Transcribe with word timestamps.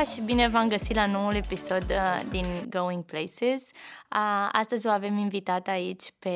Aloha 0.00 0.14
și 0.14 0.20
bine 0.20 0.48
v-am 0.48 0.68
găsit 0.68 0.94
la 0.94 1.06
noul 1.06 1.34
episod 1.34 1.84
uh, 1.90 2.20
din 2.30 2.46
Going 2.68 3.04
Places. 3.04 3.62
Uh, 3.62 4.48
astăzi 4.52 4.86
o 4.86 4.90
avem 4.90 5.16
invitat 5.16 5.68
aici 5.68 6.12
pe 6.18 6.28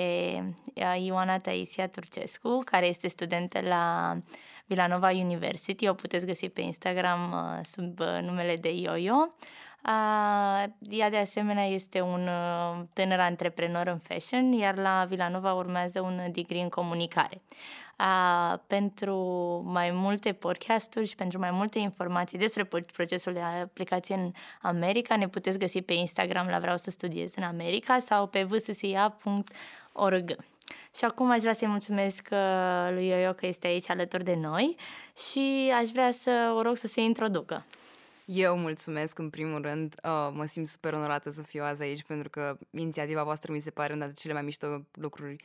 uh, 0.74 1.04
Ioana 1.04 1.38
Taisia 1.38 1.88
Turcescu, 1.88 2.62
care 2.64 2.86
este 2.86 3.08
studentă 3.08 3.60
la 3.60 4.16
Villanova 4.66 5.10
University. 5.10 5.88
O 5.88 5.94
puteți 5.94 6.26
găsi 6.26 6.48
pe 6.48 6.60
Instagram 6.60 7.32
uh, 7.32 7.64
sub 7.64 8.00
uh, 8.00 8.18
numele 8.22 8.56
de 8.56 8.68
Yoyo. 8.68 9.34
Uh, 9.88 10.64
ea 10.90 11.10
de 11.10 11.16
asemenea 11.16 11.64
este 11.64 12.00
un 12.00 12.28
uh, 12.28 12.84
tânăr 12.92 13.20
antreprenor 13.20 13.86
în 13.86 13.98
fashion, 13.98 14.52
iar 14.52 14.76
la 14.76 15.04
Villanova 15.08 15.52
urmează 15.52 16.00
un 16.00 16.20
degree 16.32 16.62
în 16.62 16.68
comunicare. 16.68 17.42
Uh, 17.98 18.58
pentru 18.66 19.16
mai 19.66 19.90
multe 19.90 20.32
podcasturi 20.32 21.06
și 21.06 21.14
pentru 21.14 21.38
mai 21.38 21.50
multe 21.50 21.78
informații 21.78 22.38
despre 22.38 22.68
procesul 22.92 23.32
de 23.32 23.40
aplicație 23.40 24.14
în 24.14 24.32
America, 24.62 25.16
ne 25.16 25.28
puteți 25.28 25.58
găsi 25.58 25.82
pe 25.82 25.92
Instagram 25.92 26.46
la 26.46 26.58
Vreau 26.58 26.76
să 26.76 26.90
studiez 26.90 27.34
în 27.36 27.42
America 27.42 27.98
sau 27.98 28.26
pe 28.26 28.42
vssia.org. 28.42 30.36
Și 30.96 31.04
acum 31.04 31.30
aș 31.30 31.40
vrea 31.40 31.52
să-i 31.52 31.68
mulțumesc 31.68 32.28
uh, 32.30 32.88
lui 32.90 33.06
Ioio 33.06 33.32
că 33.32 33.46
este 33.46 33.66
aici 33.66 33.90
alături 33.90 34.24
de 34.24 34.34
noi 34.34 34.76
și 35.30 35.72
aș 35.80 35.88
vrea 35.88 36.10
să 36.10 36.52
o 36.56 36.62
rog 36.62 36.76
să 36.76 36.86
se 36.86 37.00
introducă. 37.00 37.64
Eu 38.24 38.56
mulțumesc 38.56 39.18
în 39.18 39.30
primul 39.30 39.62
rând, 39.62 39.94
uh, 40.04 40.30
mă 40.32 40.44
simt 40.44 40.68
super 40.68 40.92
onorată 40.92 41.30
să 41.30 41.42
fiu 41.42 41.62
azi 41.62 41.82
aici 41.82 42.02
pentru 42.02 42.30
că 42.30 42.58
inițiativa 42.70 43.22
voastră 43.22 43.52
mi 43.52 43.60
se 43.60 43.70
pare 43.70 43.92
una 43.92 44.04
dintre 44.04 44.20
cele 44.20 44.34
mai 44.34 44.42
mișto 44.42 44.86
lucruri 44.92 45.36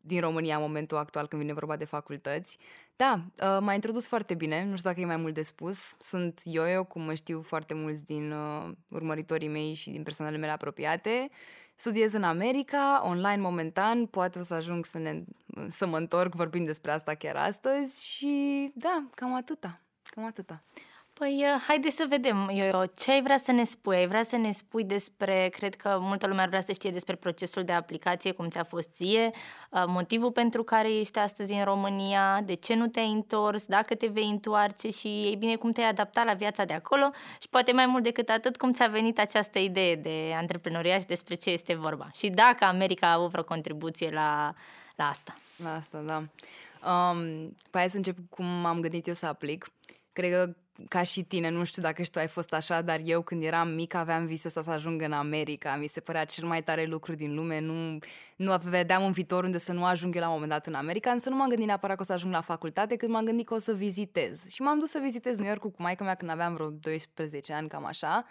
din 0.00 0.20
România 0.20 0.56
în 0.56 0.62
momentul 0.62 0.96
actual 0.96 1.26
când 1.26 1.42
vine 1.42 1.52
vorba 1.52 1.76
de 1.76 1.84
facultăți. 1.84 2.58
Da, 2.96 3.20
uh, 3.42 3.58
m-a 3.60 3.74
introdus 3.74 4.06
foarte 4.06 4.34
bine, 4.34 4.64
nu 4.64 4.76
știu 4.76 4.90
dacă 4.90 5.00
e 5.02 5.06
mai 5.06 5.16
mult 5.16 5.34
de 5.34 5.42
spus. 5.42 5.94
Sunt 5.98 6.40
eu, 6.44 6.84
cum 6.84 7.02
mă 7.02 7.14
știu 7.14 7.40
foarte 7.40 7.74
mulți 7.74 8.04
din 8.04 8.32
uh, 8.32 8.70
urmăritorii 8.88 9.48
mei 9.48 9.74
și 9.74 9.90
din 9.90 10.02
persoanele 10.02 10.38
mele 10.38 10.52
apropiate. 10.52 11.30
Studiez 11.74 12.12
în 12.12 12.22
America, 12.22 13.02
online 13.04 13.40
momentan, 13.40 14.06
poate 14.06 14.38
o 14.38 14.42
să 14.42 14.54
ajung 14.54 14.84
să, 14.84 14.98
ne, 14.98 15.22
să 15.68 15.86
mă 15.86 15.96
întorc 15.96 16.34
vorbind 16.34 16.66
despre 16.66 16.90
asta 16.90 17.14
chiar 17.14 17.36
astăzi 17.36 18.06
și 18.06 18.70
da, 18.74 19.08
cam 19.14 19.34
atâta, 19.34 19.80
cam 20.02 20.24
atâta. 20.24 20.62
Păi, 21.22 21.44
uh, 21.54 21.62
haide 21.66 21.90
să 21.90 22.06
vedem, 22.08 22.50
eu, 22.52 22.84
ce 22.96 23.10
ai 23.10 23.22
vrea 23.22 23.38
să 23.38 23.52
ne 23.52 23.64
spui? 23.64 23.96
Ai 23.96 24.06
vrea 24.06 24.22
să 24.22 24.36
ne 24.36 24.50
spui 24.50 24.84
despre, 24.84 25.48
cred 25.52 25.74
că 25.74 25.98
multă 26.00 26.26
lume 26.26 26.40
ar 26.42 26.48
vrea 26.48 26.60
să 26.60 26.72
știe 26.72 26.90
despre 26.90 27.14
procesul 27.14 27.62
de 27.62 27.72
aplicație, 27.72 28.32
cum 28.32 28.48
ți-a 28.48 28.64
fost 28.64 28.88
ție, 28.92 29.30
uh, 29.70 29.84
motivul 29.86 30.32
pentru 30.32 30.62
care 30.62 30.92
ești 30.92 31.18
astăzi 31.18 31.52
în 31.52 31.64
România, 31.64 32.40
de 32.44 32.54
ce 32.54 32.74
nu 32.74 32.86
te-ai 32.86 33.10
întors, 33.10 33.64
dacă 33.64 33.94
te 33.94 34.06
vei 34.06 34.28
întoarce 34.28 34.90
și, 34.90 35.06
ei 35.06 35.36
bine, 35.36 35.56
cum 35.56 35.72
te-ai 35.72 35.88
adaptat 35.88 36.24
la 36.24 36.34
viața 36.34 36.64
de 36.64 36.72
acolo 36.72 37.10
și 37.40 37.48
poate 37.48 37.72
mai 37.72 37.86
mult 37.86 38.02
decât 38.02 38.28
atât, 38.28 38.56
cum 38.56 38.72
ți-a 38.72 38.86
venit 38.86 39.18
această 39.18 39.58
idee 39.58 39.94
de 39.94 40.32
antreprenoriat 40.36 41.00
și 41.00 41.06
despre 41.06 41.34
ce 41.34 41.50
este 41.50 41.74
vorba. 41.74 42.10
Și 42.14 42.28
dacă 42.28 42.64
America 42.64 43.06
a 43.06 43.12
avut 43.12 43.30
vreo 43.30 43.44
contribuție 43.44 44.10
la, 44.10 44.54
la 44.96 45.08
asta. 45.08 45.32
La 45.56 45.74
asta, 45.74 45.98
da. 45.98 46.22
Um, 46.90 47.56
păi 47.70 47.88
să 47.88 47.96
încep 47.96 48.16
cum 48.30 48.64
am 48.64 48.80
gândit 48.80 49.06
eu 49.06 49.14
să 49.14 49.26
aplic. 49.26 49.66
Cred 50.12 50.30
că 50.30 50.54
ca 50.88 51.02
și 51.02 51.22
tine, 51.22 51.48
nu 51.50 51.64
știu 51.64 51.82
dacă 51.82 52.02
și 52.02 52.10
tu 52.10 52.18
ai 52.18 52.26
fost 52.26 52.52
așa, 52.52 52.82
dar 52.82 53.00
eu 53.04 53.22
când 53.22 53.42
eram 53.42 53.68
mic 53.68 53.94
aveam 53.94 54.26
visul 54.26 54.46
ăsta 54.46 54.62
să 54.62 54.70
ajung 54.70 55.02
în 55.02 55.12
America. 55.12 55.76
Mi 55.76 55.86
se 55.86 56.00
părea 56.00 56.24
cel 56.24 56.46
mai 56.46 56.62
tare 56.62 56.84
lucru 56.84 57.14
din 57.14 57.34
lume. 57.34 57.60
Nu, 57.60 57.98
nu 58.36 58.56
vedeam 58.64 59.02
un 59.02 59.10
viitor 59.10 59.44
unde 59.44 59.58
să 59.58 59.72
nu 59.72 59.84
ajung 59.84 60.14
eu 60.14 60.20
la 60.20 60.26
un 60.26 60.32
moment 60.32 60.50
dat 60.50 60.66
în 60.66 60.74
America, 60.74 61.10
însă 61.10 61.28
nu 61.28 61.36
m-am 61.36 61.48
gândit 61.48 61.66
neapărat 61.66 61.96
că 61.96 62.02
o 62.02 62.06
să 62.06 62.12
ajung 62.12 62.32
la 62.32 62.40
facultate, 62.40 62.96
cât 62.96 63.08
m-am 63.08 63.24
gândit 63.24 63.46
că 63.46 63.54
o 63.54 63.58
să 63.58 63.74
vizitez. 63.74 64.48
Și 64.48 64.62
m-am 64.62 64.78
dus 64.78 64.90
să 64.90 64.98
vizitez 65.02 65.38
New 65.38 65.48
York 65.48 65.60
cu 65.60 65.72
maica 65.76 66.04
mea 66.04 66.14
când 66.14 66.30
aveam 66.30 66.54
vreo 66.54 66.68
12 66.70 67.52
ani, 67.52 67.68
cam 67.68 67.84
așa. 67.84 68.26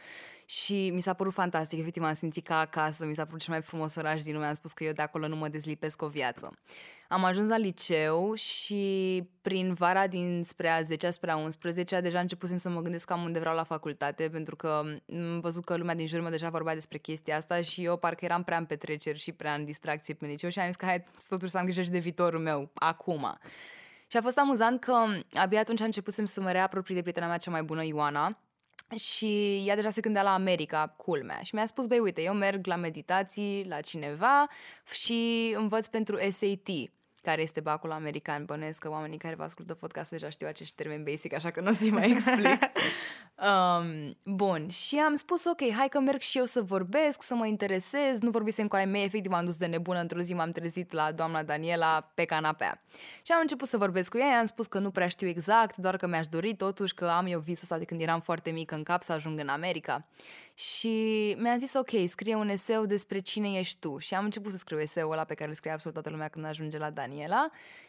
Și 0.52 0.90
mi 0.94 1.02
s-a 1.02 1.14
părut 1.14 1.34
fantastic, 1.34 1.80
efectiv 1.80 2.02
m-am 2.02 2.14
simțit 2.14 2.46
ca 2.46 2.60
acasă, 2.60 3.06
mi 3.06 3.16
s-a 3.16 3.26
părut 3.26 3.40
cel 3.40 3.54
mai 3.54 3.62
frumos 3.62 3.96
oraș 3.96 4.24
din 4.24 4.34
lume, 4.34 4.46
am 4.46 4.54
spus 4.54 4.74
că 4.74 4.84
eu 4.84 4.92
de 4.92 5.02
acolo 5.02 5.28
nu 5.28 5.36
mă 5.36 5.48
dezlipesc 5.48 6.02
o 6.02 6.08
viață. 6.08 6.58
Am 7.08 7.24
ajuns 7.24 7.48
la 7.48 7.58
liceu 7.58 8.34
și 8.34 9.24
prin 9.42 9.74
vara 9.74 10.08
din 10.08 10.44
spre 10.44 10.70
a 10.70 10.82
10 10.82 11.10
spre 11.10 11.32
a 11.32 11.36
11 11.36 12.00
deja 12.00 12.20
începusem 12.20 12.58
să 12.58 12.70
mă 12.70 12.82
gândesc 12.82 13.06
cam 13.06 13.24
unde 13.24 13.40
vreau 13.40 13.56
la 13.56 13.64
facultate, 13.64 14.30
pentru 14.30 14.56
că 14.56 14.82
am 15.10 15.40
văzut 15.40 15.66
că 15.66 15.78
lumea 15.78 15.96
din 15.96 16.08
jurul 16.08 16.24
meu 16.24 16.32
deja 16.32 16.50
vorbea 16.50 16.74
despre 16.74 16.98
chestia 16.98 17.38
asta 17.38 17.62
și 17.62 17.84
eu 17.84 17.98
parcă 17.98 18.26
eram 18.26 18.44
prea 18.44 18.58
în 18.58 18.66
petreceri 18.66 19.20
și 19.20 19.32
prea 19.32 19.54
în 19.54 19.66
distracție 19.66 20.14
pe 20.14 20.26
liceu 20.26 20.50
și 20.50 20.60
am 20.60 20.66
zis 20.66 20.76
că 20.76 20.86
hai 20.86 21.04
totuși 21.30 21.52
să 21.52 21.58
am 21.58 21.64
grijă 21.64 21.82
și 21.82 21.90
de 21.90 22.00
viitorul 22.00 22.40
meu, 22.40 22.72
acum. 22.74 23.38
Și 24.08 24.18
a 24.18 24.22
fost 24.22 24.38
amuzant 24.38 24.80
că 24.80 24.94
abia 25.34 25.60
atunci 25.60 25.80
începusem 25.80 26.26
să 26.26 26.42
mă 26.42 26.52
reapropii 26.52 26.96
de 26.96 27.02
prietena 27.02 27.28
mea 27.28 27.38
cea 27.38 27.52
mai 27.52 27.64
bună, 27.64 27.84
Ioana, 27.86 28.38
și 28.96 29.64
ea 29.66 29.76
deja 29.76 29.90
se 29.90 30.02
gândea 30.02 30.24
la 30.24 30.34
America, 30.34 30.94
culmea. 30.98 31.42
Și 31.42 31.56
mi-a 31.56 31.66
spus, 31.66 31.86
băi, 31.86 32.00
uite, 32.00 32.22
eu 32.22 32.34
merg 32.34 32.66
la 32.66 32.76
meditații 32.76 33.66
la 33.68 33.80
cineva 33.80 34.48
și 34.92 35.54
învăț 35.58 35.88
pentru 35.88 36.18
SAT 36.30 36.70
care 37.22 37.42
este 37.42 37.60
bacul 37.60 37.92
american. 37.92 38.46
Bănuiesc 38.46 38.80
că 38.80 38.90
oamenii 38.90 39.18
care 39.18 39.36
vă 39.36 39.44
ascultă 39.44 39.74
podcastul 39.74 40.18
deja 40.18 40.30
știu 40.30 40.48
acești 40.48 40.76
termeni 40.76 41.04
basic, 41.04 41.34
așa 41.34 41.50
că 41.50 41.62
nu 41.62 41.70
o 41.70 41.74
să-i 41.74 41.90
mai 41.90 42.12
explic. 42.12 42.60
um, 43.50 44.16
bun, 44.24 44.70
și 44.70 44.98
am 44.98 45.16
spus, 45.16 45.46
ok, 45.46 45.72
hai 45.72 45.88
că 45.90 46.00
merg 46.00 46.20
și 46.20 46.38
eu 46.38 46.46
să 46.46 46.62
vorbesc, 46.62 47.22
să 47.22 47.36
mă 47.36 47.48
interesez. 47.48 48.20
Nu 48.20 48.30
vorbisem 48.30 48.68
cu 48.68 48.76
ai 48.76 48.86
mei, 48.86 49.04
efectiv 49.04 49.32
m-am 49.32 49.46
dus 49.46 49.58
de 49.58 49.66
nebună. 49.66 50.00
Într-o 50.00 50.20
zi 50.20 50.34
m-am 50.34 50.52
trezit 50.52 50.92
la 50.92 51.12
doamna 51.12 51.44
Daniela 51.44 52.12
pe 52.16 52.26
canapea. 52.26 52.82
Și 53.22 53.32
am 53.32 53.40
început 53.42 53.68
să 53.68 53.78
vorbesc 53.78 54.12
cu 54.12 54.18
ea, 54.18 54.40
am 54.40 54.46
spus 54.46 54.68
că 54.68 54.80
nu 54.80 54.92
prea 54.92 55.08
știu 55.08 55.28
exact, 55.28 55.78
doar 55.78 55.98
că 55.98 56.08
mi-aș 56.08 56.28
dori 56.28 56.56
totuși 56.56 56.94
că 56.94 57.06
am 57.06 57.26
eu 57.26 57.40
visul 57.40 57.64
ăsta 57.64 57.78
de 57.78 57.86
când 57.86 58.02
eram 58.02 58.20
foarte 58.20 58.52
mică 58.52 58.76
în 58.76 58.84
cap 58.84 59.04
să 59.04 59.12
ajung 59.12 59.40
în 59.40 59.48
America. 59.48 60.06
Și 60.54 61.36
mi-a 61.40 61.58
zis, 61.58 61.74
ok, 61.74 61.90
scrie 62.06 62.36
un 62.36 62.50
eseu 62.50 62.86
despre 62.86 63.20
cine 63.20 63.52
ești 63.60 63.80
tu. 63.80 63.98
Și 63.98 64.14
am 64.14 64.24
început 64.24 64.52
să 64.52 64.58
scriu 64.58 64.80
eseul 64.80 65.12
ăla 65.12 65.24
pe 65.24 65.34
care 65.34 65.50
îl 65.50 65.56
scrie 65.56 65.72
absolut 65.72 65.94
toată 65.94 66.10
lumea 66.10 66.28
când 66.28 66.46
ajunge 66.46 66.78
la 66.78 66.90
Daniela. 66.90 67.11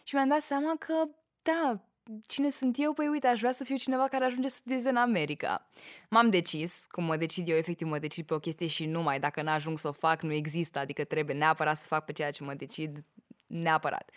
Și 0.03 0.15
mi-am 0.15 0.29
dat 0.29 0.41
seama 0.41 0.75
că, 0.79 0.95
da, 1.43 1.81
cine 2.27 2.51
sunt 2.51 2.77
eu? 2.79 2.93
Păi 2.93 3.09
uite, 3.09 3.27
aș 3.27 3.39
vrea 3.39 3.53
să 3.53 3.65
fiu 3.65 3.77
cineva 3.77 4.09
care 4.09 4.25
ajunge 4.25 4.49
să 4.49 4.57
studieze 4.57 4.89
în 4.89 4.97
America. 4.97 5.69
M-am 6.09 6.31
decis, 6.31 6.87
cum 6.89 7.05
mă 7.05 7.17
decid 7.17 7.49
eu, 7.49 7.57
efectiv 7.57 7.87
mă 7.87 7.99
decid 7.99 8.27
pe 8.27 8.35
o 8.35 8.39
chestie 8.39 8.67
și 8.67 8.87
numai, 8.87 9.21
dacă 9.21 9.43
n-ajung 9.43 9.79
să 9.79 9.89
o 9.89 9.93
fac, 9.93 10.23
nu 10.23 10.33
există, 10.33 10.79
adică 10.79 11.05
trebuie 11.05 11.37
neapărat 11.37 11.77
să 11.77 11.87
fac 11.87 12.05
pe 12.05 12.13
ceea 12.13 12.31
ce 12.31 12.45
mă 12.45 12.55
decid, 12.55 12.99
neapărat. 13.47 14.11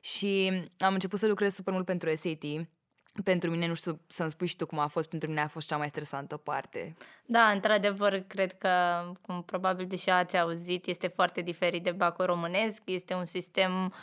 Și 0.00 0.62
am 0.78 0.92
început 0.92 1.18
să 1.18 1.26
lucrez 1.26 1.54
super 1.54 1.72
mult 1.72 1.86
pentru 1.86 2.16
SAT, 2.16 2.44
pentru 3.22 3.50
mine, 3.50 3.66
nu 3.66 3.74
știu 3.74 4.00
să-mi 4.06 4.30
spui 4.30 4.46
și 4.46 4.56
tu 4.56 4.66
cum 4.66 4.78
a 4.78 4.86
fost, 4.86 5.08
pentru 5.08 5.28
mine 5.28 5.40
a 5.40 5.48
fost 5.48 5.68
cea 5.68 5.76
mai 5.76 5.88
stresantă 5.88 6.36
parte. 6.36 6.96
Da, 7.26 7.50
într-adevăr, 7.54 8.18
cred 8.26 8.58
că, 8.58 8.68
cum 9.20 9.42
probabil 9.42 9.86
deja 9.86 10.16
ați 10.16 10.38
auzit, 10.38 10.86
este 10.86 11.06
foarte 11.06 11.40
diferit 11.40 11.82
de 11.82 11.90
bacul 11.90 12.24
românesc, 12.24 12.82
este 12.84 13.14
un 13.14 13.24
sistem 13.24 13.94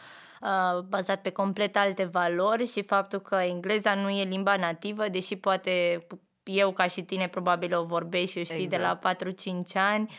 uh, 0.41 0.81
bazat 0.81 1.22
pe 1.22 1.29
complet 1.29 1.75
alte 1.75 2.03
valori 2.03 2.67
și 2.67 2.83
faptul 2.83 3.19
că 3.19 3.35
engleza 3.35 3.95
nu 3.95 4.09
e 4.09 4.23
limba 4.23 4.56
nativă, 4.56 5.07
deși 5.07 5.35
poate 5.35 6.06
eu 6.47 6.72
ca 6.72 6.88
și 6.88 7.02
tine 7.02 7.28
probabil 7.28 7.78
o 7.78 7.84
vorbești 7.84 8.31
și 8.31 8.38
o 8.38 8.44
știi 8.44 8.63
exact. 8.63 9.02
de 9.02 9.08
la 9.09 9.16
4-5 9.16 9.74
ani. 9.74 10.09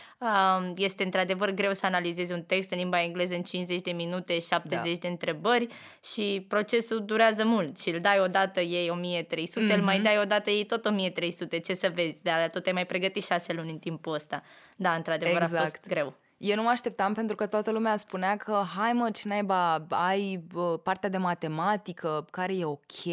Este 0.76 1.04
într-adevăr 1.04 1.50
greu 1.50 1.72
să 1.72 1.86
analizezi 1.86 2.32
un 2.32 2.42
text 2.42 2.70
în 2.70 2.78
limba 2.78 3.02
engleză 3.02 3.34
în 3.34 3.42
50 3.42 3.80
de 3.80 3.90
minute, 3.90 4.38
70 4.38 4.92
da. 4.92 4.98
de 5.00 5.08
întrebări 5.08 5.66
și 6.04 6.44
procesul 6.48 7.04
durează 7.04 7.44
mult 7.44 7.78
și 7.78 7.88
îl 7.88 8.00
dai 8.00 8.20
odată 8.20 8.60
ei 8.60 8.88
1300, 8.90 9.66
mm-hmm. 9.66 9.76
îl 9.76 9.82
mai 9.82 9.94
mhm. 9.94 10.04
dai 10.04 10.18
odată 10.18 10.50
ei 10.50 10.64
tot 10.64 10.84
1300, 10.84 11.58
ce 11.58 11.74
să 11.74 11.90
vezi, 11.94 12.22
dar 12.22 12.48
tot 12.48 12.66
ai 12.66 12.72
mai 12.72 12.86
pregătit 12.86 13.24
6 13.24 13.52
luni 13.52 13.70
în 13.70 13.78
timpul 13.78 14.14
ăsta. 14.14 14.42
Da, 14.76 14.94
într-adevăr 14.94 15.42
exact. 15.42 15.54
a 15.54 15.60
fost 15.60 15.74
exact. 15.74 15.92
greu. 15.92 16.16
Eu 16.38 16.56
nu 16.56 16.62
mă 16.62 16.68
așteptam 16.68 17.12
pentru 17.12 17.36
că 17.36 17.46
toată 17.46 17.70
lumea 17.70 17.96
spunea 17.96 18.36
că 18.36 18.62
hai 18.76 18.92
mă, 18.92 19.10
ce 19.10 19.28
naiba, 19.28 19.86
ai 19.88 20.44
uh, 20.54 20.78
partea 20.82 21.08
de 21.08 21.16
matematică 21.16 22.26
care 22.30 22.56
e 22.56 22.64
ok, 22.64 23.04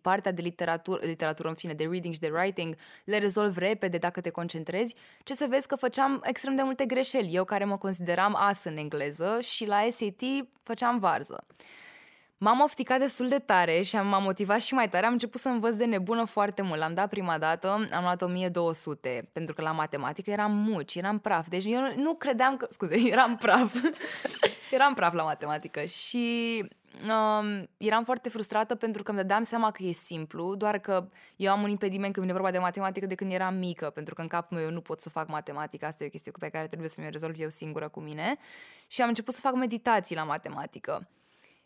partea 0.00 0.32
de 0.32 0.42
literatură, 0.42 1.00
literatură 1.06 1.48
în 1.48 1.54
fine, 1.54 1.72
de 1.72 1.86
reading 1.90 2.14
și 2.14 2.20
de 2.20 2.30
writing, 2.32 2.76
le 3.04 3.18
rezolv 3.18 3.56
repede 3.56 3.98
dacă 3.98 4.20
te 4.20 4.30
concentrezi. 4.30 4.94
Ce 5.24 5.34
să 5.34 5.46
vezi 5.48 5.66
că 5.66 5.76
făceam 5.76 6.20
extrem 6.24 6.56
de 6.56 6.62
multe 6.62 6.84
greșeli. 6.84 7.34
Eu 7.34 7.44
care 7.44 7.64
mă 7.64 7.76
consideram 7.76 8.34
as 8.38 8.64
în 8.64 8.76
engleză 8.76 9.38
și 9.40 9.66
la 9.66 9.86
SAT 9.90 10.22
făceam 10.62 10.98
varză. 10.98 11.44
M-am 12.42 12.60
ofticat 12.60 12.98
destul 12.98 13.28
de 13.28 13.38
tare 13.38 13.82
și 13.82 13.96
m-am 13.96 14.22
motivat 14.22 14.60
și 14.60 14.74
mai 14.74 14.88
tare. 14.88 15.06
Am 15.06 15.12
început 15.12 15.40
să 15.40 15.48
învăț 15.48 15.74
de 15.74 15.84
nebună 15.84 16.24
foarte 16.24 16.62
mult. 16.62 16.78
L-am 16.78 16.94
dat 16.94 17.08
prima 17.08 17.38
dată, 17.38 17.68
am 17.92 18.02
luat 18.02 18.22
1200, 18.22 19.28
pentru 19.32 19.54
că 19.54 19.62
la 19.62 19.72
matematică 19.72 20.30
eram 20.30 20.52
muci, 20.52 20.94
eram 20.94 21.18
praf. 21.18 21.48
Deci 21.48 21.64
eu 21.64 21.80
nu, 21.80 22.02
nu 22.02 22.14
credeam 22.14 22.56
că... 22.56 22.66
Scuze, 22.70 22.96
eram 23.12 23.36
praf. 23.36 23.74
eram 24.76 24.94
praf 24.94 25.12
la 25.12 25.22
matematică 25.22 25.84
și 25.84 26.64
um, 27.02 27.68
eram 27.76 28.04
foarte 28.04 28.28
frustrată 28.28 28.74
pentru 28.74 29.02
că 29.02 29.10
îmi 29.10 29.20
dădeam 29.20 29.42
seama 29.42 29.70
că 29.70 29.82
e 29.82 29.92
simplu, 29.92 30.54
doar 30.54 30.78
că 30.78 31.08
eu 31.36 31.52
am 31.52 31.62
un 31.62 31.70
impediment 31.70 32.12
când 32.12 32.26
vine 32.26 32.38
vorba 32.38 32.52
de 32.52 32.58
matematică 32.58 33.06
de 33.06 33.14
când 33.14 33.32
eram 33.32 33.54
mică, 33.54 33.90
pentru 33.90 34.14
că 34.14 34.20
în 34.20 34.28
capul 34.28 34.56
meu 34.56 34.66
eu 34.66 34.72
nu 34.72 34.80
pot 34.80 35.00
să 35.00 35.08
fac 35.08 35.28
matematică, 35.28 35.86
asta 35.86 36.04
e 36.04 36.06
o 36.06 36.10
chestie 36.10 36.32
pe 36.38 36.48
care 36.48 36.66
trebuie 36.66 36.88
să 36.88 37.00
mi-o 37.00 37.10
rezolv 37.10 37.34
eu 37.38 37.48
singură 37.48 37.88
cu 37.88 38.00
mine. 38.00 38.36
Și 38.86 39.02
am 39.02 39.08
început 39.08 39.34
să 39.34 39.40
fac 39.40 39.54
meditații 39.54 40.16
la 40.16 40.22
matematică. 40.22 41.08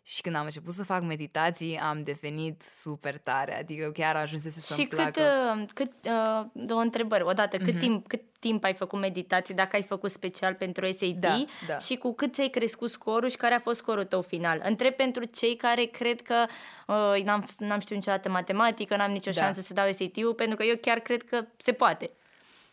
Și 0.07 0.21
când 0.21 0.35
am 0.35 0.45
început 0.45 0.73
să 0.73 0.85
fac 0.85 1.03
meditații, 1.03 1.77
am 1.79 2.03
devenit 2.03 2.63
super 2.63 3.19
tare, 3.19 3.59
adică 3.59 3.91
chiar 3.91 4.17
ajunsese 4.17 4.61
să-mi 4.61 4.81
Și 4.81 4.87
placă. 4.87 5.11
cât, 5.11 5.23
uh, 5.23 5.69
cât 5.75 5.93
uh, 6.05 6.45
două 6.53 6.81
întrebări. 6.81 7.23
Odată, 7.23 7.57
cât, 7.57 7.67
Mhm. 7.73 7.79
timp, 7.79 8.07
cât 8.09 8.21
timp 8.39 8.65
ai 8.65 8.75
făcut 8.75 8.99
meditații, 9.01 9.55
dacă 9.55 9.77
ai 9.77 9.83
făcut 9.83 10.11
special 10.11 10.55
pentru 10.55 10.87
SAT 10.93 11.09
Da, 11.21 11.45
da. 11.67 11.79
și 11.79 11.97
cu 11.97 12.15
cât 12.15 12.35
ți-ai 12.35 12.49
crescut 12.49 12.91
scorul 12.91 13.29
și 13.29 13.37
care 13.37 13.55
a 13.55 13.59
fost 13.61 13.79
scorul 13.79 14.05
tău 14.05 14.23
final. 14.23 14.61
Întreb 14.65 14.93
pentru 14.95 15.25
cei 15.25 15.57
care 15.57 15.85
cred 15.85 16.23
că 16.23 16.45
uh, 16.87 17.23
n-am, 17.25 17.49
n-am 17.59 17.81
știut 17.81 17.99
niciodată 17.99 18.29
matematică, 18.29 18.97
n-am 18.97 19.11
nicio 19.13 19.31
Da. 19.31 19.41
șansă 19.41 19.61
să 19.61 19.73
dau 19.73 19.93
SAT-ul, 19.93 20.35
pentru 20.35 20.57
că 20.57 20.65
eu 20.65 20.77
chiar 20.81 20.99
cred 20.99 21.23
că 21.23 21.45
se 21.57 21.73
poate. 21.73 22.11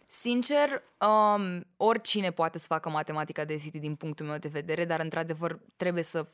Sincer, 0.08 0.84
um, 1.08 1.66
oricine 1.78 2.32
poate 2.32 2.58
să 2.60 2.66
facă 2.68 2.90
matematica 2.90 3.46
de 3.46 3.58
City 3.58 3.80
din 3.80 3.96
punctul 3.96 4.26
meu 4.26 4.38
de 4.38 4.48
vedere, 4.52 4.86
dar 4.86 5.00
într-adevăr 5.00 5.60
trebuie 5.76 6.04
să 6.04 6.26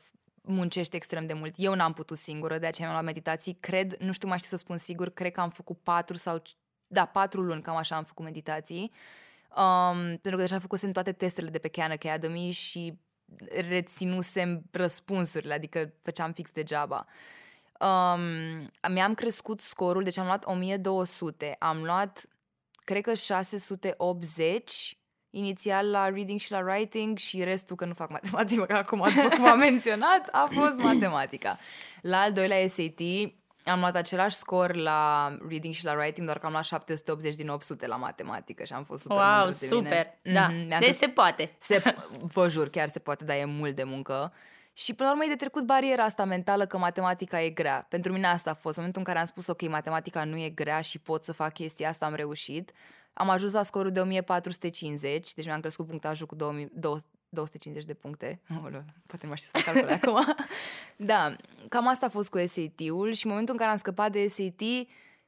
muncești 0.48 0.96
extrem 0.96 1.26
de 1.26 1.32
mult. 1.32 1.54
Eu 1.56 1.74
n-am 1.74 1.92
putut 1.92 2.18
singură, 2.18 2.58
de 2.58 2.66
aceea 2.66 2.88
am 2.88 2.94
luat 2.94 3.04
meditații. 3.04 3.56
Cred, 3.60 3.96
nu 3.96 4.12
știu, 4.12 4.28
mai 4.28 4.38
știu 4.38 4.56
să 4.56 4.62
spun 4.62 4.76
sigur, 4.76 5.10
cred 5.10 5.32
că 5.32 5.40
am 5.40 5.50
făcut 5.50 5.78
patru 5.82 6.16
sau, 6.16 6.42
da, 6.86 7.04
patru 7.04 7.40
luni, 7.42 7.62
cam 7.62 7.76
așa 7.76 7.96
am 7.96 8.04
făcut 8.04 8.24
meditații. 8.24 8.92
Um, 9.56 9.98
pentru 9.98 10.30
că 10.30 10.36
deja 10.36 10.58
făcusem 10.58 10.92
toate 10.92 11.12
testele 11.12 11.48
de 11.48 11.58
pe 11.58 11.68
Khan 11.68 11.90
Academy 11.90 12.50
și 12.50 12.98
reținusem 13.68 14.62
răspunsurile, 14.70 15.54
adică 15.54 15.94
făceam 16.02 16.32
fix 16.32 16.52
degeaba. 16.52 17.06
Um, 17.80 18.70
mi-am 18.92 19.14
crescut 19.14 19.60
scorul, 19.60 20.02
deci 20.02 20.18
am 20.18 20.26
luat 20.26 20.44
1200, 20.44 21.56
am 21.58 21.84
luat 21.84 22.28
cred 22.88 23.02
că 23.02 23.14
680 23.14 24.97
inițial 25.30 25.90
la 25.90 26.08
reading 26.08 26.40
și 26.40 26.50
la 26.50 26.58
writing 26.58 27.18
și 27.18 27.44
restul, 27.44 27.76
că 27.76 27.84
nu 27.84 27.92
fac 27.94 28.10
matematică, 28.10 28.64
că 28.64 28.76
acum, 28.76 29.04
după 29.22 29.36
cum 29.36 29.46
am 29.46 29.58
menționat, 29.68 30.28
a 30.32 30.48
fost 30.52 30.78
matematica. 30.78 31.56
La 32.02 32.16
al 32.20 32.32
doilea 32.32 32.68
SAT 32.68 33.00
am 33.64 33.78
luat 33.78 33.96
același 33.96 34.36
scor 34.36 34.74
la 34.74 35.28
reading 35.48 35.74
și 35.74 35.84
la 35.84 35.92
writing, 35.92 36.26
doar 36.26 36.38
că 36.38 36.46
am 36.46 36.52
luat 36.52 36.64
780 36.64 37.34
din 37.34 37.48
800 37.48 37.86
la 37.86 37.96
matematică 37.96 38.64
și 38.64 38.72
am 38.72 38.84
fost 38.84 39.02
super 39.02 39.16
wow, 39.16 39.26
mândră 39.34 39.56
de 39.60 39.66
super! 39.66 40.06
mine. 40.22 40.38
Da, 40.40 40.46
Mhm, 40.46 40.56
mi-am 40.56 40.68
deci 40.68 40.78
crescut- 40.78 41.06
se 41.06 41.08
poate. 41.08 41.54
se, 41.58 41.82
vă 42.32 42.48
jur, 42.48 42.68
chiar 42.68 42.88
se 42.88 42.98
poate, 42.98 43.24
dar 43.24 43.36
e 43.36 43.44
mult 43.44 43.76
de 43.76 43.84
muncă. 43.84 44.32
Și 44.78 44.94
până 44.94 45.08
la 45.08 45.14
urmă 45.14 45.24
e 45.24 45.28
de 45.28 45.36
trecut 45.36 45.64
bariera 45.64 46.04
asta 46.04 46.24
mentală 46.24 46.66
că 46.66 46.78
matematica 46.78 47.42
e 47.42 47.50
grea. 47.50 47.86
Pentru 47.88 48.12
mine 48.12 48.26
asta 48.26 48.50
a 48.50 48.54
fost. 48.54 48.76
Momentul 48.76 49.00
în 49.00 49.06
care 49.06 49.18
am 49.18 49.24
spus, 49.24 49.46
ok, 49.46 49.68
matematica 49.68 50.24
nu 50.24 50.36
e 50.36 50.48
grea 50.48 50.80
și 50.80 50.98
pot 50.98 51.24
să 51.24 51.32
fac 51.32 51.52
chestia 51.52 51.88
asta, 51.88 52.06
am 52.06 52.14
reușit. 52.14 52.72
Am 53.12 53.28
ajuns 53.28 53.52
la 53.52 53.62
scorul 53.62 53.90
de 53.90 54.00
1450, 54.00 55.34
deci 55.34 55.44
mi-am 55.44 55.60
crescut 55.60 55.86
punctajul 55.86 56.26
cu 56.26 56.34
2000 56.34 56.72
250 57.28 57.84
de 57.84 57.94
puncte. 57.94 58.40
Aoleu, 58.60 58.84
poate 59.06 59.22
nu 59.22 59.28
mai 59.28 59.36
știu 59.36 59.50
să 59.52 59.64
fac 59.64 59.74
calcule 59.74 60.00
acum. 60.02 60.34
Da, 61.10 61.36
cam 61.68 61.88
asta 61.88 62.06
a 62.06 62.08
fost 62.08 62.30
cu 62.30 62.38
SAT-ul 62.38 63.12
și 63.12 63.24
în 63.24 63.30
momentul 63.30 63.54
în 63.54 63.58
care 63.58 63.70
am 63.70 63.76
scăpat 63.76 64.12
de 64.12 64.28
SAT, 64.28 64.62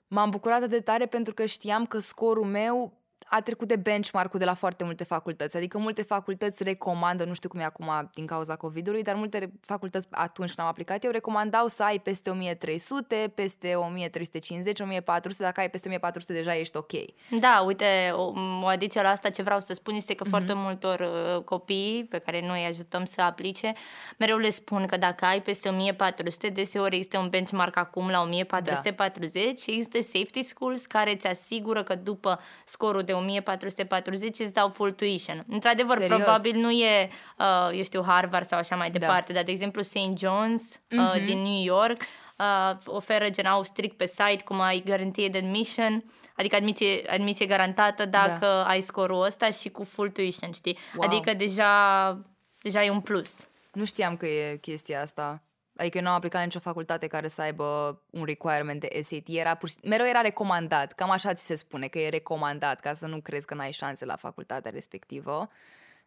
m-am 0.07 0.31
bucurat 0.31 0.57
atât 0.57 0.71
de 0.71 0.81
tare 0.81 1.07
pentru 1.07 1.35
că 1.35 1.45
știam 1.45 1.87
că 1.87 1.99
scorul 1.99 2.45
meu 2.45 3.00
a 3.33 3.41
trecut 3.41 3.69
de 3.69 3.77
benchmark-ul 3.77 4.39
de 4.39 4.45
la 4.45 4.55
foarte 4.55 4.85
multe 4.85 5.05
facultăți. 5.05 5.57
Adică 5.57 5.79
multe 5.79 6.03
facultăți 6.03 6.63
recomandă, 6.63 7.25
nu 7.25 7.35
știu 7.35 7.49
cum 7.49 7.61
e 7.61 7.65
acum 7.65 8.11
din 8.15 8.27
cauza 8.27 8.57
COVID-ului, 8.57 9.03
dar 9.03 9.15
multe 9.15 9.53
facultăți 9.61 10.07
atunci 10.11 10.49
când 10.49 10.59
am 10.61 10.67
aplicat 10.67 11.05
eu 11.05 11.11
recomandau 11.11 11.67
să 11.67 11.83
ai 11.83 11.99
peste 11.99 12.31
1300, 12.31 13.33
peste 13.35 13.75
1350, 13.75 14.81
1400, 14.81 15.43
dacă 15.43 15.61
ai 15.61 15.71
peste 15.71 15.89
1400 15.89 16.33
deja 16.33 16.57
ești 16.57 16.77
ok. 16.77 16.93
Da, 17.41 17.63
uite, 17.67 17.85
o, 18.15 18.33
o 18.63 18.67
adiție 18.67 19.03
la 19.03 19.09
asta 19.09 19.31
ce 19.31 19.43
vreau 19.43 19.61
să 19.61 19.73
spun 19.75 19.95
este 19.95 20.15
că 20.15 20.23
Mhm. 20.23 20.31
foarte 20.31 20.53
multor 20.53 21.01
uh, 21.01 21.43
copii 21.45 22.07
pe 22.11 22.19
care 22.19 22.47
noi 22.47 22.61
îi 22.61 22.67
ajutăm 22.67 23.05
să 23.05 23.21
aplice, 23.21 23.73
mereu 24.19 24.37
le 24.37 24.51
spun 24.51 24.87
că 24.87 24.97
dacă 24.97 25.25
ai 25.25 25.43
peste 25.43 25.69
1400, 25.69 26.49
deseori 26.49 26.97
există 26.97 27.19
un 27.19 27.29
benchmark 27.29 27.77
acum 27.77 28.09
la 28.09 28.21
1440 28.21 29.45
Da. 29.45 29.51
și 29.63 29.71
există 29.71 30.01
safety 30.03 30.43
schools 30.43 30.87
care 30.87 31.13
îți 31.13 31.27
asigură 31.27 31.83
că 31.83 31.95
după 31.95 32.41
scorul 32.65 33.03
de 33.03 33.13
1440 33.21 34.39
îți 34.39 34.53
dau 34.53 34.69
full 34.69 34.91
tuition. 34.91 35.45
Într-adevăr, 35.49 35.99
Serios? 35.99 36.23
probabil 36.23 36.57
nu 36.57 36.71
e, 36.71 37.09
uh, 37.39 37.77
eu 37.77 37.83
știu, 37.83 38.03
Harvard 38.07 38.47
sau 38.47 38.59
așa 38.59 38.77
mai 38.77 38.91
departe, 38.91 39.33
dar, 39.33 39.43
de 39.43 39.51
exemplu, 39.51 39.83
St. 39.83 40.13
John's 40.17 40.81
uh, 40.91 41.25
din 41.25 41.39
New 41.39 41.63
York 41.63 42.03
uh, 42.39 42.77
oferă 42.85 43.31
gen 43.31 43.47
au 43.47 43.65
strict 43.65 43.97
pe 43.97 44.07
site 44.07 44.43
cum 44.45 44.61
ai 44.61 44.83
guaranteed 44.87 45.37
admission, 45.37 46.05
adică 46.37 46.57
admisie, 46.57 47.03
admisie 47.11 47.47
garantată 47.47 48.05
dacă 48.05 48.39
da. 48.47 48.65
ai 48.65 48.81
scorul 48.81 49.25
ăsta 49.25 49.51
și 49.51 49.69
cu 49.69 49.85
full 49.85 50.09
tuition, 50.09 50.53
știi? 50.53 50.79
Wow. 50.97 51.07
Adică 51.07 51.35
deja, 51.35 52.19
deja 52.63 52.85
e 52.85 52.91
un 52.91 53.01
plus. 53.01 53.49
Nu 53.73 53.85
știam 53.85 54.17
că 54.17 54.27
e 54.27 54.57
chestia 54.57 55.03
asta. 55.03 55.43
Adică 55.81 55.97
eu 55.97 56.03
nu 56.03 56.09
am 56.09 56.15
aplicat 56.15 56.39
la 56.39 56.47
nicio 56.47 56.59
facultate 56.59 57.07
care 57.07 57.29
să 57.29 57.41
aibă 57.41 58.01
un 58.11 58.25
requirement 58.25 58.81
de 58.81 59.01
SAT. 59.03 59.23
Era 59.27 59.55
pur 59.55 59.69
și... 59.69 59.77
Mereu 59.85 60.07
era 60.07 60.21
recomandat. 60.21 60.93
Cam 60.93 61.11
așa 61.11 61.35
ți 61.35 61.45
se 61.45 61.55
spune, 61.55 61.87
că 61.89 61.99
e 61.99 62.09
recomandat, 62.09 62.81
ca 62.81 62.93
să 62.93 63.07
nu 63.07 63.21
crezi 63.21 63.47
că 63.47 63.55
n-ai 63.55 63.73
șanse 63.73 64.05
la 64.05 64.17
facultatea 64.17 64.71
respectivă. 64.71 65.49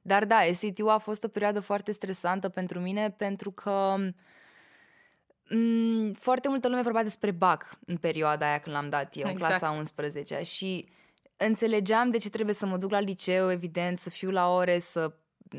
Dar 0.01 0.25
da, 0.25 0.39
SAT-ul 0.53 0.89
a 0.89 0.97
fost 0.97 1.23
o 1.23 1.27
perioadă 1.27 1.59
foarte 1.59 1.91
stresantă 1.91 2.49
pentru 2.49 2.79
mine, 2.79 3.11
pentru 3.11 3.51
că 3.51 3.95
m- 5.45 6.11
foarte 6.19 6.47
multă 6.47 6.67
lume 6.67 6.81
vorbea 6.81 7.03
despre 7.03 7.31
BAC 7.31 7.77
în 7.85 7.97
perioada 7.97 8.47
aia 8.47 8.59
când 8.59 8.75
l-am 8.75 8.89
dat 8.89 9.15
eu, 9.15 9.23
în 9.25 9.31
Exact. 9.31 9.57
clasa 9.57 9.75
11 9.77 10.41
și 10.43 10.89
înțelegeam 11.37 12.09
de 12.09 12.17
ce 12.17 12.29
trebuie 12.29 12.55
să 12.55 12.65
mă 12.65 12.77
duc 12.77 12.91
la 12.91 12.99
liceu, 12.99 13.51
evident, 13.51 13.99
să 13.99 14.09
fiu 14.09 14.31
la 14.31 14.53
ore, 14.53 14.79
să 14.79 15.13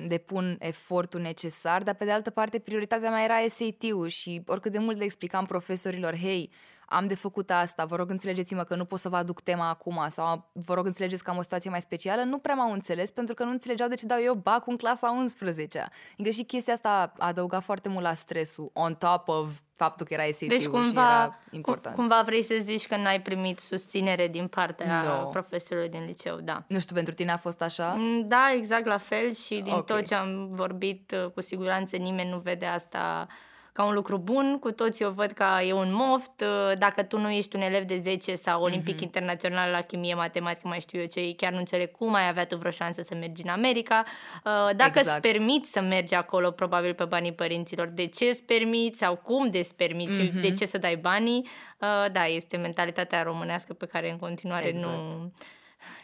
depun 0.06 0.56
efortul 0.58 1.20
necesar, 1.20 1.82
dar 1.82 1.94
pe 1.94 2.05
de 2.05 2.11
altă 2.11 2.31
parte 2.31 2.58
prioritatea 2.58 3.11
mea 3.11 3.25
era 3.25 3.49
SAT-ul 3.49 4.08
și 4.08 4.43
oricât 4.46 4.73
de 4.73 4.79
mult 4.79 4.99
le 4.99 5.05
explicam 5.05 5.46
profesorilor, 5.46 6.17
hei, 6.17 6.50
am 6.87 7.06
de 7.06 7.14
făcut 7.14 7.50
asta, 7.50 7.85
vă 7.85 7.96
rog 7.96 8.11
înțelegeți-mă 8.11 8.64
că 8.64 8.75
nu 8.75 8.85
pot 8.85 8.99
să 8.99 9.08
vă 9.08 9.17
aduc 9.17 9.41
tema 9.41 9.69
acum 9.69 10.06
sau 10.08 10.50
vă 10.52 10.75
rog 10.75 10.87
înțelegeți 10.87 11.25
că 11.25 11.31
am 11.31 11.37
o 11.37 11.43
situație 11.43 11.70
mai 11.70 11.81
specială, 11.81 12.23
nu 12.23 12.38
prea 12.38 12.55
m-au 12.55 12.73
înțeles 12.73 13.11
pentru 13.11 13.35
că 13.35 13.44
nu 13.44 13.50
înțelegeau 13.50 13.88
de 13.88 13.94
ce 13.94 14.06
dau 14.06 14.19
eu 14.23 14.35
bac 14.35 14.67
în 14.67 14.76
clasa 14.76 15.11
11 15.11 15.88
Adică 16.12 16.31
și 16.31 16.43
chestia 16.43 16.73
asta 16.73 17.12
a 17.19 17.26
adăugat 17.26 17.62
foarte 17.62 17.88
mult 17.88 18.05
la 18.05 18.14
stresul, 18.14 18.70
on 18.73 18.94
top 18.94 19.29
of 19.29 19.61
faptul 19.76 20.06
că 20.06 20.15
era 20.15 20.23
SAT-ul 20.23 20.49
Deci 20.49 20.61
și 20.61 20.69
cumva, 20.69 21.00
era 21.15 21.25
cum, 21.26 21.37
important. 21.50 21.94
cumva 21.97 22.23
vrei 22.25 22.43
să 22.43 22.55
zici 22.59 22.87
că 22.87 22.97
n-ai 22.97 23.21
primit 23.21 23.59
susținere 23.59 24.29
din 24.29 24.47
partea 24.47 25.03
No. 25.03 25.25
profesorului 25.25 25.88
din 25.88 26.05
liceu, 26.05 26.37
da. 26.41 26.65
Nu 26.67 26.79
știu, 26.79 26.94
pentru 26.94 27.15
tine 27.15 27.32
a 27.32 27.37
fost 27.37 27.62
așa? 27.62 27.94
Mm, 27.99 28.26
Da, 28.29 28.53
exact 28.56 28.85
la 28.87 28.99
fel 28.99 29.32
și 29.32 29.61
din 29.65 29.73
Ok. 29.73 29.87
tot 29.87 30.06
ce 30.06 30.15
am 30.15 30.49
vorbit, 30.50 31.15
uh, 31.25 31.31
cu 31.31 31.41
siguranță 31.41 31.97
nimeni 31.97 32.31
nu 32.31 32.38
vede 32.38 32.66
asta 32.66 33.26
ca 33.75 33.85
un 33.85 33.95
lucru 33.95 34.19
bun, 34.19 34.59
cu 34.61 34.71
toții 34.73 35.04
o 35.04 35.11
văd 35.11 35.31
ca 35.31 35.62
e 35.62 35.73
un 35.73 35.95
moft. 35.95 36.40
Uh, 36.40 36.78
Dacă 36.78 37.02
tu 37.02 37.19
nu 37.19 37.31
ești 37.31 37.57
un 37.57 37.62
elev 37.62 37.83
de 37.85 37.97
10 37.97 38.35
sau 38.35 38.62
olimpic 38.62 38.95
Mhm. 38.95 39.02
internațional 39.02 39.71
la 39.71 39.81
chimie, 39.81 40.14
matematică, 40.14 40.69
mai 40.69 40.81
știu 40.81 41.00
eu 41.00 41.07
ce, 41.07 41.35
chiar 41.37 41.52
nu 41.52 41.59
înțeleg 41.59 41.90
cum 41.90 42.14
ai 42.14 42.28
avea 42.28 42.47
tu 42.47 42.57
vreo 42.57 42.71
șansă 42.71 43.02
să 43.02 43.14
mergi 43.14 43.43
în 43.43 43.49
America. 43.49 44.04
Uh, 44.45 44.52
Dacă 44.76 44.99
Exact. 44.99 45.07
îți 45.07 45.33
permiți 45.33 45.71
să 45.71 45.81
mergi 45.81 46.14
acolo, 46.14 46.50
probabil 46.50 46.95
pe 46.95 47.04
banii 47.04 47.33
părinților, 47.33 47.88
de 47.88 48.07
ce 48.07 48.25
îți 48.25 48.43
permiți 48.43 48.99
sau 48.99 49.16
cum 49.16 49.50
de 49.50 49.59
îți 49.59 49.75
permiți 49.75 50.12
și 50.12 50.23
Mhm. 50.33 50.40
de 50.40 50.50
ce 50.50 50.64
să 50.66 50.78
dai 50.78 50.97
banii, 50.97 51.49
uh, 51.81 52.07
da, 52.12 52.25
este 52.26 52.57
mentalitatea 52.57 53.23
românească 53.23 53.73
pe 53.73 53.87
care 53.87 54.11
în 54.11 54.19
continuare 54.19 54.66
Exact. 54.66 54.93
nu... 55.12 55.33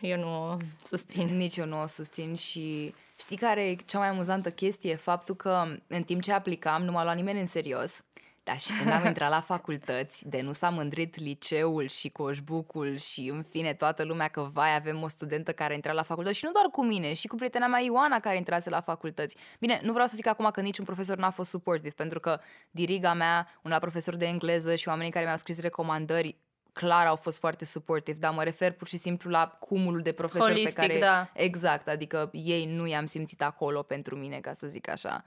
Eu 0.00 0.18
nu 0.18 0.28
o 0.50 0.56
susțin. 0.84 1.36
Nici 1.36 1.56
eu 1.56 1.64
nu 1.66 1.82
o 1.82 1.86
susțin 1.86 2.34
și 2.34 2.94
știi 3.20 3.36
care 3.36 3.68
e 3.68 3.74
cea 3.74 3.98
mai 3.98 4.08
amuzantă 4.08 4.50
chestie? 4.50 4.96
Faptul 4.96 5.34
că 5.34 5.64
în 5.86 6.02
timp 6.02 6.22
ce 6.22 6.32
aplicam 6.32 6.82
nu 6.82 6.92
m-a 6.92 7.02
luat 7.02 7.16
nimeni 7.16 7.40
în 7.40 7.46
serios. 7.46 8.04
Dar 8.44 8.58
și 8.58 8.72
când 8.78 8.90
am 8.90 9.06
intrat 9.12 9.30
la 9.30 9.40
facultăți, 9.40 10.28
de 10.28 10.40
nu 10.40 10.52
s-a 10.52 10.70
mândrit 10.70 11.18
liceul 11.18 11.88
și 11.88 12.08
coșbucul 12.08 12.96
și 12.96 13.28
în 13.28 13.42
fine 13.42 13.74
toată 13.74 14.02
lumea 14.02 14.28
că 14.28 14.40
vai 14.52 14.76
avem 14.76 15.02
o 15.02 15.08
studentă 15.08 15.52
care 15.52 15.72
a 15.72 15.74
intrat 15.74 15.94
la 15.94 16.02
facultăți 16.02 16.38
și 16.38 16.44
nu 16.44 16.50
doar 16.50 16.64
cu 16.64 16.84
mine, 16.84 17.12
și 17.14 17.26
cu 17.26 17.36
prietena 17.36 17.66
mea 17.66 17.80
Ioana 17.80 18.20
care 18.20 18.36
intrase 18.36 18.70
la 18.70 18.80
facultăți. 18.80 19.36
Bine, 19.58 19.80
nu 19.82 19.92
vreau 19.92 20.06
să 20.06 20.16
zic 20.16 20.26
acum 20.26 20.50
că 20.52 20.60
niciun 20.60 20.84
profesor 20.84 21.16
n-a 21.16 21.30
fost 21.30 21.50
supportive, 21.50 21.90
pentru 21.96 22.20
că 22.20 22.40
diriga 22.70 23.14
mea, 23.14 23.48
un 23.62 23.72
alt 23.72 23.80
profesor 23.80 24.16
de 24.16 24.26
engleză 24.26 24.74
și 24.74 24.88
oamenii 24.88 25.12
care 25.12 25.24
mi-au 25.24 25.36
scris 25.36 25.60
recomandări 25.60 26.36
clar 26.72 27.06
au 27.06 27.16
fost 27.16 27.38
foarte 27.38 27.64
supportive, 27.64 28.18
dar 28.18 28.32
mă 28.32 28.42
refer 28.42 28.72
pur 28.72 28.88
și 28.88 28.96
simplu 28.96 29.30
la 29.30 29.56
cumulul 29.60 30.02
de 30.02 30.12
profesori 30.12 30.50
Holistic, 30.50 30.74
pe 30.74 30.86
care... 30.86 30.98
da. 30.98 31.30
Exact, 31.34 31.88
adică 31.88 32.30
ei 32.32 32.66
nu 32.66 32.86
i-am 32.86 33.06
simțit 33.06 33.42
acolo 33.42 33.82
pentru 33.82 34.16
mine, 34.16 34.40
ca 34.40 34.52
să 34.52 34.66
zic 34.66 34.88
așa. 34.88 35.24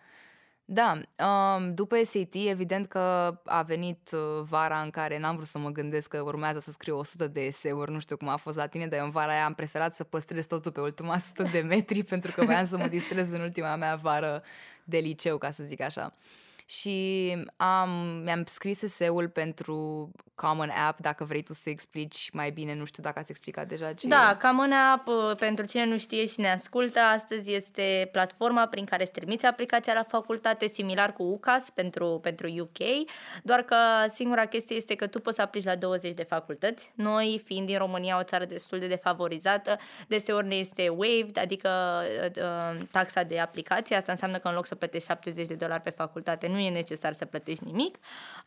Da, 0.65 1.01
um, 1.25 1.73
după 1.73 1.95
SAT, 2.03 2.33
evident 2.33 2.85
că 2.87 2.99
a 3.45 3.61
venit 3.61 4.09
uh, 4.11 4.43
vara 4.49 4.81
în 4.81 4.89
care 4.89 5.19
n-am 5.19 5.35
vrut 5.35 5.47
să 5.47 5.57
mă 5.57 5.69
gândesc 5.69 6.09
că 6.09 6.21
urmează 6.21 6.59
să 6.59 6.71
scriu 6.71 6.97
100 6.97 7.27
de 7.27 7.41
eseuri, 7.41 7.91
nu 7.91 7.99
știu 7.99 8.17
cum 8.17 8.27
a 8.27 8.35
fost 8.35 8.57
la 8.57 8.67
tine, 8.67 8.87
dar 8.87 8.99
eu 8.99 9.05
în 9.05 9.11
vara 9.11 9.31
aia 9.31 9.45
am 9.45 9.53
preferat 9.53 9.93
să 9.93 10.03
păstrez 10.03 10.45
totul 10.45 10.71
pe 10.71 10.81
ultima 10.81 11.13
100 11.13 11.43
de 11.43 11.59
metri 11.59 12.03
pentru 12.13 12.31
că 12.31 12.45
voiam 12.45 12.65
să 12.65 12.77
mă 12.77 12.87
distrez 12.87 13.31
în 13.31 13.41
ultima 13.41 13.75
mea 13.75 13.95
vară 13.95 14.43
de 14.83 14.97
liceu, 14.97 15.37
ca 15.37 15.51
să 15.51 15.63
zic 15.63 15.81
așa. 15.81 16.13
Și 16.65 17.37
am, 17.57 17.89
mi-am 18.23 18.43
scris 18.45 18.81
eseul 18.81 19.29
pentru 19.29 20.11
Common 20.35 20.71
App, 20.87 20.99
dacă 20.99 21.23
vrei 21.23 21.41
tu 21.41 21.53
să 21.53 21.69
explici 21.69 22.29
mai 22.33 22.51
bine, 22.51 22.75
nu 22.75 22.85
știu 22.85 23.03
dacă 23.03 23.19
ați 23.19 23.31
explicat 23.31 23.67
deja 23.67 23.93
ce 23.93 24.07
Da, 24.07 24.31
e. 24.31 24.47
Common 24.47 24.71
App, 24.71 25.07
uh, 25.07 25.35
pentru 25.37 25.65
cine 25.65 25.85
nu 25.85 25.97
știe 25.97 26.25
și 26.25 26.39
ne 26.39 26.51
ascultă, 26.51 26.99
astăzi 26.99 27.53
este 27.53 28.09
platforma 28.11 28.65
prin 28.67 28.85
care 28.85 29.01
îți 29.01 29.11
trimiți 29.11 29.45
aplicația 29.45 29.93
la 29.93 30.03
facultate, 30.03 30.67
similar 30.67 31.13
cu 31.13 31.23
UCAS 31.23 31.69
pentru, 31.69 32.19
pentru 32.21 32.47
UK, 32.59 33.07
doar 33.43 33.61
că 33.61 33.75
singura 34.07 34.45
chestie 34.45 34.75
este 34.75 34.95
că 34.95 35.07
tu 35.07 35.19
poți 35.19 35.35
să 35.35 35.41
aplici 35.41 35.63
la 35.63 35.75
20 35.75 36.13
de 36.13 36.23
facultăți. 36.23 36.91
Noi, 36.95 37.41
fiind 37.45 37.67
din 37.67 37.77
România 37.77 38.19
o 38.19 38.23
țară 38.23 38.45
destul 38.45 38.79
de 38.79 38.87
defavorizată, 38.87 39.79
deseori 40.07 40.47
ne 40.47 40.55
este 40.55 40.89
waived, 40.89 41.37
adică 41.37 41.69
uh, 42.23 42.43
uh 42.43 42.81
taxa 42.91 43.23
de 43.23 43.39
aplicație, 43.39 43.95
asta 43.95 44.11
înseamnă 44.11 44.37
că 44.37 44.47
în 44.47 44.53
loc 44.53 44.65
să 44.65 44.75
plătești 44.75 45.07
70 45.07 45.47
de 45.47 45.55
dolari 45.55 45.81
pe 45.81 45.89
facultate, 45.89 46.47
nu 46.53 46.59
e 46.59 46.69
necesar 46.69 47.13
să 47.13 47.25
plătești 47.25 47.63
nimic. 47.63 47.97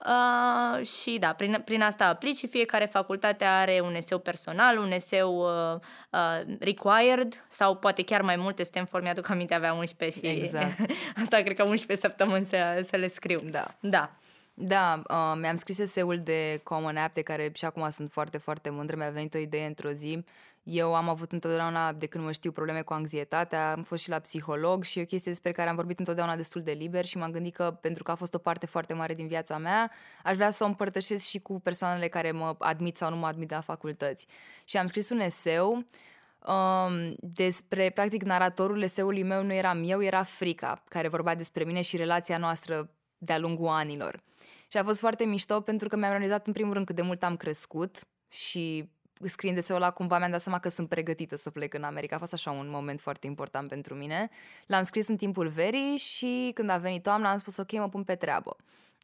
Uh, 0.06 0.86
și 0.86 1.18
da, 1.18 1.32
prin, 1.32 1.62
prin 1.64 1.82
asta 1.82 2.06
aplici 2.06 2.36
și 2.36 2.46
fiecare 2.46 2.84
facultate 2.84 3.44
are 3.44 3.80
un 3.82 3.94
eseu 3.94 4.18
personal, 4.18 4.78
un 4.78 4.92
eseu 4.92 5.36
uh, 5.36 5.80
uh, 6.10 6.56
required 6.58 7.44
sau 7.48 7.76
poate 7.76 8.02
chiar 8.02 8.22
mai 8.22 8.36
multe. 8.36 8.62
Stanford 8.62 9.02
mi-aduc 9.02 9.28
aminte, 9.28 9.54
avea 9.54 9.72
11 9.72 10.20
și 10.20 10.34
exact. 10.34 10.76
asta 11.22 11.36
cred 11.36 11.56
că 11.56 11.62
11 11.62 12.06
săptămâni 12.06 12.44
să, 12.44 12.86
să 12.90 12.96
le 12.96 13.08
scriu. 13.08 13.40
Da. 13.50 13.66
Da. 13.80 14.10
Da, 14.58 15.02
uh, 15.10 15.38
mi-am 15.40 15.56
scris 15.56 15.78
eseul 15.78 16.20
de 16.22 16.60
Common 16.62 16.96
App 16.96 17.14
de 17.14 17.22
care 17.22 17.50
și 17.54 17.64
acum 17.64 17.90
sunt 17.90 18.10
foarte, 18.10 18.38
foarte 18.38 18.70
mândră. 18.70 18.96
Mi-a 18.96 19.10
venit 19.10 19.34
o 19.34 19.38
idee 19.38 19.66
într-o 19.66 19.90
zi 19.90 20.24
eu 20.68 20.94
am 20.94 21.08
avut 21.08 21.32
întotdeauna, 21.32 21.92
de 21.92 22.06
când 22.06 22.24
mă 22.24 22.32
știu, 22.32 22.52
probleme 22.52 22.82
cu 22.82 22.92
anxietatea, 22.92 23.72
am 23.72 23.82
fost 23.82 24.02
și 24.02 24.08
la 24.08 24.18
psiholog 24.18 24.84
și 24.84 24.98
e 24.98 25.02
o 25.02 25.04
chestie 25.04 25.30
despre 25.30 25.52
care 25.52 25.68
am 25.68 25.74
vorbit 25.74 25.98
întotdeauna 25.98 26.36
destul 26.36 26.62
de 26.62 26.72
liber 26.72 27.04
și 27.04 27.16
m-am 27.16 27.30
gândit 27.30 27.54
că, 27.54 27.78
pentru 27.80 28.02
că 28.02 28.10
a 28.10 28.14
fost 28.14 28.34
o 28.34 28.38
parte 28.38 28.66
foarte 28.66 28.94
mare 28.94 29.14
din 29.14 29.26
viața 29.26 29.58
mea, 29.58 29.90
aș 30.22 30.36
vrea 30.36 30.50
să 30.50 30.64
o 30.64 30.66
împărtășesc 30.66 31.24
și 31.24 31.38
cu 31.38 31.60
persoanele 31.60 32.08
care 32.08 32.30
mă 32.30 32.54
admit 32.58 32.96
sau 32.96 33.10
nu 33.10 33.16
mă 33.16 33.26
admit 33.26 33.50
la 33.50 33.60
facultăți. 33.60 34.26
Și 34.64 34.76
am 34.76 34.86
scris 34.86 35.10
un 35.10 35.18
eseu 35.18 35.72
um, 35.72 37.14
despre, 37.20 37.90
practic, 37.90 38.22
naratorul 38.22 38.82
eseului 38.82 39.22
meu 39.22 39.42
nu 39.42 39.52
eram 39.52 39.82
eu, 39.84 40.02
era 40.02 40.22
frica, 40.22 40.82
care 40.88 41.08
vorbea 41.08 41.34
despre 41.34 41.64
mine 41.64 41.80
și 41.80 41.96
relația 41.96 42.38
noastră 42.38 42.90
de-a 43.18 43.38
lungul 43.38 43.68
anilor. 43.68 44.22
Și 44.68 44.76
a 44.76 44.84
fost 44.84 44.98
foarte 44.98 45.24
mișto 45.24 45.60
pentru 45.60 45.88
că 45.88 45.96
mi-am 45.96 46.10
realizat 46.10 46.46
în 46.46 46.52
primul 46.52 46.72
rând 46.72 46.86
cât 46.86 46.94
de 46.94 47.02
mult 47.02 47.22
am 47.22 47.36
crescut 47.36 47.98
și 48.28 48.94
scriind 49.24 49.56
deseul 49.56 49.82
ăla, 49.82 49.90
cumva 49.90 50.18
mi-am 50.18 50.30
dat 50.30 50.40
seama 50.40 50.58
că 50.58 50.68
sunt 50.68 50.88
pregătită 50.88 51.36
să 51.36 51.50
plec 51.50 51.74
în 51.74 51.82
America. 51.82 52.16
A 52.16 52.18
fost 52.18 52.32
așa 52.32 52.50
un 52.50 52.70
moment 52.70 53.00
foarte 53.00 53.26
important 53.26 53.68
pentru 53.68 53.94
mine. 53.94 54.28
L-am 54.66 54.82
scris 54.82 55.08
în 55.08 55.16
timpul 55.16 55.48
verii 55.48 55.96
și 55.96 56.50
când 56.54 56.70
a 56.70 56.76
venit 56.76 57.02
toamna 57.02 57.30
am 57.30 57.36
spus 57.36 57.56
ok, 57.56 57.72
mă 57.72 57.88
pun 57.88 58.04
pe 58.04 58.14
treabă. 58.14 58.56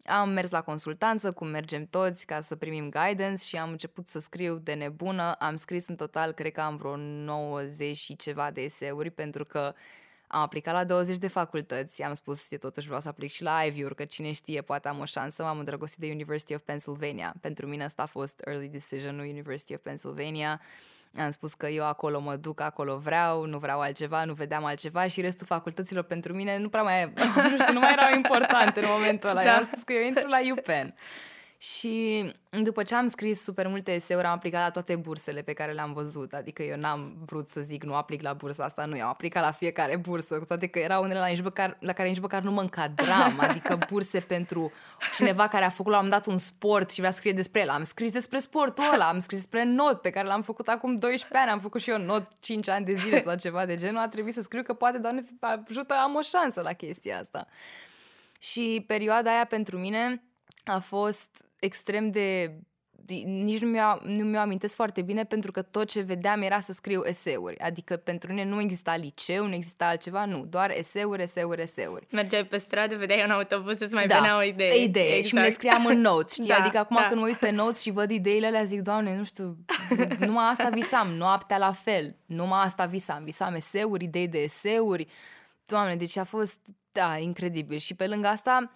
Am 0.05 0.31
mers 0.31 0.51
la 0.51 0.63
consultanță, 0.63 1.33
cum 1.33 1.49
mergem 1.49 1.87
toți, 1.87 2.27
ca 2.27 2.41
să 2.41 2.57
primim 2.57 2.91
guidance 2.91 3.45
și 3.45 3.57
am 3.57 3.71
început 3.71 4.09
să 4.09 4.19
scriu 4.19 4.59
de 4.59 4.73
nebună. 4.73 5.33
Am 5.33 5.57
scris 5.57 5.89
în 5.89 5.97
total, 5.97 6.33
cred 6.33 6.53
că 6.53 6.61
am 6.61 6.77
vreo 6.77 6.97
90 6.97 7.97
și 7.97 8.17
ceva 8.17 8.51
de 8.51 8.61
eseuri, 8.61 9.11
pentru 9.11 9.45
că 9.45 9.75
am 10.35 10.41
aplicat 10.41 10.75
la 10.75 10.85
20 10.85 11.17
de 11.17 11.29
facultăți, 11.29 12.03
am 12.03 12.15
spus, 12.15 12.51
eu 12.51 12.59
totuși 12.59 12.87
vreau 12.87 13.01
să 13.01 13.09
aplic 13.09 13.31
și 13.31 13.43
la 13.43 13.63
Ivy-uri, 13.63 13.95
că 13.95 14.05
cine 14.05 14.33
știe, 14.33 14.61
poate 14.61 14.89
am 14.89 14.99
o 14.99 15.05
șansă, 15.05 15.43
m-am 15.43 15.59
îndrăgostit 15.59 15.99
de 15.99 16.11
University 16.11 16.55
of 16.55 16.61
Pennsylvania. 16.61 17.35
Pentru 17.41 17.67
mine 17.67 17.85
asta 17.85 18.03
a 18.03 18.07
fost 18.07 18.43
early 18.45 18.69
decision 18.69 19.19
University 19.19 19.75
of 19.75 19.81
Pennsylvania. 19.81 20.61
Am 21.19 21.31
spus 21.31 21.55
că 21.55 21.67
eu 21.67 21.87
acolo 21.87 22.21
mă 22.21 22.37
duc, 22.37 22.61
acolo 22.61 22.97
vreau, 22.97 23.45
nu 23.45 23.59
vreau 23.59 23.81
altceva, 23.81 24.25
nu 24.25 24.33
vedeam 24.33 24.65
altceva 24.65 25.07
și 25.07 25.21
restul 25.21 25.47
facultăților 25.47 26.03
pentru 26.03 26.33
mine 26.33 26.59
nu 26.59 26.69
prea 26.69 26.83
mai, 26.83 27.13
nu 27.51 27.59
știu, 27.59 27.73
nu 27.73 27.81
mai 27.81 27.93
erau 27.93 28.15
importante 28.15 28.81
în 28.81 28.87
momentul 28.89 29.29
ăla. 29.29 29.43
Da. 29.43 29.51
Eu 29.51 29.57
am 29.57 29.65
spus 29.65 29.83
că 29.83 29.93
eu 29.93 30.07
intru 30.07 30.27
la 30.27 30.39
UPenn. 30.57 30.95
Și 31.63 32.25
după 32.51 32.83
ce 32.83 32.95
am 32.95 33.07
scris 33.07 33.43
super 33.43 33.67
multe 33.67 33.93
eseuri, 33.93 34.27
am 34.27 34.33
aplicat 34.33 34.63
la 34.63 34.71
toate 34.71 34.97
bursele 34.97 35.43
pe 35.43 35.53
care 35.53 35.73
le-am 35.73 35.93
văzut. 35.93 36.33
Adică 36.33 36.63
eu 36.63 36.77
n-am 36.77 37.15
vrut 37.25 37.49
să 37.49 37.61
zic 37.61 37.83
nu 37.83 37.95
aplic 37.95 38.23
la 38.23 38.33
bursa 38.33 38.65
asta, 38.65 38.85
nu, 38.85 38.97
eu 38.97 39.03
am 39.03 39.09
aplicat 39.09 39.43
la 39.43 39.51
fiecare 39.51 39.97
bursă, 39.97 40.39
cu 40.39 40.45
toate 40.45 40.67
că 40.67 40.79
erau 40.79 41.03
unele 41.03 41.19
la, 41.19 41.27
nici 41.27 41.43
măcar, 41.43 41.77
la 41.81 41.93
care 41.93 42.09
nici 42.09 42.21
măcar 42.21 42.43
nu 42.43 42.51
mă 42.51 42.61
încadram. 42.61 43.41
Adică 43.49 43.79
burse 43.91 44.21
pentru 44.21 44.73
cineva 45.15 45.49
care 45.49 45.65
a 45.65 45.69
făcut 45.69 45.93
la 45.93 46.01
un 46.01 46.09
dat 46.09 46.27
un 46.27 46.37
sport 46.37 46.91
și 46.91 46.99
vrea 46.99 47.11
să 47.11 47.17
scrie 47.17 47.33
despre 47.33 47.61
el. 47.61 47.69
Am 47.69 47.85
scris 47.85 48.13
despre 48.13 48.39
sportul 48.39 48.85
ăla, 48.93 49.09
am 49.09 49.19
scris 49.19 49.39
despre 49.39 49.65
not 49.65 50.01
pe 50.01 50.11
care 50.11 50.27
l-am 50.27 50.43
făcut 50.43 50.69
acum 50.69 50.99
12 50.99 51.39
ani, 51.39 51.51
am 51.51 51.61
făcut 51.61 51.81
și 51.81 51.91
eu 51.91 51.99
not 51.99 52.29
5 52.41 52.69
ani 52.69 52.85
de 52.85 52.95
zile 52.95 53.21
sau 53.21 53.37
ceva 53.37 53.67
de 53.67 53.77
genul. 53.77 54.01
A 54.01 54.09
trebuit 54.09 54.35
să 54.35 54.41
scriu 54.41 54.63
că 54.63 54.73
poate, 54.73 54.99
Doamne, 54.99 55.25
ajută, 55.41 55.95
am 55.95 56.15
o 56.15 56.21
șansă 56.21 56.61
la 56.61 56.73
chestia 56.73 57.19
asta. 57.19 57.47
Și 58.39 58.85
perioada 58.87 59.31
aia 59.31 59.45
pentru 59.45 59.79
mine 59.79 60.23
a 60.65 60.79
fost 60.79 61.47
extrem 61.63 62.11
de 62.11 62.57
nici 63.25 63.61
nu 63.61 63.69
mi-o, 63.69 63.99
nu 64.03 64.25
mi-o 64.25 64.41
amintesc 64.41 64.75
foarte 64.75 65.03
bine 65.03 65.25
pentru 65.25 65.51
că 65.51 65.63
tot 65.63 65.89
ce 65.89 66.01
vedeam 66.01 66.43
era 66.43 66.61
să 66.61 66.73
scriu 66.73 67.03
eseuri. 67.05 67.59
Adică 67.59 67.97
pentru 67.97 68.31
mine 68.31 68.45
nu 68.45 68.61
exista 68.61 68.97
liceu, 68.97 69.47
nu 69.47 69.55
exista 69.55 69.87
altceva, 69.87 70.25
nu. 70.25 70.45
Doar 70.45 70.71
eseuri, 70.71 71.23
eseuri, 71.23 71.63
eseuri. 71.63 72.07
Mergeai 72.11 72.45
pe 72.45 72.57
stradă, 72.57 72.97
vedeai 72.97 73.25
un 73.25 73.31
autobuz, 73.31 73.79
să-ți 73.79 73.95
mai 73.95 74.07
da, 74.07 74.15
venea 74.15 74.37
o 74.37 74.43
idee. 74.43 74.83
idee 74.83 75.05
exact. 75.05 75.27
și 75.27 75.35
mi 75.35 75.41
le 75.41 75.51
scriam 75.51 75.87
în 75.87 76.01
notes, 76.01 76.33
știi? 76.33 76.47
Da, 76.53 76.57
adică 76.57 76.79
acum 76.79 76.97
da. 76.97 77.09
când 77.09 77.21
mă 77.21 77.27
uit 77.27 77.37
pe 77.37 77.51
notes 77.51 77.81
și 77.81 77.91
văd 77.91 78.11
ideile 78.11 78.47
alea, 78.47 78.65
zic, 78.65 78.81
doamne, 78.81 79.17
nu 79.17 79.25
știu, 79.25 79.57
numai 80.19 80.45
asta 80.45 80.69
visam, 80.69 81.09
noaptea 81.09 81.59
la 81.59 81.73
fel, 81.73 82.17
numai 82.27 82.63
asta 82.63 82.85
visam. 82.85 83.25
Visam 83.25 83.55
eseuri, 83.55 84.05
idei 84.05 84.29
de 84.29 84.39
eseuri. 84.39 85.07
Doamne, 85.67 85.97
deci 85.97 86.17
a 86.17 86.25
fost, 86.25 86.59
da, 86.93 87.17
incredibil. 87.19 87.79
Și 87.79 87.95
pe 87.95 88.07
lângă 88.07 88.27
asta, 88.27 88.73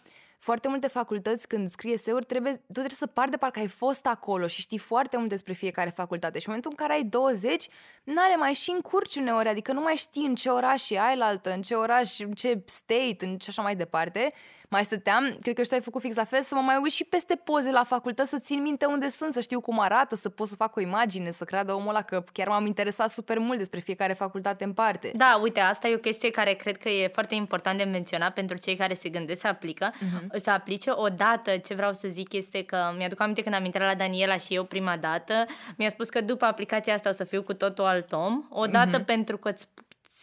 foarte 0.47 0.69
multe 0.69 0.87
facultăți, 0.87 1.49
când 1.49 1.69
scrie 1.69 1.93
eseuri, 1.93 2.25
trebuie, 2.25 2.53
tu 2.53 2.73
trebuie 2.73 2.91
să 3.05 3.07
pari 3.07 3.31
de 3.31 3.37
parcă 3.37 3.59
ai 3.59 3.69
fost 3.69 4.07
acolo 4.07 4.47
și 4.47 4.61
știi 4.61 4.79
foarte 4.79 5.17
mult 5.17 5.29
despre 5.29 5.53
fiecare 5.53 5.91
facultate. 5.91 6.39
Și 6.39 6.49
în 6.49 6.55
momentul 6.55 6.71
în 6.71 6.87
care 6.87 6.99
ai 6.99 7.05
20, 7.05 7.69
n-are 8.05 8.37
mai 8.37 8.53
și 8.53 8.71
încurci 8.71 9.17
uneori, 9.17 9.49
adică 9.49 9.73
nu 9.73 9.81
mai 9.81 9.95
știi 9.95 10.27
în 10.27 10.35
ce 10.35 10.49
oraș 10.49 10.91
e 10.91 10.99
altă, 10.99 11.53
în 11.53 11.63
ce 11.63 11.75
oraș, 11.75 12.19
în 12.19 12.33
ce 12.33 12.63
state, 12.65 13.17
în 13.27 13.39
ce 13.39 13.51
așa 13.51 13.63
mai 13.63 13.77
departe 13.77 14.33
mai 14.69 14.85
stăteam, 14.85 15.37
cred 15.41 15.55
că 15.55 15.63
și 15.63 15.69
tu 15.69 15.75
ai 15.75 15.81
făcut 15.81 16.01
fix 16.01 16.15
la 16.15 16.25
fel, 16.25 16.43
să 16.43 16.55
mă 16.55 16.61
mai 16.61 16.79
uit 16.83 16.93
și 16.93 17.05
peste 17.05 17.35
poze 17.35 17.71
la 17.71 17.85
facultate, 17.85 18.29
să 18.29 18.39
țin 18.39 18.63
minte 18.63 18.85
unde 18.85 19.09
sunt, 19.09 19.33
să 19.33 19.41
știu 19.41 19.61
cum 19.61 19.81
arată, 19.81 20.17
să 20.17 20.29
pot 20.29 20.47
să 20.47 20.57
fac 20.57 20.77
o 20.77 20.81
imagine, 20.81 21.31
să 21.31 21.45
creadă 21.45 21.73
omul 21.73 21.89
ăla 21.89 22.03
că 22.03 22.25
chiar 22.33 22.49
m-am 22.49 22.67
interesat 22.67 23.11
super 23.11 23.39
mult 23.39 23.59
despre 23.59 23.81
fiecare 23.81 24.13
facultate 24.13 24.65
în 24.65 24.73
parte. 24.73 25.11
Da, 25.15 25.39
uite, 25.43 25.61
asta 25.61 25.89
e 25.89 25.95
o 25.95 25.99
chestie 25.99 26.31
care 26.31 26.53
cred 26.53 26.77
că 26.77 26.89
e 26.89 27.09
foarte 27.09 27.35
important 27.35 27.79
de 27.79 27.85
menționat 27.85 28.33
pentru 28.33 28.57
cei 28.57 28.77
care 28.77 28.95
se 28.95 29.09
gândesc 29.09 29.41
să 29.41 29.47
aplică, 29.47 29.91
uh-huh. 29.91 30.37
să 30.43 30.51
aplice. 30.51 30.91
Odată, 30.95 31.57
ce 31.57 31.75
vreau 31.75 31.93
să 31.93 32.09
zic 32.09 32.33
este 32.33 32.65
că 32.65 32.95
mi-aduc 32.97 33.21
aminte 33.21 33.43
când 33.43 33.55
am 33.55 33.65
intrat 33.65 33.89
la 33.89 33.95
Daniela 33.95 34.37
și 34.37 34.55
eu 34.55 34.65
prima 34.65 34.97
dată, 34.97 35.47
mi-a 35.77 35.89
spus 35.89 36.09
că 36.09 36.21
după 36.21 36.45
aplicația 36.45 36.95
asta 36.95 37.09
o 37.09 37.13
să 37.13 37.25
fiu 37.25 37.43
cu 37.43 37.55
totul 37.55 37.85
alt 37.85 38.13
om, 38.13 38.43
odată 38.51 39.03
uh-huh. 39.03 39.05
pentru 39.05 39.37
că 39.37 39.49
îți 39.49 39.69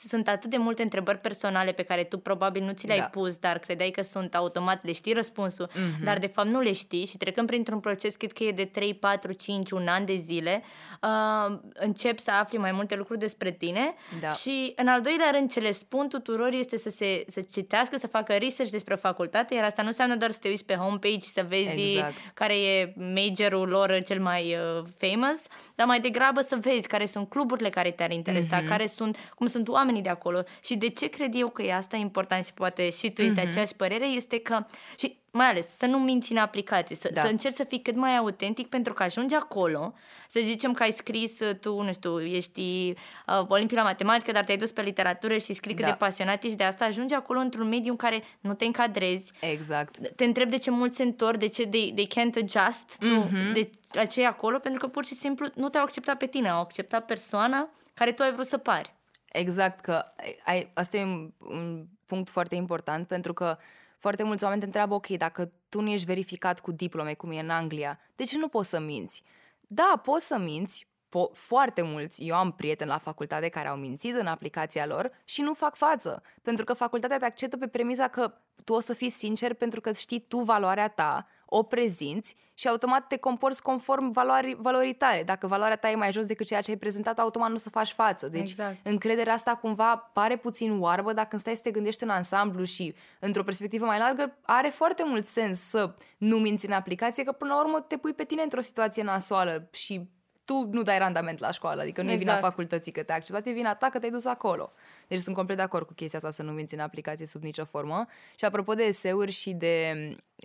sunt 0.08 0.28
atât 0.28 0.50
de 0.50 0.58
multe 0.58 0.84
întrebări 0.84 1.18
personale 1.18 1.72
pe 1.72 1.84
care 1.84 2.04
tu 2.04 2.18
probabil 2.18 2.64
nu 2.64 2.72
ți 2.72 2.88
le-ai 2.88 3.00
da. 3.00 3.06
pus, 3.06 3.38
dar 3.38 3.60
credeai 3.60 3.90
că 3.90 4.02
sunt 4.02 4.36
automat, 4.36 4.86
le 4.86 4.92
știi 4.92 5.14
răspunsul, 5.14 5.70
mm-hmm. 5.70 6.04
dar 6.04 6.18
de 6.18 6.28
fapt 6.28 6.48
nu 6.48 6.60
le 6.60 6.74
știi 6.74 7.06
și 7.06 7.18
trecând 7.18 7.48
printr-un 7.48 7.80
proces, 7.80 8.16
cred 8.16 8.32
că 8.32 8.44
e 8.44 8.52
de 8.52 8.66
3, 8.66 8.94
4, 8.94 9.32
5, 9.32 9.72
un 9.72 9.88
an 9.88 10.06
de 10.06 10.16
zile, 10.16 10.64
uh, 11.02 11.58
începi 11.74 12.22
să 12.22 12.32
afli 12.32 12.58
mai 12.58 12.72
multe 12.72 12.96
lucruri 12.96 13.20
despre 13.20 13.52
tine 13.52 13.94
da. 14.20 14.30
și 14.30 14.74
în 14.76 14.88
al 14.88 15.02
doilea 15.02 15.30
rând 15.32 15.52
ce 15.52 15.60
le 15.60 15.72
spun 15.72 16.08
tuturor 16.08 16.52
este 16.52 16.78
să 16.78 16.90
se 16.90 17.24
să 17.28 17.42
citească, 17.52 17.98
să 17.98 18.08
facă 18.08 18.34
research 18.34 18.72
despre 18.72 18.94
o 18.94 18.98
facultate, 18.98 19.54
iar 19.54 19.64
asta 19.64 19.82
nu 19.82 19.88
înseamnă 19.88 20.16
doar 20.16 20.32
să 20.32 20.38
te 20.42 20.48
uiți 20.48 20.66
pe 20.66 20.74
homepage 20.74 21.20
să 21.20 21.46
vezi 21.48 21.82
exact. 21.82 22.14
care 22.34 22.56
e 22.58 22.94
majorul 22.96 23.70
lor 23.70 24.04
cel 24.04 24.22
mai 24.22 24.56
uh, 24.56 24.84
famous, 24.98 25.46
dar 25.76 25.88
mai 25.88 26.00
degrabă 26.00 26.42
să 26.42 26.58
vezi 26.62 26.88
care 26.88 27.06
sunt 27.06 27.30
cluburile 27.30 27.70
care 27.70 27.92
te-ar 27.92 28.12
interesa, 28.12 28.62
mm-hmm. 28.62 28.68
care 28.68 28.88
sunt, 28.88 29.18
cum 29.36 29.48
sunt 29.48 29.68
oamenii 29.68 29.82
oamenii 29.84 30.02
de 30.02 30.10
acolo. 30.10 30.44
Și 30.63 30.75
de 30.75 30.90
ce 30.90 31.08
cred 31.08 31.36
eu 31.36 31.50
că 31.50 31.62
e 31.62 31.74
asta 31.74 31.98
important 31.98 32.46
și 32.46 32.54
poate 32.54 32.90
și 32.90 33.12
tu 33.12 33.22
ești 33.22 33.34
mm-hmm. 33.34 33.44
de 33.44 33.48
aceeași 33.50 33.75
părere, 33.75 34.06
este 34.06 34.40
că, 34.40 34.66
și 34.98 35.22
mai 35.32 35.46
ales 35.46 35.78
să 35.78 35.86
nu 35.86 36.00
minți 36.00 36.32
în 36.32 36.38
aplicație, 36.38 36.96
să, 36.96 37.10
da. 37.13 37.22
să 37.22 37.28
încerci 37.28 37.54
să 37.54 37.63
fii 37.63 37.82
cât 37.82 37.96
mai 37.96 38.18
autentic 38.18 38.68
pentru 38.68 38.94
că 38.94 39.04
ajungi 39.04 39.36
acolo, 39.36 39.94
să 40.30 40.40
zicem 40.44 40.74
că 40.74 40.84
ai 40.84 40.92
scris, 40.92 41.40
uh, 41.40 41.56
tu, 41.56 41.82
nu 41.82 41.92
știu, 41.94 42.22
ești 42.22 42.94
uh, 43.28 43.46
olimpic 43.48 43.78
la 43.78 43.84
matematică, 43.84 44.32
dar 44.32 44.46
te-ai 44.46 44.58
dus 44.58 44.72
pe 44.72 44.82
literatură 44.82 45.38
și 45.38 45.54
scrii 45.54 45.75
cât 45.75 45.86
da. 45.86 45.92
de 45.92 45.98
pasionat 45.98 46.44
ești 46.44 46.58
de 46.58 46.63
asta, 46.63 46.86
ajungi 46.86 47.13
acolo 47.13 47.40
într-un 47.40 47.68
mediu 47.68 47.92
în 47.92 47.98
care 47.98 48.24
nu 48.40 48.54
te 48.54 48.66
încadrezi. 48.66 49.32
Exact. 49.40 49.98
Te 50.16 50.24
întreb 50.24 50.50
de 50.50 50.58
ce 50.58 50.72
mulți 50.72 50.96
se 50.96 51.04
întorc, 51.04 51.38
de 51.38 51.48
ce 51.48 51.68
they, 51.68 51.92
they 51.96 52.08
can't 52.08 52.42
adjust 52.42 52.98
mm-hmm. 52.98 53.54
tu, 53.54 53.54
de 53.54 53.70
aceea 54.00 54.30
acolo, 54.30 54.60
pentru 54.60 54.80
că 54.80 54.88
pur 54.88 55.06
și 55.06 55.13
simplu 55.13 55.48
nu 55.56 55.70
te-au 55.70 55.84
acceptat 55.84 56.18
pe 56.18 56.25
tine, 56.25 56.50
au 56.50 56.60
acceptat 56.60 57.06
persoana 57.06 57.70
care 57.94 58.12
tu 58.12 58.24
ai 58.24 58.32
vrut 58.32 58.46
să 58.46 58.58
pari. 58.58 58.94
Exact, 59.34 59.80
că 59.80 60.06
ai, 60.46 60.72
asta 60.74 60.98
e 60.98 61.04
un, 61.04 61.34
un 61.38 61.88
punct 62.06 62.30
foarte 62.30 62.56
important 62.56 63.08
pentru 63.08 63.34
că 63.34 63.58
foarte 63.98 64.24
mulți 64.24 64.44
oameni 64.44 64.62
te 64.62 64.68
întreabă, 64.68 64.94
ok, 64.94 65.08
dacă 65.08 65.52
tu 65.70 65.82
nu 65.82 65.90
ești 65.90 66.06
verificat 66.06 66.60
cu 66.60 66.72
diplome, 66.72 67.13
cum 67.13 67.32
e 67.32 67.40
în 67.40 67.50
Anglia, 67.50 68.00
de 68.16 68.24
ce 68.24 68.38
nu 68.38 68.48
poți 68.48 68.70
să 68.70 68.80
minți? 68.80 69.24
Da, 69.68 70.02
poți 70.04 70.28
să 70.28 70.38
minți, 70.38 70.88
po- 70.88 71.32
foarte 71.34 71.82
mulți, 71.82 72.24
eu 72.28 72.36
am 72.36 72.52
prieteni 72.52 72.90
la 72.90 72.98
facultate 72.98 73.50
care 73.50 73.68
au 73.68 73.75
mințit 73.75 74.16
în 74.16 74.28
aplicația 74.28 74.86
lor 74.86 75.12
și 75.24 75.42
nu 75.42 75.54
fac 75.54 75.75
față. 75.75 76.24
Pentru 76.42 76.66
că 76.66 76.74
facultatea 76.74 77.18
te 77.18 77.25
acceptă 77.25 77.58
pe 77.58 77.68
premiza 77.68 78.08
că 78.08 78.34
tu 78.63 78.74
o 78.74 78.80
să 78.80 78.94
fii 78.94 79.10
sincer 79.10 79.54
pentru 79.54 79.82
că 79.82 79.92
știi 79.92 80.20
tu 80.20 80.40
valoarea 80.40 80.88
ta, 80.88 81.28
o 81.56 81.64
prezinți 81.64 82.36
și 82.54 82.68
automat 82.68 83.08
te 83.08 83.18
comporți 83.18 83.62
conform 83.62 84.10
valorii, 84.10 84.56
valorii 84.60 84.94
tale. 84.94 85.24
Dacă 85.24 85.48
valoarea 85.48 85.76
ta 85.76 85.90
e 85.90 85.96
mai 85.96 86.12
jos 86.12 86.26
decât 86.26 86.46
ceea 86.46 86.62
ce 86.62 86.72
ai 86.72 86.78
prezentat, 86.78 87.20
automat 87.20 87.50
nu 87.50 87.58
să 87.58 87.70
faci 87.70 87.92
față. 87.92 88.28
Deci 88.28 88.50
Exact. 88.50 88.78
încrederea 88.84 89.34
asta 89.34 89.56
cumva 89.56 89.96
pare 90.14 90.38
puțin 90.38 90.80
oarbă 90.80 91.14
dacă 91.14 91.38
stai 91.38 91.56
să 91.56 91.62
te 91.62 91.72
gândești 91.72 92.04
în 92.04 92.10
ansamblu 92.10 92.64
și 92.64 92.96
într-o 93.20 93.44
perspectivă 93.44 93.86
mai 93.86 94.00
largă, 94.00 94.38
are 94.42 94.68
foarte 94.68 95.04
mult 95.06 95.26
sens 95.26 95.60
să 95.60 95.96
nu 96.18 96.38
minți 96.38 96.66
în 96.66 96.72
aplicație, 96.72 97.24
că 97.24 97.32
până 97.32 97.54
la 97.54 97.60
urmă 97.60 97.80
te 97.80 97.98
pui 97.98 98.14
pe 98.14 98.24
tine 98.24 98.42
într-o 98.42 98.62
situație 98.62 99.04
nasoală 99.04 99.68
și 99.72 100.10
tu 100.46 100.70
nu 100.72 100.82
dai 100.82 100.98
randament 100.98 101.40
la 101.40 101.52
școală, 101.52 101.82
adică 101.82 102.02
nu 102.02 102.12
e 102.12 102.16
vina 102.16 102.34
Exact. 102.34 102.50
facultății 102.50 102.92
că 102.92 103.04
te-a 103.04 103.16
acceptat, 103.16 103.46
e 103.46 103.52
vina 103.52 103.76
ta 103.76 103.90
că 103.90 104.00
te-ai 104.00 104.12
dus 104.12 104.26
acolo. 104.26 104.72
Deci 105.13 105.22
sunt 105.22 105.36
complet 105.36 105.58
de 105.58 105.63
acord 105.63 105.86
cu 105.86 105.93
chestia 105.93 106.20
asta 106.20 106.32
să 106.32 106.43
nu 106.43 106.51
minți 106.51 106.74
în 106.74 106.79
aplicație 106.79 107.25
sub 107.25 107.43
nicio 107.43 107.65
formă. 107.65 108.05
Și 108.36 108.46
apropo 108.46 108.74
de 108.74 108.84
eseuri 108.84 109.32
și 109.32 109.51
de... 109.51 109.93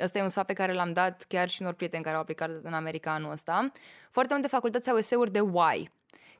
Ăsta 0.02 0.18
e 0.18 0.22
un 0.22 0.28
sfat 0.28 0.46
pe 0.46 0.52
care 0.52 0.72
l-am 0.72 0.92
dat 0.92 1.24
chiar 1.28 1.48
și 1.48 1.62
unor 1.62 1.74
prieteni 1.74 2.02
care 2.02 2.14
au 2.14 2.20
aplicat 2.20 2.50
în 2.62 2.72
America 2.72 3.12
anul 3.12 3.30
ăsta. 3.30 3.72
Foarte 4.10 4.32
multe 4.32 4.48
facultăți 4.48 4.90
au 4.90 4.96
eseuri 4.96 5.32
de 5.32 5.40
why, 5.40 5.90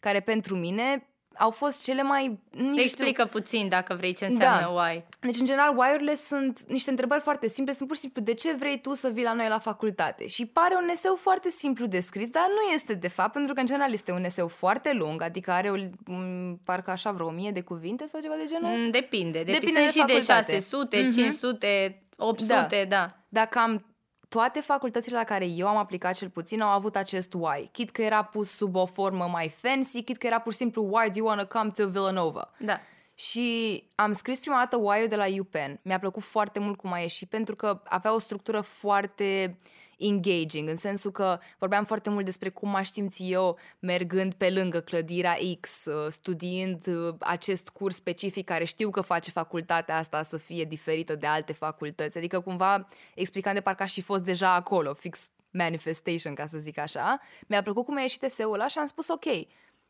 care 0.00 0.20
pentru 0.20 0.56
mine 0.56 1.07
au 1.36 1.50
fost 1.50 1.82
cele 1.84 2.02
mai... 2.02 2.38
Nu 2.50 2.66
știu, 2.68 2.82
Explică 2.82 3.24
puțin 3.24 3.68
dacă 3.68 3.94
vrei 3.94 4.12
ce 4.14 4.24
înseamnă 4.24 4.60
Da. 4.60 4.68
why. 4.68 5.04
deci, 5.20 5.38
în 5.38 5.44
general, 5.46 5.76
why-urile 5.78 6.14
sunt 6.14 6.62
niște 6.68 6.90
întrebări 6.90 7.20
foarte 7.20 7.48
simple. 7.48 7.72
Sunt 7.72 7.86
pur 7.88 7.96
și 7.96 8.02
simplu, 8.02 8.22
de 8.22 8.34
ce 8.34 8.52
vrei 8.54 8.80
tu 8.80 8.94
să 8.94 9.08
vii 9.08 9.22
la 9.24 9.32
noi 9.32 9.48
la 9.48 9.58
facultate? 9.58 10.26
Și 10.26 10.46
pare 10.46 10.74
un 10.82 10.88
eseu 10.88 11.14
foarte 11.14 11.50
simplu 11.50 11.86
de 11.86 12.00
scris, 12.00 12.28
dar 12.30 12.46
nu 12.48 12.72
este 12.74 12.94
de 12.94 13.08
fapt, 13.08 13.32
pentru 13.32 13.54
că, 13.54 13.60
în 13.60 13.66
general, 13.66 13.92
este 13.92 14.12
un 14.12 14.24
eseu 14.24 14.48
foarte 14.48 14.92
lung, 14.92 15.22
adică 15.22 15.50
are, 15.50 15.70
o, 15.70 15.76
m, 16.12 16.60
parcă 16.64 16.90
așa, 16.90 17.10
vreo 17.12 17.26
1000 17.26 17.50
de 17.50 17.60
cuvinte 17.60 18.06
sau 18.06 18.20
ceva 18.20 18.34
de 18.34 18.44
genul. 18.46 18.68
Mm, 18.78 18.90
Depinde. 18.90 19.38
Depinde, 19.38 19.52
Depinde 19.58 19.80
de 19.80 19.86
și 19.90 19.96
de 20.06 20.12
facultate. 20.12 20.52
600, 20.52 20.96
Mhm. 21.02 21.10
500, 21.16 22.02
800, 22.16 22.86
da. 22.88 22.96
da. 22.96 23.16
Dar 23.28 23.46
cam 23.46 23.86
toate 24.28 24.60
facultățile 24.60 25.16
la 25.16 25.24
care 25.24 25.46
eu 25.46 25.68
am 25.68 25.76
aplicat 25.76 26.14
cel 26.14 26.28
puțin 26.28 26.60
au 26.60 26.68
avut 26.68 26.96
acest 26.96 27.34
why. 27.34 27.68
Chit 27.72 27.90
că 27.90 28.02
era 28.02 28.24
pus 28.24 28.50
sub 28.50 28.74
o 28.74 28.86
formă 28.86 29.24
mai 29.24 29.48
fancy, 29.48 30.02
chit 30.02 30.16
că 30.16 30.26
era 30.26 30.38
pur 30.38 30.52
și 30.52 30.58
simplu 30.58 30.82
why 30.82 31.10
do 31.10 31.16
you 31.16 31.26
want 31.26 31.40
to 31.40 31.58
come 31.58 31.70
to 31.70 31.86
Villanova? 31.86 32.50
Da. 32.58 32.80
Și 33.14 33.84
am 33.94 34.12
scris 34.12 34.40
prima 34.40 34.56
dată 34.56 34.76
why 34.76 35.08
de 35.08 35.16
la 35.16 35.24
UPenn. 35.38 35.80
Mi-a 35.82 35.98
plăcut 35.98 36.22
foarte 36.22 36.58
mult 36.58 36.76
cum 36.76 36.92
a 36.92 36.98
ieșit 36.98 37.28
pentru 37.28 37.56
că 37.56 37.82
avea 37.84 38.14
o 38.14 38.18
structură 38.18 38.60
foarte 38.60 39.56
engaging, 39.98 40.68
în 40.68 40.76
sensul 40.76 41.10
că 41.10 41.38
vorbeam 41.58 41.84
foarte 41.84 42.10
mult 42.10 42.24
despre 42.24 42.48
cum 42.48 42.74
aș 42.74 42.88
simți 42.88 43.30
eu 43.30 43.58
mergând 43.78 44.34
pe 44.34 44.50
lângă 44.50 44.80
clădirea 44.80 45.36
X, 45.60 45.84
uh, 45.84 46.10
studiind 46.10 46.86
uh, 46.86 47.14
acest 47.18 47.68
curs 47.68 47.94
specific 47.94 48.44
care 48.44 48.64
știu 48.64 48.90
că 48.90 49.00
face 49.00 49.30
facultatea 49.30 49.96
asta 49.96 50.22
să 50.22 50.36
fie 50.36 50.64
diferită 50.64 51.14
de 51.14 51.26
alte 51.26 51.52
facultăți. 51.52 52.18
Adică 52.18 52.40
cumva 52.40 52.88
explicam 53.14 53.54
de 53.54 53.60
parcă 53.60 53.82
aș 53.82 53.92
fi 53.92 54.00
fost 54.00 54.22
deja 54.24 54.54
acolo, 54.54 54.94
fix 54.94 55.30
manifestation, 55.50 56.34
ca 56.34 56.46
să 56.46 56.58
zic 56.58 56.78
așa. 56.78 57.20
Mi-a 57.46 57.62
plăcut 57.62 57.84
cum 57.84 57.96
a 57.96 58.00
ieșit 58.00 58.22
eseul 58.22 58.52
ăla 58.52 58.66
și 58.66 58.78
am 58.78 58.86
spus 58.86 59.08
ok, 59.08 59.24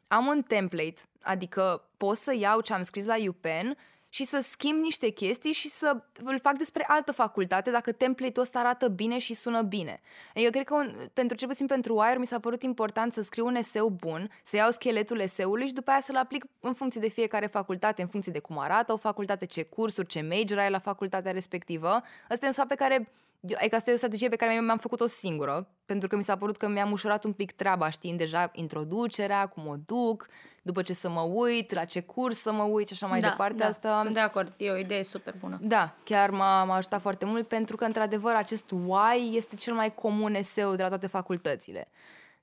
am 0.07 0.27
un 0.27 0.43
template, 0.43 1.00
adică 1.21 1.88
pot 1.97 2.17
să 2.17 2.35
iau 2.38 2.61
ce 2.61 2.73
am 2.73 2.83
scris 2.83 3.07
la 3.07 3.17
UPenn 3.29 3.77
și 4.09 4.25
să 4.25 4.38
schimb 4.43 4.83
niște 4.83 5.09
chestii 5.09 5.53
și 5.53 5.69
să 5.69 6.03
îl 6.25 6.41
fac 6.41 6.57
despre 6.57 6.85
altă 6.88 7.12
facultate 7.12 7.71
dacă 7.71 7.93
template-ul 7.93 8.45
ăsta 8.45 8.59
arată 8.59 8.88
bine 8.88 9.19
și 9.19 9.35
sună 9.35 9.62
bine. 9.62 10.00
Eu 10.35 10.50
cred 10.50 10.65
că 10.65 10.75
un, 10.75 10.95
pentru 11.12 11.37
cel 11.37 11.49
puțin 11.49 11.67
pentru 11.67 12.00
Wire 12.00 12.19
mi 12.19 12.27
s-a 12.27 12.38
părut 12.38 12.62
important 12.62 13.12
să 13.12 13.21
scriu 13.21 13.47
un 13.47 13.55
eseu 13.55 13.88
bun, 13.88 14.31
să 14.43 14.57
iau 14.57 14.71
scheletul 14.71 15.21
eseului 15.21 15.67
și 15.67 15.73
după 15.73 15.91
aia 15.91 16.00
să-l 16.00 16.17
aplic 16.17 16.45
în 16.61 16.73
funcție 16.73 17.00
de 17.00 17.09
fiecare 17.09 17.47
facultate, 17.47 18.03
în 18.03 18.09
funcție 18.09 18.33
de 18.33 18.38
cum 18.38 18.59
arată 18.59 18.93
o 18.93 18.97
facultate, 18.97 19.47
ce 19.47 19.62
cursuri, 19.62 20.07
ce 20.07 20.21
major 20.21 20.59
ai 20.59 20.71
la 20.71 20.79
facultatea 20.79 21.33
respectivă. 21.33 22.03
Asta 22.29 22.45
e 22.45 22.47
un 22.47 22.53
sfat 22.53 22.67
pe 22.67 22.75
care 22.75 23.09
eu, 23.40 23.57
adică 23.59 23.76
asta 23.76 23.90
e 23.90 23.95
o 23.95 23.97
strategie 23.97 24.28
pe 24.28 24.37
care 24.37 24.61
mi-am 24.61 24.78
făcut-o 24.78 25.07
singură, 25.07 25.68
pentru 25.87 26.09
că 26.09 26.16
mi 26.16 26.23
s-a 26.23 26.37
părut 26.37 26.57
că 26.57 26.68
mi-am 26.68 26.90
ușurat 26.90 27.25
un 27.25 27.33
pic 27.33 27.52
treaba, 27.52 27.90
știind 27.90 28.18
deja 28.18 28.50
introducerea, 28.52 29.47
cum 29.47 29.66
o 29.66 29.76
duc, 29.87 30.26
după 30.62 30.83
ce 30.83 30.92
să 30.92 31.11
mă 31.11 31.21
uit, 31.21 31.73
la 31.73 31.85
ce 31.85 32.00
curs 32.00 32.38
să 32.38 32.52
mă 32.52 32.62
uit 32.62 32.87
și 32.87 32.92
așa 32.92 33.07
mai 33.07 33.21
da, 33.21 33.28
departe. 33.28 33.57
da. 33.57 33.66
Asta... 33.66 34.00
Sunt 34.02 34.14
de 34.14 34.21
acord. 34.21 34.54
E 34.57 34.71
o 34.71 34.76
idee 34.76 35.02
super 35.02 35.35
bună. 35.40 35.59
Da, 35.61 35.95
chiar 36.04 36.30
m-a, 36.30 36.64
m-a 36.64 36.76
ajutat 36.76 37.00
foarte 37.00 37.25
mult 37.25 37.49
pentru 37.49 37.76
că, 37.76 37.85
într-adevăr, 37.85 38.35
acest 38.35 38.71
why 38.71 39.30
este 39.37 39.57
cel 39.57 39.75
mai 39.75 39.95
comun 39.95 40.35
eseu 40.35 40.74
de 40.74 40.83
la 40.83 40.88
toate 40.88 41.07
facultățile. 41.07 41.88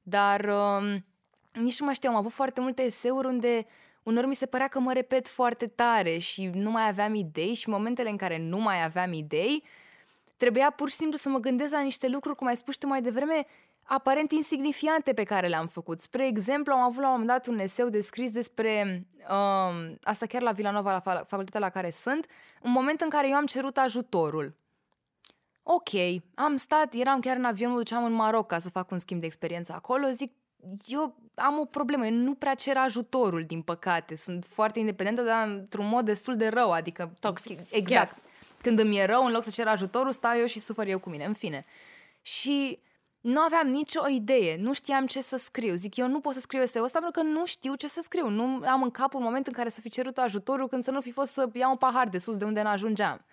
Dar 0.03 0.45
um, 0.45 1.05
nici 1.61 1.79
nu 1.79 1.85
mai 1.85 1.93
știu, 1.93 2.09
am 2.09 2.15
avut 2.15 2.31
foarte 2.31 2.61
multe 2.61 2.81
eseuri 2.81 3.27
unde 3.27 3.65
uneori 4.03 4.27
mi 4.27 4.35
se 4.35 4.45
părea 4.45 4.67
că 4.67 4.79
mă 4.79 4.93
repet 4.93 5.27
foarte 5.27 5.67
tare 5.67 6.17
și 6.17 6.45
nu 6.53 6.71
mai 6.71 6.87
aveam 6.87 7.13
idei 7.13 7.53
și 7.53 7.67
în 7.67 7.73
momentele 7.73 8.09
în 8.09 8.17
care 8.17 8.37
nu 8.37 8.57
mai 8.57 8.83
aveam 8.83 9.13
idei, 9.13 9.63
trebuia 10.37 10.69
pur 10.69 10.89
și 10.89 10.95
simplu 10.95 11.17
să 11.17 11.29
mă 11.29 11.39
gândesc 11.39 11.73
la 11.73 11.81
niște 11.81 12.07
lucruri, 12.07 12.35
cum 12.35 12.47
ai 12.47 12.55
spus 12.55 12.75
tu 12.75 12.87
mai 12.87 13.01
devreme, 13.01 13.45
aparent 13.83 14.31
insignifiante 14.31 15.13
pe 15.13 15.23
care 15.23 15.47
le-am 15.47 15.67
făcut. 15.67 16.01
Spre 16.01 16.25
exemplu, 16.25 16.73
am 16.73 16.79
avut 16.79 17.01
la 17.01 17.05
un 17.05 17.11
moment 17.11 17.29
dat 17.29 17.47
un 17.47 17.59
eseu 17.59 17.89
descris 17.89 18.31
despre, 18.31 19.05
um, 19.29 19.97
asta 20.03 20.25
chiar 20.25 20.41
la 20.41 20.51
Villanova, 20.51 20.91
la 20.91 21.01
fa- 21.01 21.27
facultatea 21.27 21.59
la 21.59 21.69
care 21.69 21.89
sunt, 21.89 22.25
un 22.61 22.71
moment 22.71 23.01
în 23.01 23.09
care 23.09 23.29
eu 23.29 23.35
am 23.35 23.45
cerut 23.45 23.77
ajutorul. 23.77 24.55
Ok, 25.63 25.89
am 26.35 26.55
stat, 26.55 26.93
eram 26.93 27.19
chiar 27.19 27.37
în 27.37 27.45
avion, 27.45 27.71
mă 27.71 27.77
duceam 27.77 28.03
în 28.03 28.13
Maroc 28.13 28.47
ca 28.47 28.59
să 28.59 28.69
fac 28.69 28.91
un 28.91 28.97
schimb 28.97 29.19
de 29.19 29.25
experiență 29.25 29.73
acolo, 29.73 30.07
zic, 30.09 30.33
eu 30.85 31.15
am 31.35 31.59
o 31.59 31.65
problemă, 31.65 32.05
eu 32.05 32.11
nu 32.11 32.33
prea 32.33 32.53
cer 32.53 32.77
ajutorul, 32.77 33.43
din 33.43 33.61
păcate. 33.61 34.15
Sunt 34.15 34.47
foarte 34.49 34.79
independentă, 34.79 35.21
dar 35.21 35.47
într-un 35.47 35.87
mod 35.87 36.05
destul 36.05 36.35
de 36.35 36.47
rău, 36.47 36.71
adică... 36.71 37.13
Toxic. 37.19 37.59
Exact. 37.71 38.11
Chiar. 38.11 38.17
Când 38.65 38.79
îmi 38.79 38.97
e 38.97 39.05
rău, 39.05 39.25
în 39.25 39.31
loc 39.31 39.43
să 39.43 39.49
cer 39.49 39.67
ajutorul, 39.67 40.11
stau 40.11 40.37
eu 40.37 40.45
și 40.45 40.59
sufăr 40.59 40.87
eu 40.87 40.99
cu 40.99 41.09
mine, 41.09 41.25
în 41.25 41.33
fine. 41.33 41.65
Și 42.21 42.79
nu 43.21 43.39
aveam 43.39 43.67
nicio 43.67 44.07
idee, 44.07 44.57
nu 44.57 44.73
știam 44.73 45.05
ce 45.05 45.21
să 45.21 45.37
scriu. 45.37 45.75
Zic, 45.75 45.95
eu 45.95 46.07
nu 46.07 46.19
pot 46.19 46.33
să 46.33 46.39
scriu 46.39 46.61
eseul 46.61 46.85
ăsta 46.85 46.99
pentru 46.99 47.21
că 47.21 47.27
nu 47.27 47.45
știu 47.45 47.75
ce 47.75 47.87
să 47.87 48.01
scriu. 48.01 48.29
Nu 48.29 48.61
am 48.67 48.83
în 48.83 48.91
cap 48.91 49.13
un 49.13 49.23
moment 49.23 49.47
în 49.47 49.53
care 49.53 49.69
să 49.69 49.81
fi 49.81 49.89
cerut 49.89 50.17
ajutorul 50.17 50.67
când 50.67 50.83
să 50.83 50.91
nu 50.91 51.01
fi 51.01 51.11
fost 51.11 51.31
să 51.31 51.49
iau 51.53 51.71
un 51.71 51.77
pahar 51.77 52.07
de 52.07 52.17
sus 52.17 52.37
de 52.37 52.45
unde 52.45 52.61
n-ajungeam. 52.61 53.25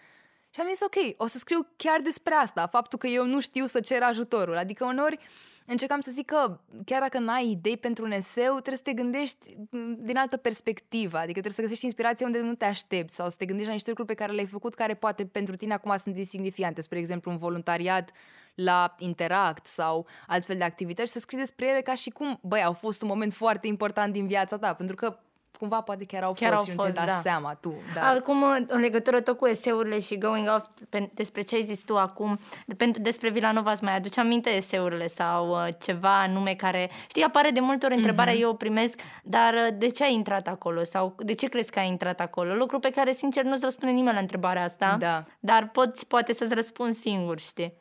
Și 0.50 0.60
am 0.60 0.66
zis, 0.68 0.80
ok, 0.80 1.14
o 1.16 1.26
să 1.26 1.38
scriu 1.38 1.66
chiar 1.76 2.00
despre 2.00 2.34
asta, 2.34 2.66
faptul 2.66 2.98
că 2.98 3.06
eu 3.06 3.26
nu 3.26 3.40
știu 3.40 3.66
să 3.66 3.80
cer 3.80 4.02
ajutorul. 4.02 4.56
Adică 4.56 4.84
uneori 4.84 5.18
încercam 5.66 6.00
să 6.00 6.10
zic 6.10 6.26
că 6.26 6.60
chiar 6.84 7.00
dacă 7.00 7.18
n-ai 7.18 7.50
idei 7.50 7.76
pentru 7.76 8.04
un 8.04 8.10
eseu, 8.10 8.52
trebuie 8.52 8.76
să 8.76 8.82
te 8.82 8.92
gândești 8.92 9.56
din 9.98 10.16
altă 10.16 10.36
perspectivă, 10.36 11.16
adică 11.16 11.32
trebuie 11.32 11.52
să 11.52 11.62
găsești 11.62 11.84
inspirație 11.84 12.26
unde 12.26 12.40
nu 12.40 12.54
te 12.54 12.64
aștepți 12.64 13.14
sau 13.14 13.28
să 13.28 13.36
te 13.36 13.44
gândești 13.44 13.68
la 13.68 13.74
niște 13.74 13.88
lucruri 13.88 14.08
pe 14.08 14.22
care 14.22 14.32
le-ai 14.32 14.46
făcut 14.46 14.74
care 14.74 14.94
poate 14.94 15.26
pentru 15.26 15.56
tine 15.56 15.72
acum 15.72 15.96
sunt 15.96 16.16
insignifiante, 16.16 16.80
spre 16.80 16.98
exemplu 16.98 17.30
un 17.30 17.36
voluntariat 17.36 18.10
la 18.54 18.94
Interact 18.98 19.66
sau 19.66 20.06
altfel 20.26 20.56
de 20.56 20.64
activități 20.64 21.06
și 21.06 21.12
să 21.12 21.18
scrii 21.18 21.38
despre 21.38 21.66
ele 21.66 21.80
ca 21.80 21.94
și 21.94 22.10
cum, 22.10 22.38
băi, 22.42 22.62
au 22.62 22.72
fost 22.72 23.02
un 23.02 23.08
moment 23.08 23.32
foarte 23.32 23.66
important 23.66 24.12
din 24.12 24.26
viața 24.26 24.58
ta, 24.58 24.74
pentru 24.74 24.96
că 24.96 25.18
cumva 25.58 25.80
poate 25.80 26.04
chiar 26.04 26.22
au 26.22 26.32
Chiar 26.32 26.52
fost 26.52 26.68
au 26.68 26.70
și 26.70 26.76
nu 26.76 26.82
ți-ai 26.82 26.92
fost, 26.92 27.06
dat 27.06 27.14
da. 27.14 27.20
seama 27.20 27.54
tu. 27.54 27.74
Da. 27.94 28.08
Acum, 28.08 28.42
în 28.66 28.80
legătură 28.80 29.20
tot 29.20 29.38
cu 29.38 29.46
eseurile 29.46 30.00
și 30.00 30.18
going 30.18 30.48
off 30.56 30.66
pe, 30.88 31.10
despre 31.14 31.42
ce 31.42 31.54
ai 31.54 31.62
zis 31.62 31.84
tu 31.84 31.96
acum, 31.98 32.38
de, 32.66 32.74
pentru, 32.74 33.02
despre 33.02 33.30
Villanova, 33.30 33.72
îți 33.72 33.84
mai 33.84 33.96
aduce 33.96 34.20
aminte 34.20 34.50
eseurile 34.50 35.06
sau 35.06 35.48
uh, 35.50 35.68
ceva 35.80 36.20
anume 36.20 36.54
care... 36.54 36.90
Știi, 37.08 37.22
apare 37.22 37.50
de 37.50 37.60
multe 37.60 37.86
ori 37.86 37.94
întrebarea, 37.94 38.34
eu 38.34 38.50
o 38.50 38.54
primesc, 38.54 39.00
dar 39.22 39.54
uh, 39.54 39.74
de 39.78 39.86
ce 39.86 40.04
ai 40.04 40.14
intrat 40.14 40.48
acolo? 40.48 40.84
Sau 40.84 41.14
de 41.18 41.32
ce 41.34 41.48
crezi 41.48 41.70
că 41.70 41.78
ai 41.78 41.88
intrat 41.88 42.20
acolo? 42.20 42.54
Lucru 42.54 42.78
pe 42.78 42.90
care, 42.90 43.12
sincer, 43.12 43.44
nu-ți 43.44 43.64
răspunde 43.64 43.94
nimeni 43.94 44.14
la 44.14 44.20
întrebarea 44.20 44.64
asta, 44.64 44.96
Da. 44.98 45.24
dar 45.40 45.68
poți, 45.68 46.06
poate 46.06 46.32
să-ți 46.32 46.54
răspunzi 46.54 47.00
singur, 47.00 47.40
știi? 47.40 47.80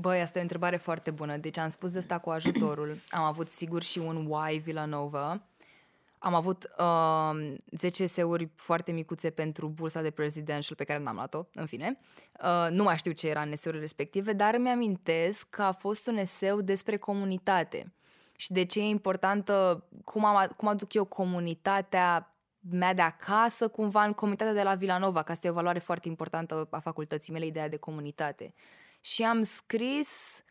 Băi, 0.00 0.20
asta 0.20 0.38
e 0.38 0.40
o 0.40 0.42
întrebare 0.42 0.76
foarte 0.76 1.10
bună. 1.10 1.36
Deci 1.36 1.58
am 1.58 1.68
spus 1.68 1.90
de 1.90 1.98
asta 1.98 2.18
cu 2.18 2.30
ajutorul. 2.30 2.96
Am 3.10 3.22
avut 3.22 3.48
sigur 3.48 3.82
și 3.82 3.98
un 3.98 4.26
why 4.28 4.58
Villanova. 4.58 5.40
Am 6.26 6.34
avut 6.34 6.70
uh, 6.78 7.54
10 7.70 8.02
eseuri 8.02 8.50
foarte 8.56 8.92
micuțe 8.92 9.30
pentru 9.30 9.68
bursa 9.68 10.02
de 10.02 10.10
presidential 10.10 10.76
pe 10.76 10.84
care 10.84 11.02
n-am 11.02 11.14
luat-o, 11.14 11.44
în 11.54 11.66
fine. 11.66 11.98
Uh, 12.42 12.70
nu 12.70 12.82
mai 12.82 12.96
știu 12.96 13.12
ce 13.12 13.28
era 13.28 13.40
în 13.40 13.52
eseurile 13.52 13.82
respective, 13.82 14.32
dar 14.32 14.54
îmi 14.54 14.68
amintesc 14.68 15.48
că 15.50 15.62
a 15.62 15.72
fost 15.72 16.06
un 16.06 16.16
eseu 16.16 16.60
despre 16.60 16.96
comunitate 16.96 17.94
și 18.36 18.52
de 18.52 18.64
ce 18.64 18.80
e 18.80 18.82
importantă, 18.82 19.84
cum, 20.04 20.24
am, 20.24 20.52
cum 20.56 20.68
aduc 20.68 20.94
eu 20.94 21.04
comunitatea 21.04 22.36
mea 22.70 22.94
de 22.94 23.02
acasă, 23.02 23.68
cumva 23.68 24.04
în 24.04 24.12
comunitatea 24.12 24.54
de 24.54 24.62
la 24.62 24.74
Villanova, 24.74 25.22
că 25.22 25.32
asta 25.32 25.46
e 25.46 25.50
o 25.50 25.54
valoare 25.54 25.78
foarte 25.78 26.08
importantă 26.08 26.68
a 26.70 26.78
facultății 26.78 27.32
mele, 27.32 27.46
ideea 27.46 27.68
de 27.68 27.76
comunitate. 27.76 28.54
Și 29.00 29.22
am 29.22 29.42
scris... 29.42 30.42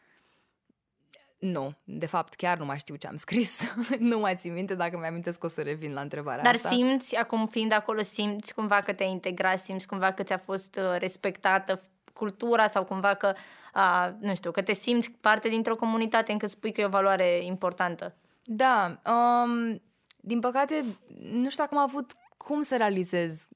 Nu, 1.52 1.74
de 1.84 2.06
fapt 2.06 2.34
chiar 2.34 2.58
nu 2.58 2.66
mai 2.66 2.78
știu 2.78 2.96
ce 2.96 3.08
am 3.08 3.16
scris. 3.16 3.74
nu 4.00 4.20
mai 4.20 4.36
țin 4.36 4.54
minte 4.54 4.76
dacă 4.76 4.98
mi-amintesc 4.98 5.40
că 5.40 5.46
o 5.46 5.50
să 5.50 5.62
revin 5.62 5.94
la 5.94 6.02
întrebarea 6.02 6.44
Dar 6.44 6.54
asta. 6.54 6.70
simți, 6.70 7.16
acum 7.16 7.46
fiind 7.46 7.72
acolo, 7.72 8.02
simți 8.02 8.54
cumva 8.54 8.82
că 8.82 8.94
te-ai 8.94 9.12
integrat, 9.12 9.60
simți 9.60 9.88
cumva 9.88 10.12
că 10.12 10.24
ți-a 10.24 10.38
fost 10.38 10.76
uh, 10.76 11.00
respectată 11.00 11.82
cultura 12.14 12.68
sau 12.68 12.84
cumva 12.84 13.14
că, 13.14 13.34
uh, 13.76 14.14
nu 14.20 14.36
știu, 14.36 14.52
că 14.52 14.62
te 14.62 14.74
simți 14.74 15.12
parte 15.12 15.50
dintr-o 15.50 15.76
comunitate 15.76 16.32
încât 16.32 16.50
spui 16.50 16.72
că 16.72 16.82
e 16.82 16.86
o 16.86 16.90
valoare 16.90 17.44
importantă. 17.44 18.16
Da, 18.44 19.02
um, 19.12 19.82
din 20.18 20.40
păcate, 20.40 20.86
nu 21.32 21.50
știu 21.50 21.64
dacă 21.64 21.76
am 21.76 21.82
avut 21.82 22.12
cum 22.38 22.62
să 22.62 22.78
realizez 22.78 23.48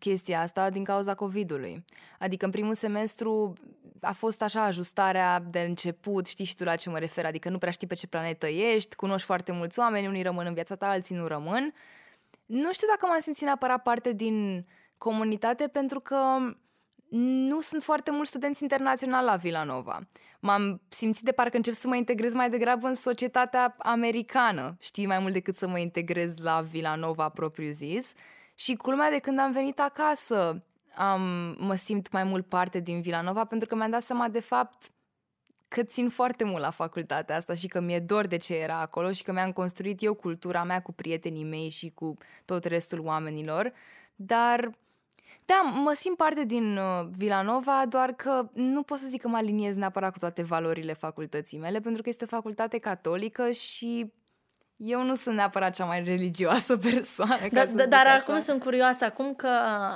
chestia 0.00 0.40
asta 0.40 0.70
din 0.70 0.84
cauza 0.84 1.14
COVID-ului. 1.14 1.84
Adică 2.18 2.44
în 2.44 2.50
primul 2.50 2.74
semestru 2.74 3.52
a 4.04 4.12
fost 4.12 4.42
așa 4.42 4.62
ajustarea 4.62 5.40
de 5.40 5.60
început, 5.60 6.26
știi 6.26 6.44
și 6.44 6.54
tu 6.54 6.64
la 6.64 6.76
ce 6.76 6.90
mă 6.90 6.98
refer, 6.98 7.24
adică 7.24 7.48
nu 7.48 7.58
prea 7.58 7.72
știi 7.72 7.86
pe 7.86 7.94
ce 7.94 8.06
planetă 8.06 8.46
ești, 8.46 8.96
cunoști 8.96 9.26
foarte 9.26 9.52
mulți 9.52 9.78
oameni, 9.78 10.06
unii 10.06 10.22
rămân 10.22 10.46
în 10.46 10.54
viața 10.54 10.74
ta, 10.74 10.88
alții 10.88 11.16
nu 11.16 11.26
rămân. 11.26 11.74
Nu 12.46 12.72
știu 12.72 12.86
dacă 12.88 13.06
m-am 13.06 13.20
simțit 13.20 13.44
neapărat 13.44 13.82
parte 13.82 14.12
din 14.12 14.66
comunitate 14.98 15.68
pentru 15.68 16.00
că 16.00 16.16
nu 17.16 17.60
sunt 17.60 17.82
foarte 17.82 18.10
mulți 18.10 18.28
studenți 18.28 18.62
internaționali 18.62 19.26
la 19.26 19.36
Villanova. 19.36 20.00
M-am 20.40 20.80
simțit 20.88 21.24
de 21.24 21.32
parcă 21.32 21.56
încep 21.56 21.74
să 21.74 21.88
mă 21.88 21.96
integrez 21.96 22.34
mai 22.34 22.50
degrabă 22.50 22.86
în 22.86 22.94
societatea 22.94 23.74
americană, 23.78 24.76
știi, 24.80 25.06
mai 25.06 25.18
mult 25.18 25.32
decât 25.32 25.56
să 25.56 25.68
mă 25.68 25.78
integrez 25.78 26.38
la 26.38 26.60
Villanova 26.60 27.28
propriu-zis. 27.28 28.12
Și 28.54 28.74
culmea 28.74 29.10
de 29.10 29.18
când 29.18 29.38
am 29.38 29.52
venit 29.52 29.80
acasă, 29.80 30.64
am, 30.96 31.56
mă 31.58 31.74
simt 31.74 32.10
mai 32.12 32.24
mult 32.24 32.46
parte 32.46 32.80
din 32.80 33.00
Villanova 33.00 33.44
pentru 33.44 33.68
că 33.68 33.74
mi-am 33.74 33.90
dat 33.90 34.02
seama 34.02 34.28
de 34.28 34.40
fapt 34.40 34.90
că 35.68 35.82
țin 35.82 36.08
foarte 36.08 36.44
mult 36.44 36.62
la 36.62 36.70
facultatea 36.70 37.36
asta 37.36 37.54
și 37.54 37.66
că 37.68 37.80
mi-e 37.80 37.98
dor 37.98 38.26
de 38.26 38.36
ce 38.36 38.54
era 38.54 38.80
acolo 38.80 39.12
și 39.12 39.22
că 39.22 39.32
mi-am 39.32 39.52
construit 39.52 40.02
eu 40.02 40.14
cultura 40.14 40.64
mea 40.64 40.82
cu 40.82 40.92
prietenii 40.92 41.44
mei 41.44 41.68
și 41.68 41.90
cu 41.94 42.16
tot 42.44 42.64
restul 42.64 43.00
oamenilor. 43.00 43.72
Dar 44.14 44.70
da, 45.44 45.60
mă 45.74 45.92
simt 45.94 46.16
parte 46.16 46.44
din 46.44 46.76
uh, 46.76 47.06
Villanova, 47.10 47.86
doar 47.88 48.12
că 48.12 48.48
nu 48.52 48.82
pot 48.82 48.98
să 48.98 49.06
zic 49.06 49.20
că 49.20 49.28
mă 49.28 49.36
aliniez 49.36 49.76
neapărat 49.76 50.12
cu 50.12 50.18
toate 50.18 50.42
valorile 50.42 50.92
facultății 50.92 51.58
mele, 51.58 51.80
pentru 51.80 52.02
că 52.02 52.08
este 52.08 52.24
o 52.24 52.26
facultate 52.26 52.78
catolică 52.78 53.50
și 53.50 54.12
eu 54.76 55.02
nu 55.02 55.14
sunt 55.14 55.34
neapărat 55.34 55.74
cea 55.74 55.84
mai 55.84 56.04
religioasă 56.04 56.76
persoană. 56.90 57.46
Da, 57.50 57.64
da, 57.64 57.86
dar 57.86 58.06
așa. 58.06 58.14
acum 58.14 58.38
sunt 58.38 58.62
curioasă, 58.62 59.04
acum 59.04 59.34
că 59.34 59.48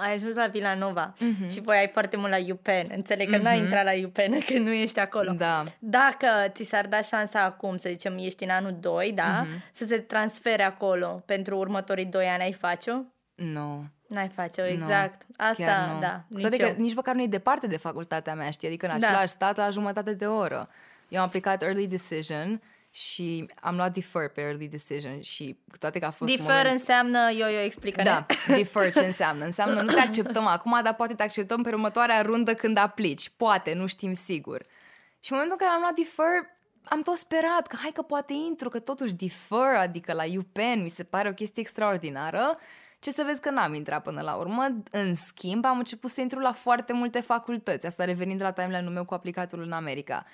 ai 0.02 0.14
ajuns 0.14 0.34
la 0.34 0.46
Villanova 0.46 1.12
uh-huh. 1.12 1.52
și 1.52 1.60
voi 1.60 1.76
ai 1.76 1.88
foarte 1.88 2.16
mult 2.16 2.30
la 2.30 2.52
UPenn, 2.52 2.90
înțeleg 2.94 3.30
că 3.30 3.38
uh-huh. 3.38 3.42
n-ai 3.42 3.58
intrat 3.58 3.84
la 3.84 4.06
UPenn, 4.06 4.38
că 4.46 4.58
nu 4.58 4.72
ești 4.72 4.98
acolo. 4.98 5.32
Da. 5.32 5.64
Dacă 5.78 6.26
ți 6.48 6.62
s-ar 6.62 6.86
da 6.86 7.00
șansa 7.00 7.42
acum, 7.42 7.76
să 7.76 7.88
zicem, 7.88 8.18
ești 8.18 8.44
în 8.44 8.50
anul 8.50 8.76
2, 8.80 9.12
da, 9.12 9.44
uh-huh. 9.44 9.70
să 9.72 9.84
se 9.84 9.98
transfere 9.98 10.62
acolo 10.62 11.22
pentru 11.26 11.56
următorii 11.58 12.06
2 12.06 12.26
ani, 12.26 12.42
ai 12.42 12.52
face-o? 12.52 12.94
Nu. 13.34 13.52
No. 13.52 13.82
N-ai 14.08 14.28
face-o, 14.28 14.64
exact. 14.64 15.22
No, 15.26 15.44
Asta, 15.46 15.90
nu. 15.94 16.00
da. 16.00 16.24
Nici 16.28 16.40
Toate 16.40 16.56
că 16.56 16.74
nici 16.76 16.94
măcar 16.94 17.14
nu 17.14 17.22
e 17.22 17.26
departe 17.26 17.66
de 17.66 17.76
facultatea 17.76 18.34
mea, 18.34 18.50
știi? 18.50 18.68
Adică 18.68 18.86
în 18.86 18.98
da. 18.98 19.06
același 19.06 19.36
da. 19.36 19.46
stat 19.46 19.56
la 19.56 19.70
jumătate 19.70 20.14
de 20.14 20.26
oră. 20.26 20.68
Eu 21.08 21.20
am 21.20 21.26
aplicat 21.26 21.62
early 21.62 21.86
decision 21.86 22.60
și 22.98 23.50
am 23.60 23.76
luat 23.76 23.92
defer 23.92 24.28
pe 24.28 24.40
early 24.40 24.68
decision 24.68 25.20
și 25.20 25.58
cu 25.70 25.78
toate 25.78 25.98
că 25.98 26.06
a 26.06 26.10
fost 26.10 26.30
Defer 26.30 26.54
moment... 26.54 26.70
înseamnă, 26.70 27.18
eu, 27.30 27.48
eu 27.50 27.60
explică 27.60 28.02
Da, 28.02 28.26
defer 28.46 28.92
ce 28.92 29.04
înseamnă? 29.04 29.44
Înseamnă 29.44 29.80
nu 29.80 29.92
te 29.92 30.00
acceptăm 30.00 30.46
acum, 30.46 30.80
dar 30.82 30.94
poate 30.94 31.14
te 31.14 31.22
acceptăm 31.22 31.62
pe 31.62 31.68
următoarea 31.68 32.22
rundă 32.22 32.54
când 32.54 32.76
aplici. 32.76 33.30
Poate, 33.36 33.74
nu 33.74 33.86
știm 33.86 34.12
sigur. 34.12 34.60
Și 35.20 35.32
în 35.32 35.38
momentul 35.38 35.58
în 35.60 35.66
care 35.66 35.70
am 35.72 35.80
luat 35.80 35.94
defer, 35.94 36.56
am 36.84 37.02
tot 37.02 37.16
sperat 37.16 37.66
că 37.66 37.76
hai 37.76 37.90
că 37.94 38.02
poate 38.02 38.32
intru, 38.32 38.68
că 38.68 38.78
totuși 38.78 39.14
defer, 39.14 39.74
adică 39.76 40.12
la 40.12 40.24
UPenn, 40.36 40.82
mi 40.82 40.88
se 40.88 41.04
pare 41.04 41.28
o 41.28 41.32
chestie 41.32 41.62
extraordinară. 41.62 42.58
Ce 42.98 43.10
să 43.10 43.22
vezi 43.26 43.40
că 43.40 43.50
n-am 43.50 43.74
intrat 43.74 44.02
până 44.02 44.20
la 44.20 44.34
urmă. 44.34 44.66
În 44.90 45.14
schimb, 45.14 45.64
am 45.64 45.78
început 45.78 46.10
să 46.10 46.20
intru 46.20 46.38
la 46.38 46.52
foarte 46.52 46.92
multe 46.92 47.20
facultăți. 47.20 47.86
Asta 47.86 48.04
revenind 48.04 48.40
la 48.40 48.50
timeline-ul 48.50 48.92
meu 48.92 49.04
cu 49.04 49.14
aplicatul 49.14 49.62
în 49.62 49.72
America. 49.72 50.26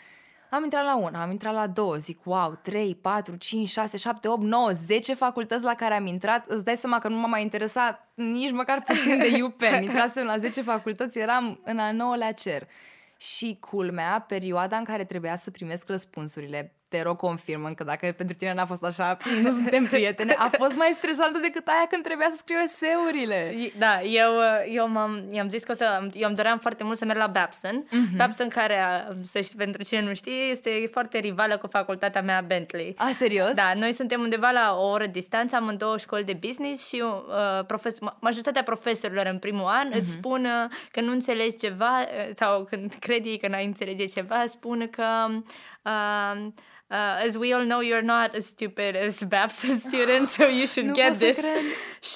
Am 0.54 0.62
intrat 0.62 0.84
la 0.84 0.96
una, 0.96 1.22
am 1.22 1.30
intrat 1.30 1.54
la 1.54 1.66
două, 1.66 1.96
zic, 1.96 2.20
wow, 2.24 2.58
3, 2.62 2.94
4, 2.94 3.36
5, 3.36 3.68
6, 3.68 3.96
7, 3.96 4.28
8, 4.28 4.42
9, 4.42 4.70
10 4.72 5.14
facultăți 5.14 5.64
la 5.64 5.74
care 5.74 5.94
am 5.94 6.06
intrat. 6.06 6.46
Îți 6.46 6.64
dai 6.64 6.76
seama 6.76 6.98
că 6.98 7.08
nu 7.08 7.16
m-a 7.16 7.26
mai 7.26 7.42
interesat 7.42 8.08
nici 8.14 8.52
măcar 8.52 8.82
puțin 8.82 9.18
de 9.18 9.42
UPenn. 9.42 9.82
Intrasem 9.82 10.24
la 10.24 10.36
10 10.36 10.62
facultăți, 10.62 11.18
eram 11.18 11.60
în 11.64 11.78
al 11.78 11.94
nouălea 11.94 12.32
cer. 12.32 12.68
Și 13.16 13.56
culmea, 13.60 14.24
perioada 14.28 14.76
în 14.76 14.84
care 14.84 15.04
trebuia 15.04 15.36
să 15.36 15.50
primesc 15.50 15.88
răspunsurile 15.88 16.74
te 16.94 17.02
rog 17.02 17.16
confirmă 17.16 17.68
că 17.68 17.84
dacă 17.84 18.14
pentru 18.16 18.36
tine 18.36 18.54
n-a 18.54 18.66
fost 18.66 18.84
așa, 18.84 19.16
nu 19.44 19.50
suntem 19.50 19.84
prietene, 19.94 20.34
a 20.38 20.50
fost 20.58 20.76
mai 20.76 20.90
stresantă 20.96 21.38
decât 21.38 21.66
aia 21.66 21.86
când 21.90 22.02
trebuia 22.02 22.28
să 22.30 22.36
scriu 22.36 22.58
eseurile. 22.58 23.54
Da, 23.78 24.02
eu, 24.02 24.30
eu 24.68 24.88
m-am, 24.88 25.24
i-am 25.30 25.48
zis 25.48 25.62
că 25.62 25.72
o 25.72 25.74
să, 25.74 26.08
eu 26.12 26.26
îmi 26.26 26.36
doream 26.36 26.58
foarte 26.58 26.84
mult 26.84 26.96
să 26.96 27.04
merg 27.04 27.18
la 27.18 27.26
Babson. 27.26 27.84
Mm-hmm. 27.86 28.16
Babson 28.16 28.48
care, 28.48 29.04
să 29.24 29.40
știi, 29.40 29.56
pentru 29.56 29.82
cine 29.82 30.02
nu 30.02 30.14
știe, 30.14 30.42
este 30.50 30.88
foarte 30.92 31.18
rivală 31.18 31.56
cu 31.56 31.66
facultatea 31.66 32.22
mea 32.22 32.40
Bentley. 32.46 32.94
A, 32.98 33.10
serios? 33.12 33.54
Da, 33.54 33.72
noi 33.76 33.92
suntem 33.92 34.20
undeva 34.20 34.50
la 34.50 34.76
o 34.78 34.88
oră 34.88 35.06
distanță, 35.06 35.56
am 35.56 35.66
în 35.66 35.76
două 35.76 35.98
școli 35.98 36.24
de 36.24 36.38
business 36.46 36.88
și 36.88 37.02
uh, 37.02 37.64
profesor, 37.66 38.16
majoritatea 38.20 38.62
profesorilor 38.62 39.26
în 39.26 39.38
primul 39.38 39.66
an 39.66 39.88
mm-hmm. 39.90 40.00
îți 40.00 40.10
spun 40.10 40.48
că 40.90 41.00
nu 41.00 41.12
înțelegi 41.12 41.56
ceva 41.56 42.00
uh, 42.00 42.30
sau 42.36 42.64
când 42.64 42.94
crede 43.00 43.28
ei 43.28 43.38
că 43.38 43.48
n-ai 43.48 43.64
înțelege 43.64 44.04
ceva, 44.04 44.44
spun 44.46 44.88
că 44.90 45.04
uh, 45.28 45.42
uh, 45.84 47.26
as 47.26 47.36
we 47.36 47.52
all 47.52 47.64
know, 47.64 47.80
you're 47.80 48.02
not 48.02 48.34
as 48.34 48.46
stupid 48.46 48.96
as 48.96 49.22
Babson 49.34 49.78
students, 49.78 50.32
so 50.32 50.46
you 50.46 50.66
should 50.66 50.94
get 50.94 51.18
this. 51.18 51.40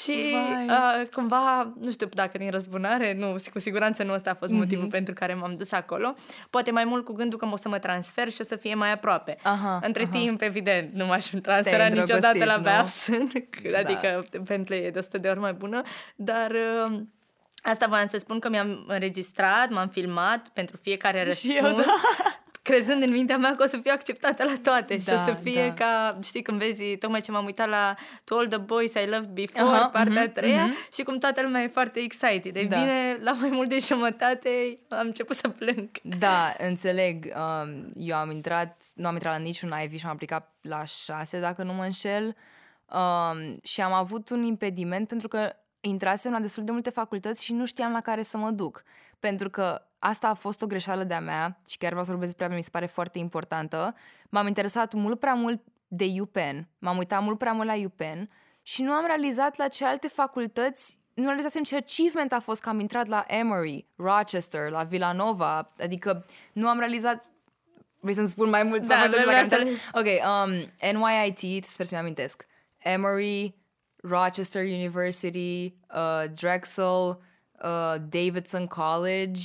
Și 0.01 0.35
uh, 0.69 1.09
cumva, 1.13 1.73
nu 1.81 1.91
știu 1.91 2.09
dacă 2.13 2.39
din 2.39 2.51
răzbunare, 2.51 3.15
nu, 3.15 3.37
cu 3.53 3.59
siguranță 3.59 4.03
nu 4.03 4.13
ăsta 4.13 4.31
a 4.31 4.35
fost 4.35 4.53
mm-hmm. 4.53 4.57
motivul 4.57 4.87
pentru 4.87 5.15
care 5.15 5.35
m-am 5.35 5.57
dus 5.57 5.73
acolo. 5.73 6.15
Poate 6.51 6.71
mai 6.71 6.85
mult 6.85 7.05
cu 7.05 7.13
gândul 7.13 7.39
că 7.39 7.49
o 7.53 7.57
să 7.57 7.69
mă 7.69 7.79
transfer 7.79 8.31
și 8.31 8.41
o 8.41 8.45
să 8.45 8.57
fie 8.57 8.75
mai 8.75 8.93
aproape. 8.93 9.37
Aha, 9.43 9.81
Între 9.83 10.03
aha. 10.03 10.11
timp, 10.11 10.41
evident, 10.41 10.93
nu 10.93 11.07
m-aș 11.07 11.27
transfera 11.43 11.87
niciodată 11.87 12.45
la 12.45 12.57
Babson, 12.57 13.31
adică 13.79 14.23
da. 14.33 14.39
Bentley 14.43 14.85
e 14.85 14.91
de 14.91 14.99
100 14.99 15.19
de 15.19 15.29
ori 15.29 15.39
mai 15.39 15.53
bună, 15.53 15.83
dar... 16.17 16.51
Uh, 16.51 17.01
Asta 17.63 17.87
voiam 17.87 18.07
să 18.07 18.19
spun 18.19 18.39
că 18.39 18.49
mi-am 18.49 18.85
înregistrat, 18.87 19.71
m-am 19.71 19.89
filmat 19.89 20.49
pentru 20.49 20.77
fiecare 20.77 21.25
răspuns. 21.25 21.55
Și 21.55 21.61
eu, 21.65 21.77
da 21.77 21.85
crezând 22.69 23.03
în 23.03 23.11
mintea 23.11 23.39
mea 23.39 23.55
că 23.57 23.63
o 23.63 23.67
să 23.67 23.77
fiu 23.77 23.93
acceptată 23.95 24.45
la 24.45 24.55
toate 24.63 24.97
da, 24.97 25.01
și 25.01 25.09
o 25.09 25.13
da, 25.13 25.25
să 25.25 25.39
fie 25.43 25.67
da. 25.67 25.75
ca, 25.75 26.19
știi, 26.23 26.43
când 26.43 26.59
vezi, 26.59 26.97
tocmai 26.97 27.21
ce 27.21 27.31
m-am 27.31 27.45
uitat 27.45 27.69
la 27.69 27.95
To 28.25 28.37
All 28.37 28.49
The 28.49 28.59
Boys 28.59 28.93
I 28.93 29.07
Loved 29.07 29.31
Before, 29.31 29.79
uh-huh, 29.79 29.93
partea 29.93 30.23
uh-huh, 30.23 30.29
a 30.29 30.31
treia, 30.31 30.69
uh-huh. 30.69 30.93
și 30.95 31.03
cum 31.03 31.19
toată 31.19 31.43
lumea 31.43 31.63
e 31.63 31.69
foarte 31.69 32.01
excited. 32.01 32.53
De 32.53 32.63
da. 32.63 32.77
bine, 32.77 33.19
la 33.21 33.33
mai 33.33 33.49
mult 33.53 33.69
de 33.69 33.79
jumătate 33.79 34.75
am 34.89 35.07
început 35.07 35.37
să 35.37 35.49
plâng. 35.49 35.91
Da, 36.03 36.55
înțeleg. 36.59 37.25
Um, 37.25 37.93
eu 37.95 38.17
am 38.17 38.31
intrat, 38.31 38.83
nu 38.95 39.07
am 39.07 39.15
intrat 39.15 39.33
la 39.33 39.43
niciun 39.43 39.73
Ivy 39.85 39.97
și 39.97 40.07
am 40.07 40.13
aplicat 40.13 40.55
la 40.61 40.85
șase, 40.85 41.41
dacă 41.41 41.63
nu 41.63 41.73
mă 41.73 41.85
înșel. 41.85 42.37
Um, 42.93 43.59
și 43.63 43.81
am 43.81 43.93
avut 43.93 44.31
un 44.31 44.43
impediment 44.43 45.09
pentru 45.09 45.29
că 45.29 45.53
intrasem 45.81 46.33
la 46.33 46.41
destul 46.41 46.65
de 46.65 46.71
multe 46.71 46.91
facultăți 46.91 47.45
și 47.45 47.53
nu 47.53 47.67
știam 47.67 47.93
la 47.93 48.01
care 48.01 48.23
să 48.23 48.37
mă 48.37 48.51
duc. 48.51 48.83
Pentru 49.21 49.51
că 49.51 49.88
asta 49.99 50.29
a 50.29 50.35
fost 50.35 50.63
o 50.63 50.67
greșeală 50.67 51.05
de-a 51.05 51.21
mea 51.21 51.61
și 51.69 51.77
chiar 51.79 51.91
vreau 51.91 52.05
să 52.05 52.11
vorbesc 52.11 52.33
despre 52.33 52.51
ea, 52.51 52.59
mi 52.59 52.63
se 52.63 52.71
pare 52.73 52.87
foarte 52.87 53.19
importantă. 53.19 53.95
M-am 54.29 54.47
interesat 54.47 54.93
mult 54.93 55.21
prea 55.21 55.35
mult 55.35 55.63
de 55.89 56.07
UPenn, 56.21 56.69
m-am 56.79 56.97
uitat 56.97 57.23
mult 57.23 57.39
prea 57.39 57.53
mult 57.53 57.67
la 57.67 57.85
UPenn 57.85 58.31
și 58.63 58.83
nu 58.83 58.93
am 58.93 59.07
realizat 59.07 59.57
la 59.57 59.69
ce 59.69 59.85
alte 59.85 60.09
facultăți 60.09 60.99
nu 61.15 61.25
realizasem 61.25 61.63
ce 61.63 61.77
achievement 61.77 62.33
a 62.33 62.41
fost 62.41 62.61
că 62.61 62.69
am 62.69 62.81
intrat 62.81 63.07
la 63.07 63.25
Emory, 63.27 63.87
Rochester, 63.97 64.71
la 64.71 64.83
Villanova, 64.83 65.73
adică 65.79 66.27
nu 66.53 66.69
am 66.69 66.79
realizat 66.79 67.25
Vrei 68.01 68.15
să-mi 68.15 68.29
spun 68.29 68.49
mai 68.49 68.63
mult? 68.63 68.87
Da, 68.87 69.09
da, 69.11 69.33
la 69.33 69.45
să... 69.45 69.67
Ok, 69.93 70.07
um, 70.07 70.53
NYIT, 71.01 71.65
sper 71.65 71.87
să-mi 71.87 72.01
amintesc. 72.01 72.47
Emory, 72.79 73.55
Rochester 73.97 74.63
University, 74.63 75.75
uh, 75.95 76.25
Drexel, 76.41 77.21
uh, 77.63 77.95
Davidson 78.09 78.67
College, 78.67 79.41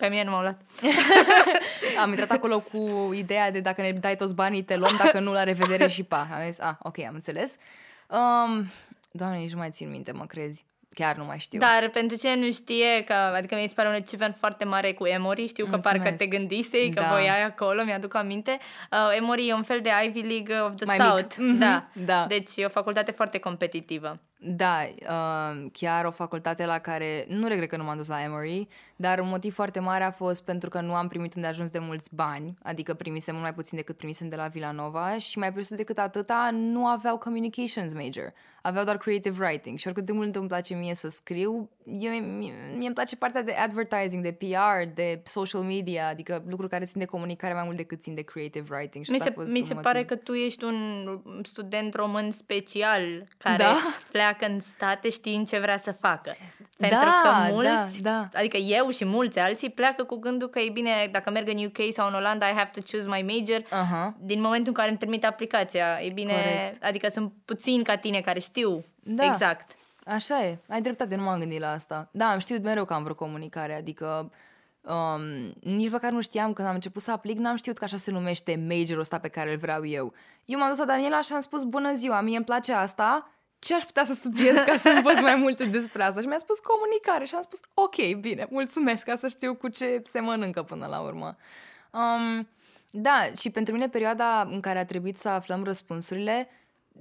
pe 0.00 0.08
mine 0.08 0.24
nu 0.24 0.30
m-au 0.30 0.40
luat. 0.40 0.60
am 2.02 2.08
intrat 2.08 2.30
acolo 2.30 2.60
cu 2.60 3.10
ideea 3.14 3.50
de 3.50 3.60
dacă 3.60 3.80
ne 3.80 3.92
dai 3.92 4.16
toți 4.16 4.34
banii, 4.34 4.62
te 4.62 4.76
luăm, 4.76 4.96
dacă 4.98 5.20
nu, 5.20 5.32
la 5.32 5.42
revedere 5.42 5.88
și 5.88 6.02
pa. 6.02 6.28
Am 6.32 6.42
zis, 6.44 6.60
ah, 6.60 6.74
ok, 6.78 6.98
am 6.98 7.14
înțeles. 7.14 7.56
Um, 8.08 8.66
doamne, 9.10 9.38
nici 9.38 9.52
nu 9.52 9.58
mai 9.58 9.70
țin 9.70 9.90
minte, 9.90 10.12
mă 10.12 10.26
crezi. 10.26 10.64
Chiar 10.94 11.16
nu 11.16 11.24
mai 11.24 11.38
știu. 11.38 11.58
Dar 11.58 11.88
pentru 11.92 12.16
cine 12.16 12.36
nu 12.36 12.50
știe, 12.50 13.04
că, 13.04 13.12
adică 13.12 13.54
mi 13.54 13.66
se 13.66 13.72
pare 13.74 13.88
un 13.88 13.94
achievement 13.94 14.36
foarte 14.36 14.64
mare 14.64 14.92
cu 14.92 15.06
Emory, 15.06 15.46
știu 15.46 15.64
că 15.64 15.70
Mulțumesc. 15.70 16.02
parcă 16.02 16.16
te 16.16 16.26
gândisei 16.26 16.90
că 16.90 17.00
da. 17.00 17.14
ai 17.14 17.42
acolo, 17.42 17.84
mi-aduc 17.84 18.14
aminte. 18.14 18.58
Uh, 18.90 19.16
Emory 19.16 19.48
e 19.48 19.54
un 19.54 19.62
fel 19.62 19.80
de 19.80 19.90
Ivy 20.04 20.20
League 20.20 20.60
of 20.60 20.74
the 20.74 20.84
mai 20.84 20.96
South. 20.96 21.34
Mm-hmm. 21.34 21.58
Da. 21.58 21.88
da. 21.92 22.24
Deci 22.28 22.50
e 22.56 22.64
o 22.64 22.68
facultate 22.68 23.10
foarte 23.10 23.38
competitivă. 23.38 24.18
Da, 24.42 24.78
uh, 25.00 25.70
chiar 25.72 26.04
o 26.04 26.10
facultate 26.10 26.64
la 26.64 26.78
care 26.78 27.26
nu 27.28 27.46
regret 27.46 27.68
că 27.68 27.76
nu 27.76 27.84
m-am 27.84 27.96
dus 27.96 28.08
la 28.08 28.22
Emory, 28.22 28.68
dar 28.96 29.18
un 29.18 29.28
motiv 29.28 29.54
foarte 29.54 29.80
mare 29.80 30.04
a 30.04 30.10
fost 30.10 30.44
pentru 30.44 30.68
că 30.68 30.80
nu 30.80 30.94
am 30.94 31.08
primit 31.08 31.34
îndeajuns 31.34 31.70
de 31.70 31.78
mulți 31.78 32.14
bani, 32.14 32.58
adică 32.62 32.94
primisem 32.94 33.34
mult 33.34 33.46
mai 33.46 33.54
puțin 33.54 33.78
decât 33.78 33.96
primisem 33.96 34.28
de 34.28 34.36
la 34.36 34.46
Villanova 34.46 35.18
și 35.18 35.38
mai 35.38 35.52
presus 35.52 35.76
decât 35.76 35.98
atâta 35.98 36.50
nu 36.52 36.86
aveau 36.86 37.18
communications 37.18 37.92
major, 37.94 38.32
aveau 38.62 38.84
doar 38.84 38.96
creative 38.96 39.44
writing 39.44 39.78
și 39.78 39.86
oricât 39.86 40.06
de 40.06 40.12
mult 40.12 40.36
îmi 40.36 40.48
place 40.48 40.74
mie 40.74 40.94
să 40.94 41.08
scriu, 41.08 41.70
eu, 41.84 42.12
mie, 42.12 42.52
mie 42.76 42.86
îmi 42.86 42.94
place 42.94 43.16
partea 43.16 43.42
de 43.42 43.52
advertising, 43.52 44.22
de 44.22 44.32
PR, 44.32 44.94
de 44.94 45.20
social 45.24 45.60
media, 45.62 46.08
adică 46.08 46.42
lucruri 46.48 46.70
care 46.70 46.84
țin 46.84 47.00
de 47.00 47.06
comunicare 47.06 47.54
mai 47.54 47.62
mult 47.64 47.76
decât 47.76 48.02
țin 48.02 48.14
de 48.14 48.22
creative 48.22 48.74
writing. 48.74 49.04
Și 49.04 49.10
mi 49.10 49.20
se, 49.20 49.30
fost 49.30 49.52
mi 49.52 49.62
se 49.62 49.74
pare 49.74 50.04
că 50.04 50.16
tu 50.16 50.32
ești 50.32 50.64
un 50.64 51.20
student 51.42 51.94
român 51.94 52.30
special 52.30 53.26
care 53.38 53.56
da? 53.56 53.76
pleacă 54.12 54.46
în 54.46 54.60
state 54.60 55.08
știind 55.08 55.48
ce 55.48 55.58
vrea 55.58 55.78
să 55.78 55.92
facă. 55.92 56.32
Pentru 56.78 56.98
da, 56.98 57.20
că 57.22 57.52
mulți, 57.52 58.02
da, 58.02 58.28
da. 58.32 58.38
adică 58.38 58.56
eu 58.56 58.90
și 58.90 59.04
mulți 59.04 59.38
alții 59.38 59.70
pleacă 59.70 60.04
cu 60.04 60.16
gândul 60.18 60.48
că 60.48 60.58
e 60.58 60.70
bine, 60.70 60.90
dacă 61.10 61.30
merg 61.30 61.48
în 61.48 61.64
UK 61.64 61.92
sau 61.92 62.08
în 62.08 62.14
Olanda, 62.14 62.46
I 62.46 62.52
have 62.52 62.70
to 62.74 62.80
choose 62.90 63.08
my 63.08 63.22
major. 63.36 63.62
Uh-huh. 63.62 64.16
Din 64.18 64.40
momentul 64.40 64.66
în 64.66 64.72
care 64.72 64.88
îmi 64.88 64.98
trimit 64.98 65.24
aplicația, 65.24 65.98
e 66.02 66.10
bine, 66.12 66.32
Correct. 66.32 66.84
adică 66.84 67.08
sunt 67.08 67.32
puțini 67.44 67.84
ca 67.84 67.96
tine 67.96 68.20
care 68.20 68.38
știu 68.38 68.49
da. 69.02 69.24
exact. 69.24 69.76
Așa 70.04 70.44
e, 70.44 70.58
ai 70.68 70.80
dreptate, 70.80 71.16
nu 71.16 71.22
m-am 71.22 71.38
gândit 71.38 71.60
la 71.60 71.70
asta. 71.70 72.08
Da, 72.12 72.30
am 72.30 72.38
știut 72.38 72.62
mereu 72.62 72.84
că 72.84 72.92
am 72.92 73.02
vreo 73.02 73.14
comunicare, 73.14 73.74
adică 73.74 74.32
um, 74.80 75.52
nici 75.60 75.90
măcar 75.90 76.12
nu 76.12 76.20
știam 76.20 76.52
când 76.52 76.68
am 76.68 76.74
început 76.74 77.02
să 77.02 77.10
aplic, 77.10 77.38
n-am 77.38 77.56
știut 77.56 77.78
că 77.78 77.84
așa 77.84 77.96
se 77.96 78.10
numește 78.10 78.64
majorul 78.68 79.00
ăsta 79.00 79.18
pe 79.18 79.28
care 79.28 79.50
îl 79.50 79.56
vreau 79.56 79.86
eu. 79.86 80.12
Eu 80.44 80.58
m-am 80.58 80.68
dus 80.68 80.78
la 80.78 80.84
Daniela 80.84 81.20
și 81.20 81.32
am 81.32 81.40
spus, 81.40 81.62
bună 81.62 81.92
ziua, 81.92 82.20
mie 82.20 82.36
îmi 82.36 82.44
place 82.44 82.72
asta, 82.72 83.30
ce 83.58 83.74
aș 83.74 83.82
putea 83.82 84.04
să 84.04 84.14
studiez 84.14 84.56
ca 84.56 84.76
să 84.76 84.88
învăț 84.88 85.20
mai 85.20 85.34
multe 85.34 85.64
despre 85.64 86.02
asta? 86.02 86.20
Și 86.20 86.26
mi-a 86.26 86.38
spus 86.38 86.58
comunicare 86.58 87.24
și 87.24 87.34
am 87.34 87.40
spus, 87.40 87.60
ok, 87.74 88.20
bine, 88.20 88.46
mulțumesc, 88.50 89.04
ca 89.04 89.16
să 89.16 89.28
știu 89.28 89.54
cu 89.54 89.68
ce 89.68 90.02
se 90.04 90.20
mănâncă 90.20 90.62
până 90.62 90.86
la 90.86 91.00
urmă. 91.00 91.36
Um, 91.90 92.48
da, 92.90 93.30
și 93.40 93.50
pentru 93.50 93.74
mine 93.74 93.88
perioada 93.88 94.48
în 94.50 94.60
care 94.60 94.78
a 94.78 94.84
trebuit 94.84 95.16
să 95.16 95.28
aflăm 95.28 95.64
răspunsurile, 95.64 96.48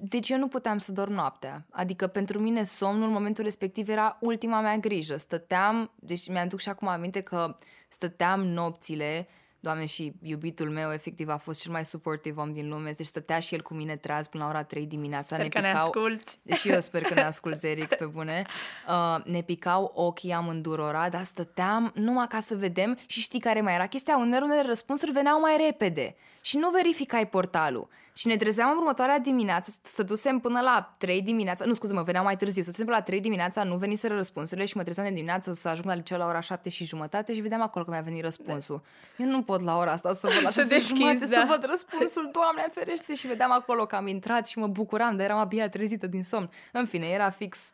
deci 0.02 0.30
eu 0.30 0.38
nu 0.38 0.48
puteam 0.48 0.78
să 0.78 0.92
dorm 0.92 1.14
noaptea. 1.14 1.66
Adică 1.70 2.08
pentru 2.08 2.40
mine 2.40 2.64
somnul 2.64 3.08
în 3.08 3.14
momentul 3.14 3.44
respectiv 3.44 3.90
era 3.90 4.18
ultima 4.22 4.62
mea 4.62 4.78
grijă. 4.78 5.18
Stăteam, 5.18 5.92
deci 5.96 6.30
mi-aduc 6.30 6.60
și 6.60 6.70
acum 6.70 6.88
aminte 6.88 7.22
că 7.22 7.56
stăteam 7.88 8.46
nopțile 8.48 9.28
Doamne, 9.62 9.86
și 9.86 10.14
iubitul 10.22 10.70
meu 10.70 10.92
efectiv 10.92 11.30
a 11.30 11.38
fost 11.38 11.62
cel 11.62 11.72
mai 11.72 11.86
supportive 11.86 12.42
om 12.42 12.52
din 12.54 12.70
lume, 12.70 12.92
deci 12.98 13.06
stătea 13.06 13.40
și 13.40 13.54
el 13.54 13.62
cu 13.62 13.74
mine 13.74 13.96
treaz 13.96 14.28
până 14.28 14.44
la 14.44 14.50
ora 14.50 14.64
3 14.64 14.86
dimineața. 14.86 15.36
Sper 15.36 15.40
ne 15.40 15.48
că 15.48 15.60
picau... 15.60 15.74
ne 15.74 15.80
asculti. 15.80 16.40
Și 16.54 16.70
eu 16.70 16.80
sper 16.80 17.02
că 17.02 17.14
ne 17.14 17.22
asculti, 17.22 17.68
Eric, 17.68 17.96
pe 17.96 18.06
bune. 18.06 18.46
Uh, 18.88 19.24
ne 19.24 19.42
picau 19.42 19.92
ochii 19.96 20.32
amândurora, 20.32 21.10
dar 21.10 21.24
stăteam 21.24 21.92
numai 21.96 22.28
ca 22.28 22.40
să 22.40 22.56
vedem 22.56 22.98
și 23.06 23.22
știi 23.22 23.40
care 23.40 23.62
mai 23.62 23.74
era 23.74 23.88
chestia, 23.88 24.18
unele 24.18 24.64
răspunsuri 24.66 25.12
veneau 25.12 25.40
mai 25.40 25.58
repede 25.66 26.16
și 26.42 26.58
nu 26.58 26.70
verificai 26.70 27.28
portalul. 27.28 27.88
Și 28.14 28.28
ne 28.28 28.36
trezeam 28.36 28.70
în 28.72 28.78
următoarea 28.78 29.20
dimineață, 29.20 29.80
stătusem 29.84 30.40
până 30.40 30.60
la 30.62 30.92
3 30.98 31.22
dimineața, 31.22 31.66
nu 31.66 31.74
scuze 31.74 31.94
mă, 31.94 32.02
veneau 32.02 32.24
mai 32.24 32.36
târziu, 32.36 32.62
stătusem 32.62 32.86
până 32.86 32.98
la 32.98 33.04
3 33.04 33.20
dimineața, 33.20 33.64
nu 33.64 33.78
veniseră 33.78 34.16
răspunsurile 34.16 34.66
și 34.66 34.78
mă 34.78 34.84
trezeam 34.84 35.08
de 35.08 35.14
dimineață 35.14 35.54
să 35.54 35.68
ajung 35.68 35.86
la 35.86 35.94
liceu 35.94 36.18
la 36.18 36.26
ora 36.26 36.40
7 36.40 36.70
și 36.70 36.86
jumătate 36.86 37.34
și 37.34 37.42
vedeam 37.42 37.62
acolo 37.62 37.86
că 37.86 37.92
mi-a 37.92 38.02
venit 38.02 38.24
răspunsul. 38.24 38.82
Eu 39.18 39.28
nu 39.28 39.42
pot 39.42 39.62
la 39.62 39.78
ora 39.78 39.92
asta 39.92 40.14
să 40.14 40.28
văd 40.34 40.44
la 40.44 40.50
6 40.62 40.80
jumătate 40.80 41.20
da. 41.20 41.26
să 41.26 41.46
văd 41.48 41.64
răspunsul, 41.70 42.30
Doamne 42.32 42.68
ferește, 42.72 43.14
și 43.14 43.28
vedeam 43.28 43.52
acolo 43.52 43.86
că 43.86 43.96
am 43.96 44.08
intrat 44.08 44.48
și 44.48 44.60
mă 44.60 44.68
bucuram, 44.68 45.16
dar 45.16 45.26
eram 45.26 45.38
abia 45.38 45.70
trezită 45.70 46.08
din 46.08 46.24
somn. 46.24 46.50
În 46.72 46.86
fine, 46.86 47.08
era 47.08 47.30
fix 47.30 47.74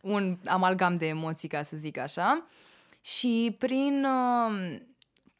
un 0.00 0.38
amalgam 0.46 0.94
de 0.94 1.06
emoții, 1.06 1.48
ca 1.48 1.62
să 1.62 1.76
zic 1.76 1.98
așa. 1.98 2.46
Și 3.00 3.56
prin 3.58 4.04
uh, 4.04 4.80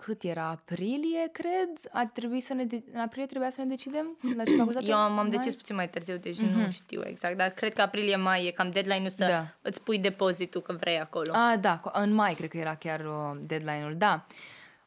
cât 0.05 0.23
era? 0.23 0.49
Aprilie, 0.49 1.29
cred? 1.33 1.71
A 1.93 2.07
trebuit 2.07 2.45
să 2.45 2.55
ne 2.55 2.65
de- 2.65 2.83
în 2.93 3.01
aprilie 3.01 3.27
trebuia 3.27 3.51
să 3.51 3.61
ne 3.61 3.67
decidem 3.67 4.19
la 4.37 4.45
ce 4.45 4.57
facultate? 4.57 4.87
Eu 4.91 4.97
m-am 4.97 5.31
decis 5.31 5.55
puțin 5.55 5.75
mai 5.75 5.89
târziu, 5.89 6.17
deci 6.17 6.37
mm-hmm. 6.37 6.55
nu 6.55 6.61
mhm. 6.61 6.71
știu 6.71 7.03
exact, 7.05 7.37
dar 7.37 7.49
cred 7.49 7.73
că 7.73 7.83
aprilie-mai 7.83 8.47
e 8.47 8.51
cam 8.51 8.71
deadline-ul 8.71 9.11
să 9.11 9.25
da. 9.25 9.55
îți 9.63 9.81
pui 9.81 9.99
depozitul 9.99 10.61
că 10.61 10.73
vrei 10.73 11.01
acolo. 11.01 11.33
Ah, 11.33 11.59
da, 11.61 11.81
în 11.93 12.13
mai 12.13 12.35
cred 12.35 12.49
că 12.49 12.57
era 12.57 12.75
chiar 12.75 13.01
uh, 13.01 13.41
deadline-ul, 13.41 13.95
da. 13.97 14.27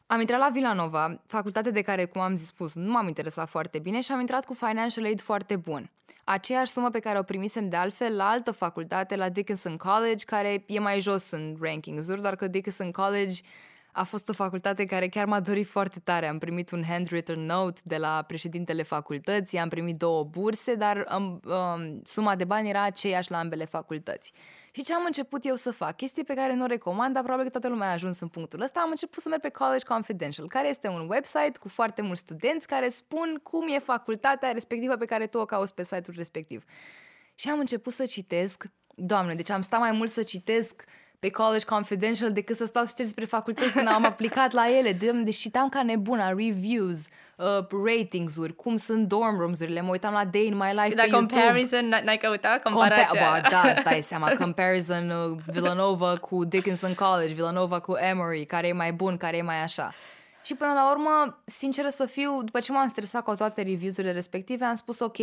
Am 0.06 0.20
intrat 0.20 0.38
la 0.38 0.48
Villanova, 0.48 1.22
facultate 1.26 1.70
de 1.70 1.82
care, 1.82 2.04
cum 2.04 2.20
am 2.20 2.36
spus, 2.36 2.74
nu 2.74 2.90
m-am 2.90 3.06
interesat 3.06 3.48
foarte 3.48 3.78
bine 3.78 4.00
și 4.00 4.12
am 4.12 4.20
intrat 4.20 4.44
cu 4.44 4.54
financial 4.54 5.04
aid 5.04 5.20
foarte 5.20 5.56
bun. 5.56 5.90
Aceeași 6.24 6.72
sumă 6.72 6.90
pe 6.90 6.98
care 6.98 7.18
o 7.18 7.22
primisem 7.22 7.68
de 7.68 7.76
altfel 7.76 8.16
la 8.16 8.28
altă 8.28 8.50
facultate, 8.50 9.16
la 9.16 9.28
Dickinson 9.28 9.76
College, 9.76 10.24
care 10.24 10.64
e 10.66 10.78
mai 10.78 11.00
jos 11.00 11.30
în 11.30 11.56
rankings-uri, 11.60 12.20
doar 12.20 12.36
că 12.36 12.46
Dickinson 12.46 12.90
College 12.90 13.40
a 13.96 14.04
fost 14.04 14.28
o 14.28 14.32
facultate 14.32 14.84
care 14.84 15.08
chiar 15.08 15.26
m-a 15.26 15.40
dorit 15.40 15.66
foarte 15.66 16.00
tare. 16.00 16.28
Am 16.28 16.38
primit 16.38 16.70
un 16.70 16.84
handwritten 16.88 17.40
note 17.40 17.80
de 17.84 17.96
la 17.96 18.24
președintele 18.26 18.82
facultății, 18.82 19.58
am 19.58 19.68
primit 19.68 19.96
două 19.96 20.24
burse, 20.24 20.74
dar 20.74 21.06
um, 21.16 21.40
um, 21.44 22.00
suma 22.04 22.36
de 22.36 22.44
bani 22.44 22.68
era 22.68 22.82
aceeași 22.82 23.30
la 23.30 23.38
ambele 23.38 23.64
facultăți. 23.64 24.32
Și 24.70 24.82
ce 24.82 24.94
am 24.94 25.02
început 25.06 25.44
eu 25.44 25.54
să 25.54 25.70
fac? 25.70 25.96
Chestii 25.96 26.24
pe 26.24 26.34
care 26.34 26.54
nu 26.54 26.62
o 26.62 26.66
recomand, 26.66 27.14
dar 27.14 27.22
probabil 27.22 27.44
că 27.44 27.50
toată 27.50 27.68
lumea 27.68 27.88
a 27.88 27.92
ajuns 27.92 28.20
în 28.20 28.28
punctul 28.28 28.60
ăsta. 28.60 28.80
Am 28.80 28.90
început 28.90 29.22
să 29.22 29.28
merg 29.28 29.40
pe 29.42 29.48
College 29.48 29.84
Confidential, 29.84 30.48
care 30.48 30.68
este 30.68 30.88
un 30.88 31.08
website 31.08 31.58
cu 31.60 31.68
foarte 31.68 32.02
mulți 32.02 32.20
studenți 32.20 32.66
care 32.66 32.88
spun 32.88 33.40
cum 33.42 33.68
e 33.68 33.78
facultatea 33.78 34.52
respectivă 34.52 34.96
pe 34.96 35.04
care 35.04 35.26
tu 35.26 35.38
o 35.38 35.44
cauți 35.44 35.74
pe 35.74 35.82
site-ul 35.82 36.16
respectiv. 36.16 36.64
Și 37.34 37.48
am 37.48 37.58
început 37.58 37.92
să 37.92 38.04
citesc, 38.04 38.64
doamne, 38.94 39.34
deci 39.34 39.50
am 39.50 39.62
stat 39.62 39.80
mai 39.80 39.92
mult 39.92 40.10
să 40.10 40.22
citesc 40.22 40.84
pe 41.20 41.30
College 41.30 41.64
Confidential 41.64 42.32
decât 42.32 42.56
să 42.56 42.64
stau 42.64 42.82
să 42.82 42.88
citesc 42.88 43.14
despre 43.14 43.36
facultăți 43.36 43.76
când 43.76 43.88
am 43.88 44.04
aplicat 44.04 44.52
la 44.52 44.76
ele. 44.78 44.92
De, 44.92 45.10
deci 45.10 45.36
citam 45.36 45.68
ca 45.68 45.82
nebuna 45.82 46.28
reviews, 46.28 47.06
uh, 47.36 47.66
ratings-uri, 47.86 48.54
cum 48.54 48.76
sunt 48.76 49.08
dorm 49.08 49.38
rooms-urile, 49.38 49.80
mă 49.80 49.90
uitam 49.90 50.12
la 50.12 50.24
Day 50.24 50.46
in 50.46 50.56
My 50.56 50.72
Life 50.72 50.94
da, 50.94 51.02
pe 51.02 51.10
comparison, 51.10 51.78
YouTube. 51.78 52.04
n-ai 52.04 52.16
căutat 52.16 52.62
comparația? 52.62 53.40
Compa- 53.40 53.50
da, 53.50 53.72
stai 53.80 54.02
seama, 54.02 54.30
comparison 54.38 55.10
uh, 55.10 55.38
Villanova 55.46 56.16
cu 56.16 56.44
Dickinson 56.44 56.94
College, 56.94 57.34
Villanova 57.34 57.80
cu 57.80 57.96
Emory, 57.96 58.44
care 58.44 58.68
e 58.68 58.72
mai 58.72 58.92
bun, 58.92 59.16
care 59.16 59.36
e 59.36 59.42
mai 59.42 59.62
așa. 59.62 59.92
Și 60.44 60.54
până 60.54 60.72
la 60.72 60.90
urmă, 60.90 61.42
sinceră 61.44 61.88
să 61.88 62.06
fiu, 62.06 62.42
după 62.42 62.60
ce 62.60 62.72
m-am 62.72 62.88
stresat 62.88 63.22
cu 63.22 63.34
toate 63.34 63.62
reviews-urile 63.62 64.12
respective, 64.12 64.64
am 64.64 64.74
spus 64.74 65.00
ok, 65.00 65.16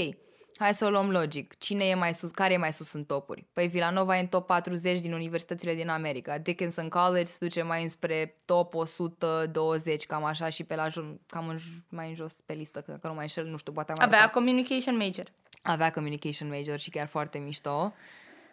Hai 0.57 0.73
să 0.73 0.85
o 0.85 0.89
luăm 0.89 1.09
logic. 1.09 1.57
Cine 1.57 1.85
e 1.85 1.93
mai 1.95 2.13
sus? 2.13 2.31
Care 2.31 2.53
e 2.53 2.57
mai 2.57 2.73
sus 2.73 2.93
în 2.93 3.03
topuri? 3.03 3.45
Păi 3.53 3.67
Villanova 3.67 4.17
e 4.17 4.19
în 4.19 4.27
top 4.27 4.45
40 4.45 4.99
din 4.99 5.13
universitățile 5.13 5.75
din 5.75 5.89
America. 5.89 6.37
Dickinson 6.37 6.89
College 6.89 7.23
se 7.23 7.37
duce 7.39 7.61
mai 7.61 7.81
înspre 7.81 8.35
top 8.45 8.73
120, 8.73 10.05
cam 10.05 10.23
așa, 10.23 10.49
și 10.49 10.63
pe 10.63 10.75
la 10.75 10.87
cam 11.25 11.47
în, 11.47 11.57
mai 11.89 12.07
în 12.07 12.15
jos 12.15 12.41
pe 12.45 12.53
listă, 12.53 12.81
că 12.81 13.07
nu 13.07 13.13
mai 13.13 13.21
înșel, 13.21 13.45
nu 13.45 13.57
știu, 13.57 13.71
poate 13.71 13.93
mai 13.97 14.05
Avea 14.05 14.29
communication 14.29 14.97
major. 14.97 15.31
Avea 15.61 15.91
communication 15.91 16.47
major 16.47 16.79
și 16.79 16.89
chiar 16.89 17.07
foarte 17.07 17.37
mișto. 17.37 17.93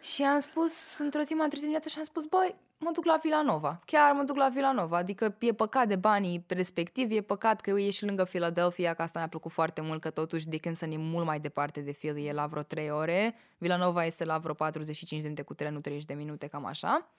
Și 0.01 0.23
am 0.23 0.39
spus, 0.39 0.99
într-o 0.99 1.21
zi 1.21 1.33
m-am 1.33 1.49
trezit 1.49 1.61
dimineața 1.61 1.89
și 1.91 1.99
am 1.99 2.05
spus, 2.05 2.25
băi, 2.25 2.57
mă 2.79 2.91
duc 2.93 3.05
la 3.05 3.17
Villanova. 3.23 3.81
Chiar 3.85 4.13
mă 4.13 4.23
duc 4.23 4.37
la 4.37 4.49
Villanova. 4.49 4.97
Adică 4.97 5.37
e 5.39 5.53
păcat 5.53 5.89
de 5.89 5.97
banii 5.97 6.45
respectiv, 6.49 7.11
e 7.11 7.21
păcat 7.21 7.61
că 7.61 7.71
e 7.71 7.91
și 7.91 8.05
lângă 8.05 8.25
Philadelphia, 8.25 8.95
că 8.95 9.03
asta 9.03 9.19
mi-a 9.19 9.29
plăcut 9.29 9.53
foarte 9.53 9.81
mult, 9.81 10.01
că 10.01 10.11
totuși 10.11 10.49
Dickinson 10.49 10.91
e 10.91 10.97
mult 10.97 11.27
mai 11.27 11.41
departe 11.41 11.81
de 11.81 11.93
Philly, 11.93 12.27
e 12.27 12.33
la 12.33 12.47
vreo 12.47 12.63
3 12.63 12.91
ore. 12.91 13.35
Villanova 13.59 14.05
este 14.05 14.25
la 14.25 14.39
vreo 14.39 14.55
45 14.55 15.21
de 15.21 15.29
minute 15.29 15.43
cu 15.43 15.55
trenul, 15.55 15.81
30 15.81 16.05
de 16.05 16.15
minute, 16.15 16.47
cam 16.47 16.65
așa. 16.65 17.11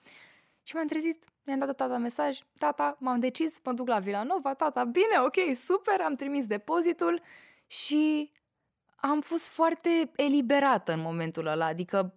Și 0.62 0.74
m-am 0.74 0.86
trezit, 0.86 1.24
mi-am 1.44 1.58
dat 1.58 1.76
tata 1.76 1.96
mesaj, 1.96 2.38
tata, 2.58 2.96
m-am 3.00 3.20
decis, 3.20 3.60
mă 3.64 3.72
duc 3.72 3.88
la 3.88 3.98
Villanova, 3.98 4.54
tata, 4.54 4.84
bine, 4.84 5.20
ok, 5.24 5.56
super, 5.56 6.00
am 6.00 6.14
trimis 6.14 6.46
depozitul 6.46 7.22
și 7.66 8.32
am 8.96 9.20
fost 9.20 9.48
foarte 9.48 10.10
eliberată 10.16 10.92
în 10.92 11.00
momentul 11.00 11.46
ăla, 11.46 11.66
adică 11.66 12.14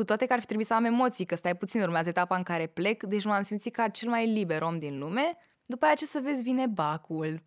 cu 0.00 0.06
toate 0.06 0.26
că 0.26 0.32
ar 0.32 0.38
fi 0.40 0.46
trebuit 0.46 0.66
să 0.66 0.74
am 0.74 0.84
emoții, 0.84 1.24
că 1.24 1.34
stai 1.34 1.56
puțin, 1.56 1.80
urmează 1.80 2.08
etapa 2.08 2.36
în 2.36 2.42
care 2.42 2.66
plec, 2.66 3.02
deci 3.02 3.24
m-am 3.24 3.42
simțit 3.42 3.74
ca 3.74 3.88
cel 3.88 4.08
mai 4.08 4.26
liber 4.26 4.62
om 4.62 4.78
din 4.78 4.98
lume. 4.98 5.36
După 5.66 5.84
aceea, 5.84 5.94
ce 5.94 6.06
să 6.06 6.20
vezi, 6.22 6.42
vine 6.42 6.66
bacul. 6.66 7.42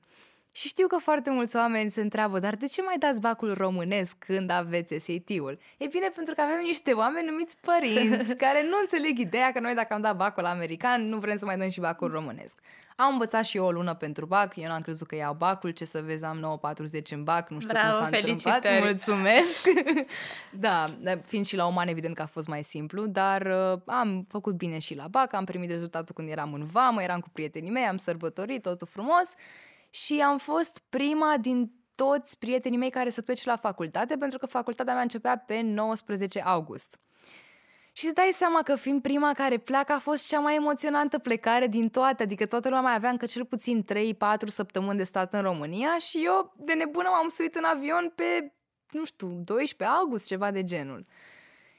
Și 0.56 0.68
știu 0.68 0.88
că 0.88 0.98
foarte 0.98 1.30
mulți 1.30 1.56
oameni 1.56 1.89
se 1.89 2.02
întreabă, 2.02 2.39
dar 2.39 2.56
de 2.56 2.66
ce 2.66 2.82
mai 2.82 2.98
dați 2.98 3.22
bacul 3.22 3.54
românesc 3.54 4.18
când 4.18 4.50
aveți 4.50 4.96
SAT-ul? 4.98 5.60
E 5.78 5.86
bine, 5.88 6.08
pentru 6.16 6.34
că 6.34 6.42
avem 6.42 6.60
niște 6.63 6.92
oameni 6.92 7.30
numiți 7.30 7.58
părinți 7.62 8.36
care 8.46 8.63
nu 8.63 8.78
înțeleg 8.80 9.18
ideea 9.18 9.52
că 9.52 9.60
noi 9.60 9.74
dacă 9.74 9.94
am 9.94 10.02
dat 10.02 10.16
bacul 10.16 10.46
american, 10.46 11.04
nu 11.04 11.18
vrem 11.18 11.36
să 11.36 11.46
mai 11.46 11.58
dăm 11.58 11.70
și 11.70 11.80
bacul 11.80 12.12
românesc. 12.12 12.60
Am 12.96 13.12
învățat 13.12 13.46
și 13.46 13.58
eu 13.58 13.66
o 13.66 13.72
lună 13.72 13.94
pentru 13.94 14.26
bac, 14.26 14.56
eu 14.56 14.68
n-am 14.68 14.82
crezut 14.82 15.08
că 15.08 15.16
iau 15.16 15.34
bacul, 15.34 15.70
ce 15.70 15.86
să 15.86 16.02
vezi, 16.02 16.26
am 16.26 16.62
9.40 17.00 17.02
în 17.10 17.24
bac, 17.24 17.50
nu 17.50 17.60
știu 17.60 17.72
Bravo, 17.72 17.98
cum 17.98 18.08
s-a 18.08 18.18
întâmplat. 18.18 18.80
Mulțumesc! 18.80 19.68
da, 20.66 20.86
fiind 21.26 21.46
și 21.46 21.56
la 21.56 21.66
uman, 21.66 21.88
evident 21.88 22.16
că 22.16 22.22
a 22.22 22.26
fost 22.26 22.48
mai 22.48 22.63
simplu, 22.63 23.06
dar 23.06 23.42
uh, 23.42 23.80
am 23.86 24.26
făcut 24.30 24.56
bine 24.56 24.80
și 24.80 24.96
la 24.96 25.08
bac, 25.08 25.34
am 25.34 25.46
primit 25.46 25.70
rezultatul 25.70 26.16
când 26.16 26.30
eram 26.30 26.54
în 26.54 26.66
vamă, 26.66 27.02
eram 27.02 27.20
cu 27.20 27.30
prietenii 27.30 27.72
mei, 27.72 27.84
am 27.84 27.98
sărbătorit, 27.98 28.62
totul 28.62 28.88
frumos 28.92 29.36
și 29.94 30.22
am 30.22 30.38
fost 30.38 30.82
prima 30.90 31.38
din 31.40 31.72
toți 31.96 32.40
prietenii 32.40 32.78
mei 32.78 32.90
care 32.90 33.10
să 33.10 33.22
plece 33.22 33.50
la 33.50 33.56
facultate, 33.56 34.18
pentru 34.18 34.38
că 34.38 34.46
facultatea 34.46 34.94
mea 34.94 35.02
începea 35.02 35.38
pe 35.38 35.62
19 35.62 36.42
august. 36.42 37.00
Și 37.92 38.06
îți 38.06 38.14
dai 38.14 38.30
seama 38.32 38.62
că 38.62 38.76
fiind 38.76 39.02
prima 39.02 39.34
care 39.34 39.58
pleacă 39.58 39.92
a 39.94 40.00
fost 40.00 40.28
cea 40.28 40.40
mai 40.40 40.56
emoționantă 40.56 41.18
plecare 41.18 41.68
din 41.68 41.90
toate, 41.90 42.24
adică 42.24 42.46
toată 42.46 42.68
lumea 42.68 42.84
mai 42.84 42.96
avea 42.96 43.10
încă 43.10 43.26
cel 43.26 43.46
puțin 43.46 43.86
3-4 43.94 43.96
săptămâni 44.46 44.98
de 44.98 45.04
stat 45.04 45.34
în 45.34 45.42
România 45.42 45.98
și 45.98 46.22
eu 46.26 46.54
de 46.58 46.74
nebună 46.74 47.10
m-am 47.10 47.28
suit 47.28 47.56
în 47.56 47.64
avion 47.64 48.12
pe, 48.16 48.54
nu 48.92 49.06
știu, 49.06 49.28
12 49.28 49.98
august, 49.98 50.28
ceva 50.28 50.52
de 50.52 50.64
genul. 50.64 51.06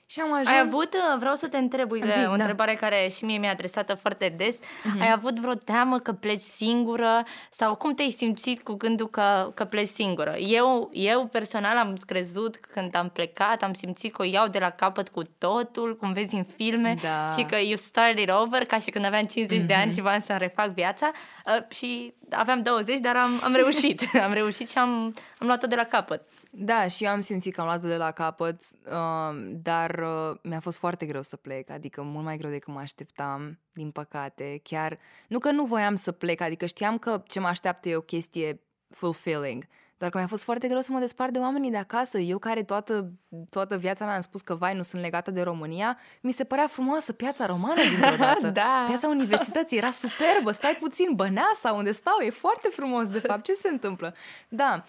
Și 0.06 0.20
am 0.20 0.32
ajuns... 0.32 0.48
Ai 0.48 0.58
avut, 0.58 0.94
uh, 0.94 1.18
vreau 1.18 1.34
să 1.34 1.48
te 1.48 1.56
întreb, 1.56 1.90
uite, 1.90 2.08
Zi, 2.08 2.18
o 2.18 2.26
da. 2.26 2.32
întrebare 2.32 2.74
care 2.74 3.08
și 3.16 3.24
mie 3.24 3.38
mi-a 3.38 3.50
adresată 3.50 3.94
foarte 3.94 4.34
des. 4.36 4.56
Uh-huh. 4.56 5.00
Ai 5.00 5.10
avut 5.12 5.40
vreo 5.40 5.54
teamă 5.54 5.98
că 5.98 6.12
pleci 6.12 6.40
singură 6.40 7.24
sau 7.50 7.74
cum 7.74 7.94
te-ai 7.94 8.10
simțit 8.10 8.62
cu 8.62 8.72
gândul 8.74 9.08
că, 9.08 9.50
că 9.54 9.64
pleci 9.64 9.88
singură? 9.88 10.36
Eu, 10.36 10.90
eu 10.92 11.26
personal 11.26 11.76
am 11.76 11.96
crezut 12.06 12.56
că 12.56 12.68
când 12.72 12.96
am 12.96 13.08
plecat, 13.08 13.62
am 13.62 13.72
simțit 13.72 14.14
că 14.14 14.22
o 14.22 14.24
iau 14.24 14.48
de 14.48 14.58
la 14.58 14.70
capăt 14.70 15.08
cu 15.08 15.22
totul, 15.38 15.96
cum 15.96 16.12
vezi 16.12 16.34
în 16.34 16.44
filme 16.56 16.96
Da. 17.02 17.34
și 17.36 17.42
că 17.42 17.56
you 17.56 17.76
started 17.76 18.30
over 18.42 18.64
ca 18.64 18.78
și 18.78 18.90
când 18.90 19.04
aveam 19.04 19.24
50 19.24 19.62
uh-huh. 19.62 19.66
de 19.66 19.74
ani 19.74 19.92
și 19.92 20.00
voiam 20.00 20.20
să-mi 20.20 20.38
refac 20.38 20.68
viața 20.68 21.10
uh, 21.46 21.76
și 21.76 22.14
aveam 22.30 22.62
20, 22.62 22.98
dar 22.98 23.16
am, 23.16 23.40
am 23.42 23.54
reușit. 23.54 24.08
am 24.26 24.32
reușit 24.32 24.70
și 24.70 24.78
am, 24.78 25.14
am 25.38 25.46
luat-o 25.46 25.66
de 25.66 25.74
la 25.74 25.84
capăt. 25.84 26.22
Da, 26.56 26.88
și 26.88 27.04
eu 27.04 27.10
am 27.10 27.20
simțit 27.20 27.54
că 27.54 27.60
am 27.60 27.66
luat-o 27.66 27.88
de 27.88 27.96
la 27.96 28.10
capăt, 28.10 28.62
uh, 28.86 29.54
dar 29.62 29.90
uh, 29.90 30.36
mi-a 30.42 30.60
fost 30.60 30.78
foarte 30.78 31.06
greu 31.06 31.22
să 31.22 31.36
plec, 31.36 31.70
adică 31.70 32.02
mult 32.02 32.24
mai 32.24 32.36
greu 32.36 32.50
decât 32.50 32.72
mă 32.72 32.80
așteptam, 32.80 33.58
din 33.72 33.90
păcate. 33.90 34.60
Chiar, 34.62 34.98
nu 35.28 35.38
că 35.38 35.50
nu 35.50 35.64
voiam 35.64 35.94
să 35.94 36.12
plec, 36.12 36.40
adică 36.40 36.66
știam 36.66 36.98
că 36.98 37.22
ce 37.26 37.40
mă 37.40 37.46
așteaptă 37.46 37.88
e 37.88 37.96
o 37.96 38.00
chestie 38.00 38.60
fulfilling, 38.90 39.66
doar 39.98 40.10
că 40.10 40.18
mi-a 40.18 40.26
fost 40.26 40.44
foarte 40.44 40.68
greu 40.68 40.80
să 40.80 40.92
mă 40.92 40.98
despart 40.98 41.32
de 41.32 41.38
oamenii 41.38 41.70
de 41.70 41.76
acasă. 41.76 42.18
Eu 42.18 42.38
care 42.38 42.62
toată, 42.62 43.12
toată 43.50 43.76
viața 43.76 44.04
mea 44.04 44.14
am 44.14 44.20
spus 44.20 44.40
că, 44.40 44.54
vai, 44.54 44.74
nu 44.74 44.82
sunt 44.82 45.02
legată 45.02 45.30
de 45.30 45.42
România, 45.42 45.98
mi 46.20 46.32
se 46.32 46.44
părea 46.44 46.66
frumoasă 46.66 47.12
piața 47.12 47.46
romană 47.46 47.80
dintr-o 47.90 48.16
dată. 48.16 48.50
Da. 48.50 48.84
Piața 48.86 49.08
universității 49.08 49.76
era 49.76 49.90
superbă, 49.90 50.50
stai 50.50 50.76
puțin, 50.80 51.14
Băneasa, 51.14 51.72
unde 51.72 51.90
stau, 51.90 52.18
e 52.20 52.30
foarte 52.30 52.68
frumos, 52.72 53.08
de 53.08 53.18
fapt, 53.18 53.44
ce 53.44 53.52
se 53.52 53.68
întâmplă? 53.68 54.14
Da, 54.48 54.84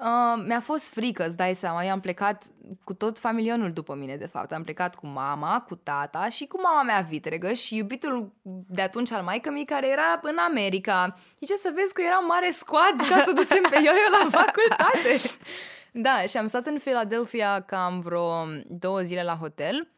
Uh, 0.00 0.42
mi-a 0.46 0.60
fost 0.60 0.92
frică, 0.92 1.26
îți 1.26 1.36
dai 1.36 1.54
seama. 1.54 1.84
Eu 1.84 1.90
am 1.90 2.00
plecat 2.00 2.44
cu 2.84 2.94
tot 2.94 3.18
familionul 3.18 3.72
după 3.72 3.94
mine, 3.94 4.16
de 4.16 4.26
fapt. 4.26 4.52
Am 4.52 4.62
plecat 4.62 4.94
cu 4.94 5.06
mama, 5.06 5.64
cu 5.68 5.74
tata 5.74 6.28
și 6.28 6.46
cu 6.46 6.60
mama 6.60 6.82
mea 6.82 7.00
vitregă 7.00 7.52
și 7.52 7.76
iubitul 7.76 8.32
de 8.68 8.82
atunci 8.82 9.12
al 9.12 9.22
maică 9.22 9.50
mi 9.50 9.64
care 9.64 9.88
era 9.88 10.20
în 10.22 10.36
America. 10.38 11.16
Și 11.32 11.46
ce 11.46 11.54
să 11.56 11.72
vezi 11.74 11.92
că 11.92 12.02
era 12.02 12.18
mare 12.18 12.50
squad 12.50 13.08
ca 13.08 13.18
să 13.18 13.32
ducem 13.32 13.62
pe 13.70 13.78
yo 13.84 13.90
la 14.10 14.28
facultate. 14.40 15.20
Da, 15.92 16.22
și 16.28 16.36
am 16.36 16.46
stat 16.46 16.66
în 16.66 16.78
Philadelphia 16.78 17.60
cam 17.60 18.00
vreo 18.00 18.44
două 18.68 19.00
zile 19.00 19.22
la 19.22 19.34
hotel. 19.34 19.88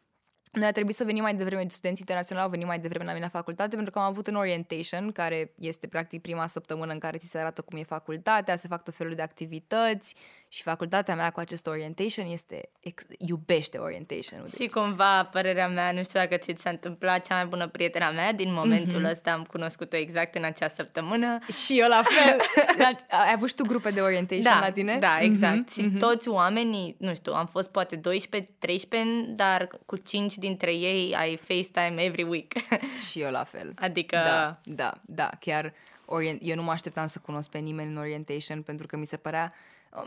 Noi 0.53 0.67
a 0.67 0.71
trebuit 0.71 0.95
să 0.95 1.03
venim 1.03 1.21
mai 1.21 1.35
devreme, 1.35 1.65
studenții 1.67 1.99
internaționali 2.07 2.45
au 2.45 2.51
venit 2.51 2.67
mai 2.67 2.79
devreme 2.79 3.05
la 3.05 3.11
mine 3.11 3.23
la 3.23 3.29
facultate 3.29 3.75
pentru 3.75 3.91
că 3.93 3.99
am 3.99 4.05
avut 4.05 4.27
un 4.27 4.35
orientation, 4.35 5.11
care 5.11 5.53
este 5.59 5.87
practic 5.87 6.21
prima 6.21 6.47
săptămână 6.47 6.91
în 6.91 6.99
care 6.99 7.17
ți 7.17 7.29
se 7.29 7.37
arată 7.37 7.61
cum 7.61 7.77
e 7.77 7.83
facultatea, 7.83 8.55
se 8.55 8.67
fac 8.67 8.83
tot 8.83 8.95
felul 8.95 9.13
de 9.13 9.21
activități 9.21 10.15
și 10.53 10.61
facultatea 10.61 11.15
mea 11.15 11.29
cu 11.29 11.39
acest 11.39 11.67
orientation 11.67 12.25
este, 12.25 12.69
ex- 12.79 13.05
iubește 13.17 13.77
orientation-ul. 13.77 14.47
Și 14.47 14.67
cumva, 14.67 15.25
părerea 15.25 15.67
mea, 15.67 15.91
nu 15.91 16.03
știu 16.03 16.19
dacă 16.19 16.37
ți 16.37 16.61
s-a 16.61 16.69
întâmplat, 16.69 17.25
cea 17.27 17.35
mai 17.35 17.45
bună 17.45 17.67
prietena 17.67 18.11
mea 18.11 18.33
din 18.33 18.53
momentul 18.53 19.01
mm-hmm. 19.01 19.09
ăsta 19.11 19.31
am 19.31 19.43
cunoscut-o 19.43 19.95
exact 19.95 20.35
în 20.35 20.43
acea 20.43 20.67
săptămână. 20.67 21.39
Și 21.65 21.79
eu 21.79 21.87
la 21.87 22.01
fel. 22.03 22.39
Ai 23.25 23.31
avut 23.35 23.47
și 23.47 23.55
tu 23.55 23.63
grupe 23.63 23.91
de 23.91 24.01
orientation 24.01 24.43
Da, 24.53 24.59
la 24.59 24.71
tine? 24.71 24.97
da, 24.99 25.19
exact. 25.19 25.77
Mhm, 25.77 25.91
Și 25.91 25.97
toți 25.97 26.29
oamenii, 26.29 26.95
nu 26.99 27.13
știu, 27.13 27.33
am 27.33 27.47
fost 27.47 27.69
poate 27.69 27.95
12, 27.95 28.51
13, 28.59 29.25
dar 29.27 29.67
cu 29.85 29.97
5 29.97 30.35
dintre 30.35 30.73
ei 30.73 31.15
ai 31.15 31.37
FaceTime 31.37 32.01
every 32.03 32.23
week. 32.23 32.51
Și 33.09 33.21
eu 33.21 33.31
la 33.31 33.43
fel. 33.43 33.73
adică... 33.75 34.15
Da, 34.15 34.59
da, 34.63 34.93
da, 35.05 35.29
chiar 35.39 35.73
orient... 36.05 36.41
eu 36.43 36.55
nu 36.55 36.63
mă 36.63 36.71
așteptam 36.71 37.07
să 37.07 37.19
cunosc 37.19 37.49
pe 37.49 37.57
nimeni 37.57 37.89
în 37.89 37.97
orientation 37.97 38.61
pentru 38.61 38.87
că 38.87 38.97
mi 38.97 39.05
se 39.05 39.17
părea 39.17 39.53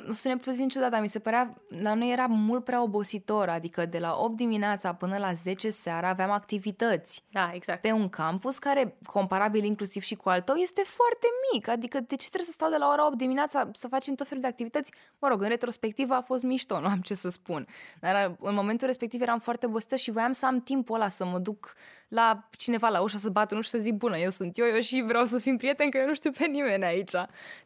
nu 0.07 0.13
sună 0.13 0.37
puțin 0.37 0.69
ciudat, 0.69 0.91
dar 0.91 1.01
mi 1.01 1.09
se 1.09 1.19
părea, 1.19 1.63
la 1.69 1.95
noi 1.95 2.13
era 2.13 2.27
mult 2.27 2.65
prea 2.65 2.83
obositor, 2.83 3.49
adică 3.49 3.87
de 3.87 3.99
la 3.99 4.17
8 4.19 4.37
dimineața 4.37 4.95
până 4.95 5.19
la 5.19 5.33
10 5.33 5.71
seara 5.71 6.09
aveam 6.09 6.31
activități 6.31 7.25
Da, 7.33 7.51
exact. 7.55 7.81
pe 7.81 7.93
un 7.93 8.09
campus 8.09 8.59
care, 8.59 8.97
comparabil 9.05 9.65
inclusiv 9.65 10.03
și 10.03 10.15
cu 10.15 10.29
al 10.29 10.41
tău, 10.41 10.55
este 10.55 10.83
foarte 10.85 11.27
mic. 11.53 11.69
Adică 11.69 12.01
de 12.01 12.17
ce 12.17 12.27
trebuie 12.27 12.45
să 12.45 12.53
stau 12.53 12.71
de 12.71 12.77
la 12.77 12.89
ora 12.93 13.07
8 13.07 13.17
dimineața 13.17 13.71
să 13.73 13.89
facem 13.89 14.15
tot 14.15 14.27
felul 14.27 14.43
de 14.43 14.49
activități? 14.49 14.93
Mă 15.19 15.29
rog, 15.29 15.43
în 15.43 15.49
retrospectivă 15.49 16.15
a 16.15 16.21
fost 16.21 16.43
mișto, 16.43 16.81
nu 16.81 16.87
am 16.87 17.01
ce 17.01 17.15
să 17.15 17.29
spun. 17.29 17.67
Dar 18.01 18.37
în 18.41 18.55
momentul 18.55 18.87
respectiv 18.87 19.21
eram 19.21 19.39
foarte 19.39 19.67
obosită 19.67 19.97
și 19.97 20.11
voiam 20.11 20.33
să 20.33 20.47
am 20.47 20.61
timpul 20.61 20.95
ăla 20.95 21.09
să 21.09 21.25
mă 21.25 21.39
duc 21.39 21.77
la 22.09 22.49
cineva 22.57 22.89
la 22.89 23.01
ușă 23.01 23.17
să 23.17 23.29
bat 23.29 23.53
nu 23.53 23.61
știu 23.61 23.79
să 23.79 23.85
zic 23.85 23.95
bună, 23.95 24.19
eu 24.19 24.31
sunt 24.31 24.59
eu, 24.59 24.67
eu 24.67 24.81
și 24.81 25.03
vreau 25.07 25.25
să 25.25 25.39
fim 25.39 25.57
prieteni 25.57 25.91
că 25.91 25.99
eu 25.99 26.07
nu 26.07 26.15
știu 26.15 26.31
pe 26.31 26.47
nimeni 26.47 26.85
aici. 26.85 27.11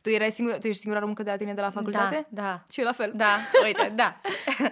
Tu 0.01 0.11
erai 0.11 0.31
singur, 0.31 0.59
tu 0.59 0.67
ești 0.67 0.81
singura 0.81 1.01
româncă 1.01 1.23
de 1.23 1.31
la 1.31 1.37
tine 1.37 1.55
de 1.55 1.61
la 1.61 1.71
facultate? 1.71 2.10
Da, 2.10 2.10
da. 2.29 2.63
Și 2.73 2.81
eu 2.81 2.87
la 2.87 2.93
fel. 2.93 3.13
Da, 3.15 3.39
uite, 3.65 3.93
da. 3.95 4.17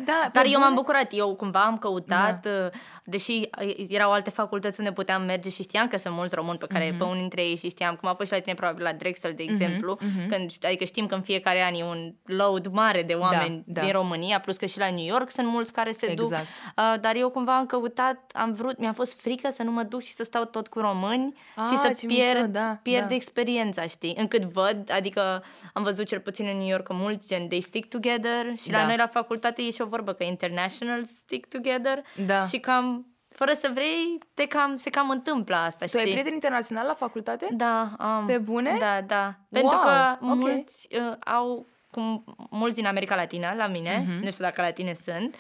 Da, 0.04 0.28
Dar 0.32 0.42
pe 0.42 0.48
eu 0.48 0.58
m-am 0.58 0.68
bune? 0.68 0.80
bucurat, 0.80 1.08
eu 1.10 1.34
cumva 1.34 1.60
am 1.64 1.78
căutat, 1.78 2.42
da. 2.42 2.70
deși 3.04 3.50
erau 3.88 4.12
alte 4.12 4.30
facultăți 4.30 4.80
unde 4.80 4.92
puteam 4.92 5.22
merge 5.22 5.50
și 5.50 5.62
știam 5.62 5.88
că 5.88 5.96
sunt 5.96 6.14
mulți 6.14 6.34
români 6.34 6.58
pe 6.58 6.66
care, 6.66 6.92
mm-hmm. 6.92 6.98
pe 6.98 7.04
unii 7.04 7.18
dintre 7.20 7.42
ei 7.42 7.56
și 7.56 7.68
știam, 7.68 7.94
cum 7.94 8.08
a 8.08 8.14
fost 8.14 8.28
și 8.28 8.34
la 8.34 8.40
tine 8.40 8.54
probabil 8.54 8.82
la 8.82 8.92
Drexel, 8.92 9.32
de 9.36 9.42
exemplu, 9.42 9.98
mm-hmm. 9.98 10.28
când, 10.28 10.50
adică 10.62 10.84
știm 10.84 11.06
că 11.06 11.14
în 11.14 11.22
fiecare 11.22 11.62
an 11.62 11.74
e 11.74 11.84
un 11.84 12.14
load 12.24 12.66
mare 12.66 13.02
de 13.02 13.14
oameni 13.14 13.62
da. 13.66 13.80
din 13.80 13.92
România, 13.92 14.40
plus 14.40 14.56
că 14.56 14.66
și 14.66 14.78
la 14.78 14.90
New 14.90 15.04
York 15.04 15.30
sunt 15.30 15.46
mulți 15.46 15.72
care 15.72 15.92
se 15.92 16.14
duc, 16.14 16.24
Exact. 16.24 16.46
uh, 16.76 17.00
dar 17.00 17.16
eu 17.16 17.30
cumva 17.30 17.56
am 17.56 17.66
căutat, 17.66 18.32
am 18.34 18.52
vrut, 18.52 18.78
mi-a 18.78 18.92
fost 18.92 19.20
frică 19.20 19.50
să 19.50 19.62
nu 19.62 19.70
mă 19.70 19.82
duc 19.82 20.02
și 20.02 20.14
să 20.14 20.22
stau 20.22 20.44
tot 20.44 20.68
cu 20.68 20.78
români 20.78 21.36
Ah, 21.54 21.66
și 21.70 21.76
să 21.76 21.92
ce 21.98 22.06
pierd, 22.06 22.34
mișto, 22.34 22.50
da, 22.50 22.78
pierd 22.82 23.08
da. 23.08 23.14
experiența, 23.14 23.86
știi? 23.86 24.14
Încât 24.18 24.42
văd, 24.42 24.90
adică 24.92 25.44
am 25.72 25.82
văzut 25.82 26.06
cel 26.06 26.20
puțin 26.20 26.46
în 26.46 26.56
New 26.56 26.68
York 26.68 26.82
că 26.82 26.92
mulți 26.92 27.27
gen 27.28 27.48
they 27.48 27.60
stick 27.60 27.88
together 27.88 28.56
și 28.56 28.70
la 28.70 28.78
Da. 28.78 28.86
noi 28.86 28.96
la 28.96 29.06
facultate 29.06 29.62
e 29.62 29.70
și 29.70 29.80
o 29.80 29.86
vorbă 29.86 30.12
că 30.12 30.24
international 30.24 31.04
stick 31.04 31.48
together 31.48 32.02
Da. 32.26 32.40
și 32.46 32.58
cam 32.58 33.06
fără 33.28 33.52
să 33.52 33.70
vrei, 33.74 34.18
te 34.34 34.46
cam, 34.46 34.76
se 34.76 34.90
cam 34.90 35.10
întâmplă 35.10 35.56
asta, 35.56 35.84
Tu 35.84 35.88
știi? 35.90 36.00
ai 36.00 36.10
prieten 36.10 36.32
internațional 36.32 36.86
la 36.86 36.94
facultate? 36.94 37.48
Da, 37.50 37.90
am. 37.98 38.26
Pe 38.26 38.38
bune? 38.38 38.76
Da, 38.78 39.00
da. 39.06 39.34
Pentru 39.50 39.76
Wow, 39.76 39.84
că 39.84 40.16
ok. 40.26 40.34
mulți 40.34 40.88
uh, 40.90 41.16
au 41.24 41.66
cum 41.90 42.24
mulți 42.50 42.76
din 42.76 42.86
America 42.86 43.14
Latina 43.14 43.54
la 43.54 43.66
mine, 43.66 44.04
Mhm. 44.08 44.24
nu 44.24 44.30
știu 44.30 44.44
dacă 44.44 44.60
la 44.62 44.70
tine 44.70 44.94
sunt, 45.04 45.34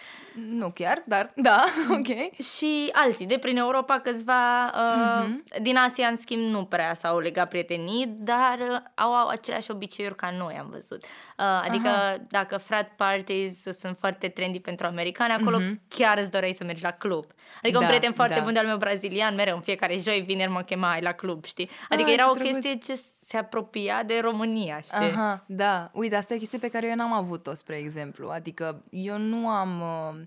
Nu 0.50 0.70
chiar, 0.70 1.02
dar 1.06 1.30
da, 1.34 1.64
ok. 1.98 2.40
și 2.42 2.88
alții 2.92 3.26
de 3.26 3.38
prin 3.38 3.56
Europa 3.56 3.98
câțiva 4.00 4.66
uh, 4.66 5.24
Mhm. 5.26 5.44
din 5.62 5.76
Asia 5.76 6.06
în 6.08 6.16
schimb 6.16 6.48
nu 6.48 6.64
prea 6.64 6.94
s-au 6.94 7.18
legat 7.18 7.48
prietenii, 7.48 8.06
dar 8.18 8.58
uh, 8.70 8.78
au, 8.94 9.12
au 9.14 9.28
aceleași 9.28 9.70
obiceiuri 9.70 10.14
ca 10.16 10.30
noi 10.38 10.56
am 10.60 10.68
văzut. 10.70 11.02
Uh, 11.04 11.44
adică 11.64 11.88
Aha. 11.88 12.16
dacă 12.28 12.56
frat 12.56 12.88
parties 12.96 13.62
sunt 13.62 13.96
foarte 13.98 14.28
trendy 14.28 14.60
pentru 14.60 14.86
americani, 14.86 15.32
acolo 15.32 15.58
chiar 15.88 16.18
îți 16.18 16.30
doreai 16.30 16.52
să 16.52 16.64
mergi 16.64 16.82
la 16.82 16.90
club. 16.90 17.24
Adică 17.62 17.78
un 17.78 17.84
Mhm. 17.84 17.92
Da, 17.92 17.96
prieten 17.98 18.12
foarte 18.12 18.34
da. 18.34 18.40
bun 18.42 18.52
de-al 18.52 18.66
meu 18.66 18.76
brazilian, 18.76 19.34
mereu 19.34 19.54
în 19.56 19.62
fiecare 19.62 19.96
joi, 19.96 20.20
vineri 20.26 20.50
mă 20.50 20.60
chema 20.62 20.88
"Hai 20.88 21.00
la 21.02 21.12
club, 21.12 21.44
știi? 21.44 21.70
Adică 21.88 22.08
Ah, 22.08 22.14
era 22.14 22.22
ce 22.24 22.30
o 22.30 22.32
drăguț. 22.32 22.52
chestie 22.52 22.94
ce 22.94 23.00
se 23.28 23.36
apropia 23.36 24.02
de 24.02 24.18
România, 24.20 24.80
știi? 24.80 24.96
Aha, 24.96 25.44
da. 25.46 25.90
Uite, 25.92 26.16
asta 26.16 26.32
e 26.32 26.36
o 26.36 26.40
chestie 26.40 26.58
pe 26.58 26.68
care 26.68 26.88
eu 26.88 26.94
n-am 26.94 27.12
avut-o, 27.12 27.54
spre 27.54 27.76
exemplu. 27.76 28.28
Adică 28.28 28.84
eu 28.90 29.18
nu 29.18 29.48
am 29.48 29.80
uh, 29.80 30.20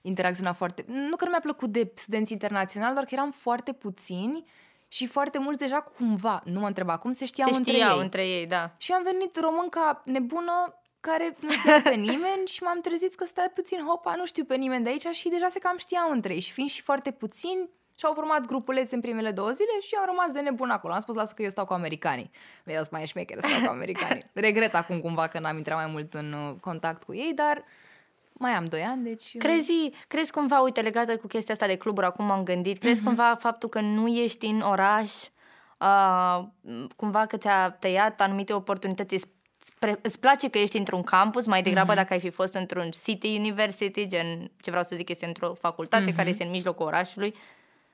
interacționat 0.00 0.56
foarte... 0.56 0.84
Nu 0.86 1.16
că 1.16 1.24
nu 1.24 1.30
mi-a 1.30 1.40
plăcut 1.40 1.70
de 1.72 1.92
studenți 1.94 2.32
internaționali, 2.32 2.92
doar 2.92 3.04
că 3.04 3.14
eram 3.14 3.30
foarte 3.30 3.72
puțini 3.72 4.44
și 4.88 5.06
foarte 5.06 5.38
mulți 5.38 5.58
deja 5.58 5.80
cumva, 5.80 6.40
nu 6.44 6.60
mă 6.60 6.66
întreba 6.66 6.96
cum, 6.96 7.12
se 7.12 7.24
știau, 7.24 7.50
Se 7.50 7.56
între 7.56 7.72
știau 7.72 7.96
ei. 7.96 8.02
între 8.02 8.26
ei, 8.26 8.46
da. 8.46 8.74
Și 8.76 8.90
eu 8.90 8.96
am 8.96 9.02
venit 9.02 9.40
românca 9.40 10.02
nebună 10.04 10.80
care 11.00 11.34
nu 11.40 11.50
știa 11.50 11.80
pe 11.82 11.94
nimeni 11.94 12.46
și 12.46 12.62
m-am 12.62 12.80
trezit 12.80 13.14
că 13.14 13.24
stai 13.24 13.50
puțin, 13.54 13.84
hopa, 13.86 14.14
nu 14.16 14.26
știu 14.26 14.44
pe 14.44 14.56
nimeni 14.56 14.84
de 14.84 14.90
aici 14.90 15.06
și 15.06 15.28
deja 15.28 15.48
se 15.48 15.58
cam 15.58 15.76
știau 15.76 16.10
între 16.10 16.32
ei. 16.32 16.40
Și 16.40 16.52
fiind 16.52 16.70
și 16.70 16.82
foarte 16.82 17.10
puțini, 17.10 17.70
și-au 17.94 18.12
format 18.12 18.46
grupulețe 18.46 18.94
în 18.94 19.00
primele 19.00 19.30
două 19.30 19.50
zile 19.50 19.80
și 19.80 19.94
eu 19.94 20.00
am 20.00 20.06
rămas 20.06 20.32
de 20.32 20.40
nebun 20.40 20.70
acolo. 20.70 20.92
Am 20.92 21.00
spus, 21.00 21.14
lasă 21.14 21.32
că 21.36 21.42
eu 21.42 21.48
stau 21.48 21.64
cu 21.64 21.72
americanii. 21.72 22.30
Eu 22.64 22.74
sunt 22.76 22.90
mai 22.90 23.06
șmecher, 23.06 23.38
stau 23.40 23.60
cu 23.64 23.70
americanii. 23.70 24.22
Regret 24.48 24.74
acum 24.74 25.00
cumva 25.00 25.26
că 25.26 25.38
n-am 25.38 25.56
intrat 25.56 25.76
mai 25.76 25.86
mult 25.92 26.14
în 26.14 26.32
uh, 26.32 26.54
contact 26.60 27.02
cu 27.04 27.14
ei, 27.14 27.32
dar 27.34 27.64
mai 28.32 28.52
am 28.52 28.64
doi 28.64 28.82
ani, 28.82 29.02
deci... 29.04 29.24
uh, 29.34 29.38
Crezi, 29.38 29.90
crezi 30.08 30.30
cumva, 30.32 30.60
uite, 30.60 30.80
legată 30.80 31.16
cu 31.16 31.26
chestia 31.26 31.54
asta 31.54 31.66
de 31.66 31.76
cluburi, 31.76 32.06
acum 32.06 32.30
am 32.30 32.42
gândit, 32.42 32.78
crezi 32.78 33.00
Mhm. 33.00 33.06
cumva 33.06 33.36
faptul 33.40 33.68
că 33.68 33.80
nu 33.80 34.06
ești 34.08 34.46
în 34.46 34.60
oraș, 34.60 35.12
uh, 35.80 36.44
cumva 36.96 37.26
că 37.26 37.36
ți-a 37.36 37.70
tăiat 37.70 38.20
anumite 38.20 38.52
oportunități, 38.52 39.14
îți, 39.14 39.26
spre, 39.58 39.98
îți 40.02 40.20
place 40.20 40.50
că 40.50 40.58
ești 40.58 40.76
într-un 40.76 41.02
campus, 41.02 41.46
mai 41.46 41.62
degrabă 41.62 41.92
Mhm. 41.92 41.96
dacă 42.00 42.12
ai 42.12 42.20
fi 42.20 42.30
fost 42.30 42.54
într-un 42.54 42.90
city 42.90 43.36
university, 43.38 44.06
gen, 44.06 44.50
ce 44.60 44.70
vreau 44.70 44.84
să 44.84 44.96
zic, 44.96 45.08
este 45.08 45.26
într-o 45.26 45.54
facultate 45.54 46.04
Mhm. 46.04 46.16
care 46.16 46.28
este 46.28 46.44
în 46.44 46.50
mijlocul 46.50 46.86
orașului. 46.86 47.34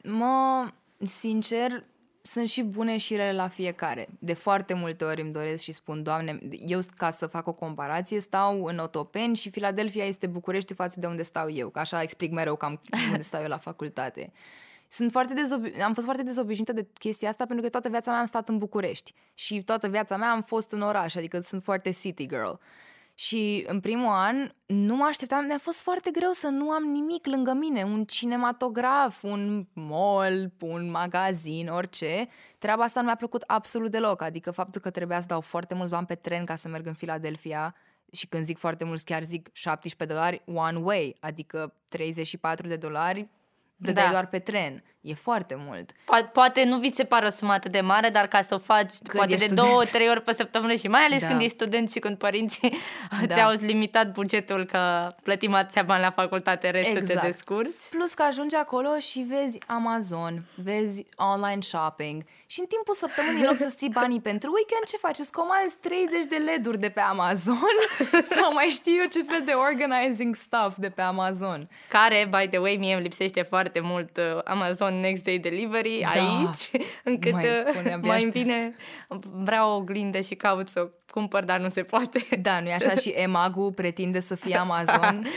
Mă, 0.04 0.68
sincer, 1.06 1.84
sunt 2.22 2.48
și 2.48 2.62
bune 2.62 2.96
și 2.96 3.16
rele 3.16 3.32
la 3.32 3.48
fiecare. 3.48 4.08
De 4.18 4.34
foarte 4.34 4.74
multe 4.74 5.04
ori 5.04 5.20
îmi 5.20 5.32
doresc 5.32 5.62
și 5.62 5.72
spun, 5.72 6.02
Doamne, 6.02 6.38
eu 6.66 6.78
ca 6.96 7.10
să 7.10 7.26
fac 7.26 7.46
o 7.46 7.52
comparație, 7.52 8.20
stau 8.20 8.64
în 8.64 8.78
Otopeni 8.78 9.36
și 9.36 9.50
Filadelfia 9.50 10.04
este 10.04 10.26
București 10.26 10.74
față 10.74 11.00
de 11.00 11.06
unde 11.06 11.22
stau 11.22 11.50
eu, 11.50 11.68
că 11.68 11.78
așa 11.78 12.02
explic 12.02 12.32
mereu 12.32 12.56
cam 12.56 12.80
unde 13.10 13.22
stau 13.22 13.42
eu 13.42 13.48
la 13.48 13.58
facultate. 13.58 14.32
Sunt 14.88 15.10
foarte 15.10 15.34
dezobi- 15.34 15.80
am 15.80 15.94
fost 15.94 16.06
foarte 16.06 16.22
dezobișnuită 16.22 16.72
de 16.72 16.86
chestia 16.98 17.28
asta 17.28 17.46
pentru 17.46 17.64
că 17.64 17.70
toată 17.70 17.88
viața 17.88 18.10
mea 18.10 18.20
am 18.20 18.26
stat 18.26 18.48
în 18.48 18.58
București 18.58 19.14
și 19.34 19.62
toată 19.62 19.88
viața 19.88 20.16
mea 20.16 20.30
am 20.30 20.42
fost 20.42 20.72
în 20.72 20.80
oraș, 20.80 21.14
adică 21.14 21.40
sunt 21.40 21.62
foarte 21.62 21.90
city 21.90 22.26
girl. 22.26 22.52
Și 23.20 23.64
în 23.66 23.80
primul 23.80 24.08
an 24.08 24.52
nu 24.66 24.96
mă 24.96 25.04
așteptam, 25.04 25.44
mi-a 25.44 25.58
fost 25.58 25.80
foarte 25.80 26.10
greu 26.10 26.30
să 26.30 26.48
nu 26.48 26.70
am 26.70 26.82
nimic 26.82 27.26
lângă 27.26 27.52
mine, 27.52 27.84
un 27.84 28.04
cinematograf, 28.04 29.22
un 29.22 29.66
mall, 29.72 30.52
un 30.60 30.90
magazin, 30.90 31.68
orice. 31.68 32.28
Treaba 32.58 32.82
asta 32.82 33.00
nu 33.00 33.06
mi-a 33.06 33.16
plăcut 33.16 33.42
absolut 33.46 33.90
deloc, 33.90 34.22
adică 34.22 34.50
faptul 34.50 34.80
că 34.80 34.90
trebuia 34.90 35.20
să 35.20 35.26
dau 35.26 35.40
foarte 35.40 35.74
mulți 35.74 35.90
bani 35.90 36.06
pe 36.06 36.14
tren 36.14 36.44
ca 36.44 36.56
să 36.56 36.68
merg 36.68 36.86
în 36.86 36.94
Philadelphia 36.94 37.74
și 38.12 38.26
când 38.26 38.44
zic 38.44 38.58
foarte 38.58 38.84
mulți 38.84 39.04
chiar 39.04 39.22
zic 39.22 39.48
17 39.52 40.16
dolari 40.16 40.42
one 40.54 40.78
way, 40.78 41.16
adică 41.20 41.74
34 41.88 42.66
de 42.66 42.76
dolari 42.76 43.28
dădeai 43.80 44.06
da. 44.06 44.10
doar 44.10 44.26
pe 44.26 44.38
tren. 44.38 44.82
E 45.00 45.14
foarte 45.14 45.54
mult. 45.58 45.92
Po- 45.92 46.32
poate 46.32 46.64
nu 46.64 46.78
vi 46.78 46.94
se 46.94 47.04
pare 47.04 47.26
o 47.26 47.30
sumă 47.30 47.52
atât 47.52 47.72
de 47.72 47.80
mare, 47.80 48.08
dar 48.08 48.26
ca 48.26 48.42
să 48.42 48.54
o 48.54 48.58
faci 48.58 48.92
când 48.92 49.12
poate 49.12 49.34
de 49.34 49.36
student. 49.36 49.68
două, 49.68 49.84
trei 49.84 50.08
ori 50.08 50.22
pe 50.22 50.32
săptămână 50.32 50.74
și 50.74 50.88
mai 50.88 51.00
ales 51.00 51.20
da. 51.20 51.26
când 51.26 51.40
ești 51.40 51.54
student 51.54 51.90
și 51.90 51.98
când 51.98 52.18
părinții 52.18 52.78
da. 53.26 53.34
ți-au 53.34 53.52
limitat 53.60 54.12
bugetul 54.12 54.64
că 54.64 55.08
plătim 55.22 55.54
atâția 55.54 55.82
bani 55.82 56.02
la 56.02 56.10
facultate, 56.10 56.70
restul 56.70 56.96
exact. 56.96 57.20
te 57.20 57.26
descurci. 57.26 57.82
Plus 57.90 58.14
că 58.14 58.22
ajungi 58.22 58.54
acolo 58.54 58.98
și 58.98 59.20
vezi 59.28 59.58
Amazon, 59.66 60.42
vezi 60.54 61.06
online 61.16 61.60
shopping 61.60 62.22
și 62.46 62.60
în 62.60 62.66
timpul 62.66 62.94
săptămânii, 62.94 63.40
în 63.40 63.46
loc 63.46 63.56
să 63.56 63.74
ții 63.76 63.88
banii 63.88 64.20
pentru 64.20 64.50
weekend, 64.52 64.84
ce 64.84 64.96
faci? 64.96 65.18
Îți 65.18 65.32
comanzi 65.32 65.76
30 65.80 66.24
de 66.24 66.36
leduri 66.36 66.78
de 66.78 66.88
pe 66.88 67.00
Amazon 67.00 67.74
sau 68.34 68.52
mai 68.52 68.66
știu 68.66 68.92
eu 68.92 69.06
ce 69.06 69.22
fel 69.22 69.42
de 69.44 69.52
organizing 69.52 70.34
stuff 70.34 70.76
de 70.76 70.88
pe 70.88 71.02
Amazon. 71.02 71.68
Care, 71.88 72.28
by 72.30 72.48
the 72.48 72.58
way, 72.58 72.76
mie 72.76 72.94
îmi 72.94 73.02
lipsește 73.02 73.42
foarte 73.42 73.69
mult 73.78 74.16
uh, 74.16 74.40
Amazon 74.44 74.80
Amazon 74.80 75.00
Next 75.00 75.24
Day 75.24 75.38
Delivery 75.38 76.00
da. 76.00 76.08
aici, 76.08 76.70
încât 77.04 77.32
mai, 77.32 77.44
uh, 77.44 77.72
spune, 77.72 77.98
mai 78.02 78.28
bine 78.32 78.74
vreau 79.22 79.70
o 79.70 79.74
oglindă 79.74 80.20
și 80.20 80.34
caut 80.34 80.68
să 80.68 80.80
o 80.80 80.88
cumpăr, 81.10 81.44
dar 81.44 81.60
nu 81.60 81.68
se 81.68 81.82
poate. 81.82 82.26
Da, 82.40 82.60
nu 82.60 82.68
e 82.68 82.72
așa 82.72 82.94
și 82.94 83.08
Emagu 83.24 83.72
pretinde 83.72 84.20
să 84.20 84.34
fie 84.34 84.56
Amazon. 84.56 85.24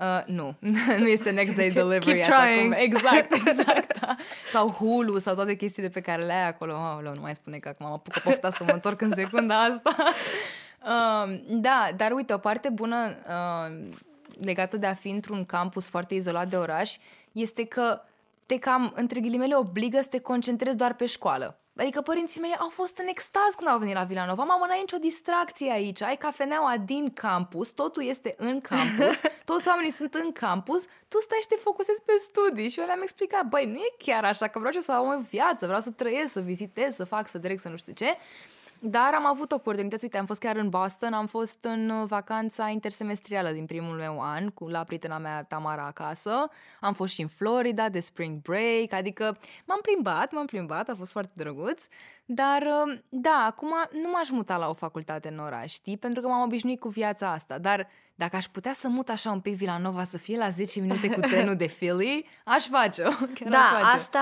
Uh, 0.00 0.22
nu, 0.26 0.56
nu 0.98 1.06
este 1.06 1.30
next 1.30 1.56
day 1.56 1.70
delivery 1.70 2.04
Keep 2.04 2.18
așa 2.18 2.36
trying. 2.36 2.72
cum. 2.72 2.82
Exact, 2.82 3.32
exact. 3.32 4.00
Da. 4.00 4.16
Sau 4.48 4.68
Hulu 4.70 5.18
sau 5.18 5.34
toate 5.34 5.54
chestiile 5.54 5.88
pe 5.88 6.00
care 6.00 6.24
le 6.24 6.32
ai 6.32 6.46
acolo. 6.46 6.72
Oh, 6.72 7.02
nu 7.02 7.20
mai 7.20 7.34
spune 7.34 7.58
că 7.58 7.68
acum 7.68 7.86
am 7.86 7.92
apucă 7.92 8.20
pofta 8.24 8.50
să 8.50 8.64
mă 8.64 8.72
întorc 8.72 9.00
în 9.00 9.12
secunda 9.14 9.62
asta. 9.62 9.96
Uh, 10.84 11.40
da, 11.48 11.90
dar 11.96 12.12
uite, 12.12 12.32
o 12.32 12.38
parte 12.38 12.68
bună 12.68 13.16
uh, 13.26 13.82
legată 14.40 14.76
de 14.76 14.86
a 14.86 14.94
fi 14.94 15.08
într-un 15.08 15.44
campus 15.44 15.88
foarte 15.88 16.14
izolat 16.14 16.48
de 16.48 16.56
oraș 16.56 16.96
este 17.32 17.64
că 17.64 18.00
te 18.46 18.58
cam, 18.58 18.92
între 18.96 19.20
ghilimele, 19.20 19.56
obligă 19.56 20.00
să 20.00 20.08
te 20.08 20.20
concentrezi 20.20 20.76
doar 20.76 20.94
pe 20.94 21.06
școală. 21.06 21.56
Adică 21.76 22.00
părinții 22.00 22.40
mei 22.40 22.56
au 22.58 22.68
fost 22.68 22.98
în 22.98 23.06
extaz 23.06 23.54
când 23.56 23.70
au 23.70 23.78
venit 23.78 23.94
la 23.94 24.04
Villanova. 24.04 24.44
Mamă, 24.44 24.64
n-ai 24.68 24.80
nicio 24.80 24.96
distracție 24.96 25.70
aici. 25.70 26.02
Ai 26.02 26.16
cafeneaua 26.16 26.76
din 26.84 27.12
campus, 27.12 27.70
totul 27.70 28.04
este 28.04 28.34
în 28.38 28.60
campus, 28.60 29.20
toți 29.50 29.68
oamenii 29.68 29.90
sunt 29.90 30.14
în 30.14 30.32
campus, 30.32 30.84
tu 31.08 31.20
stai 31.20 31.38
și 31.42 31.48
te 31.48 31.54
focusezi 31.54 32.02
pe 32.02 32.12
studii. 32.18 32.68
Și 32.68 32.80
eu 32.80 32.86
le-am 32.86 33.02
explicat, 33.02 33.44
băi, 33.44 33.66
nu 33.66 33.78
e 33.78 33.94
chiar 33.98 34.24
așa, 34.24 34.48
că 34.48 34.58
vreau 34.58 34.80
să 34.80 34.92
am 34.92 35.06
o 35.06 35.20
viață, 35.30 35.66
vreau 35.66 35.80
să 35.80 35.90
trăiesc, 35.90 36.32
să 36.32 36.40
vizitez, 36.40 36.94
să 36.94 37.04
fac, 37.04 37.28
să 37.28 37.38
direct, 37.38 37.60
să 37.60 37.68
nu 37.68 37.76
știu 37.76 37.92
ce. 37.92 38.16
Dar 38.84 39.14
am 39.14 39.26
avut 39.26 39.52
oportunități, 39.52 40.04
uite, 40.04 40.18
am 40.18 40.26
fost 40.26 40.40
chiar 40.40 40.56
în 40.56 40.68
Boston, 40.68 41.12
am 41.12 41.26
fost 41.26 41.64
în 41.64 41.88
uh, 41.88 42.06
vacanța 42.06 42.68
intersemestrială 42.68 43.50
din 43.50 43.66
primul 43.66 43.96
meu 43.96 44.20
an, 44.20 44.50
cu 44.50 44.68
la 44.68 44.84
prietena 44.84 45.18
mea 45.18 45.42
Tamara 45.42 45.86
acasă, 45.86 46.48
am 46.80 46.92
fost 46.92 47.14
și 47.14 47.20
în 47.20 47.28
Florida 47.28 47.88
de 47.88 48.00
spring 48.00 48.40
break, 48.40 48.92
adică 48.92 49.36
m-am 49.64 49.80
plimbat, 49.82 50.32
m-am 50.32 50.46
plimbat, 50.46 50.88
a 50.88 50.94
fost 50.94 51.12
foarte 51.12 51.32
drăguț, 51.34 51.86
dar 52.34 52.62
uh, 52.62 52.98
da, 53.08 53.44
acum 53.46 53.72
nu 54.02 54.10
m-aș 54.10 54.30
muta 54.30 54.56
la 54.56 54.68
o 54.68 54.72
facultate 54.72 55.28
în 55.28 55.38
oraș, 55.38 55.72
știi, 55.72 55.96
pentru 55.96 56.20
că 56.20 56.28
m-am 56.28 56.42
obișnuit 56.42 56.80
cu 56.80 56.88
viața 56.88 57.30
asta, 57.30 57.58
dar 57.58 57.88
dacă 58.14 58.36
aș 58.36 58.44
putea 58.44 58.72
să 58.72 58.88
mut 58.88 59.08
așa 59.08 59.30
un 59.30 59.40
pic 59.40 59.54
Villanova 59.54 60.04
să 60.04 60.18
fie 60.18 60.36
la 60.36 60.48
10 60.48 60.80
minute 60.80 61.08
cu 61.08 61.20
trenul 61.30 61.56
de 61.56 61.66
Philly, 61.66 62.26
aș 62.44 62.64
face-o. 62.64 63.08
Chiar 63.38 63.48
da, 63.48 63.58
aș 63.58 63.82
face. 63.82 63.96
asta, 63.96 64.20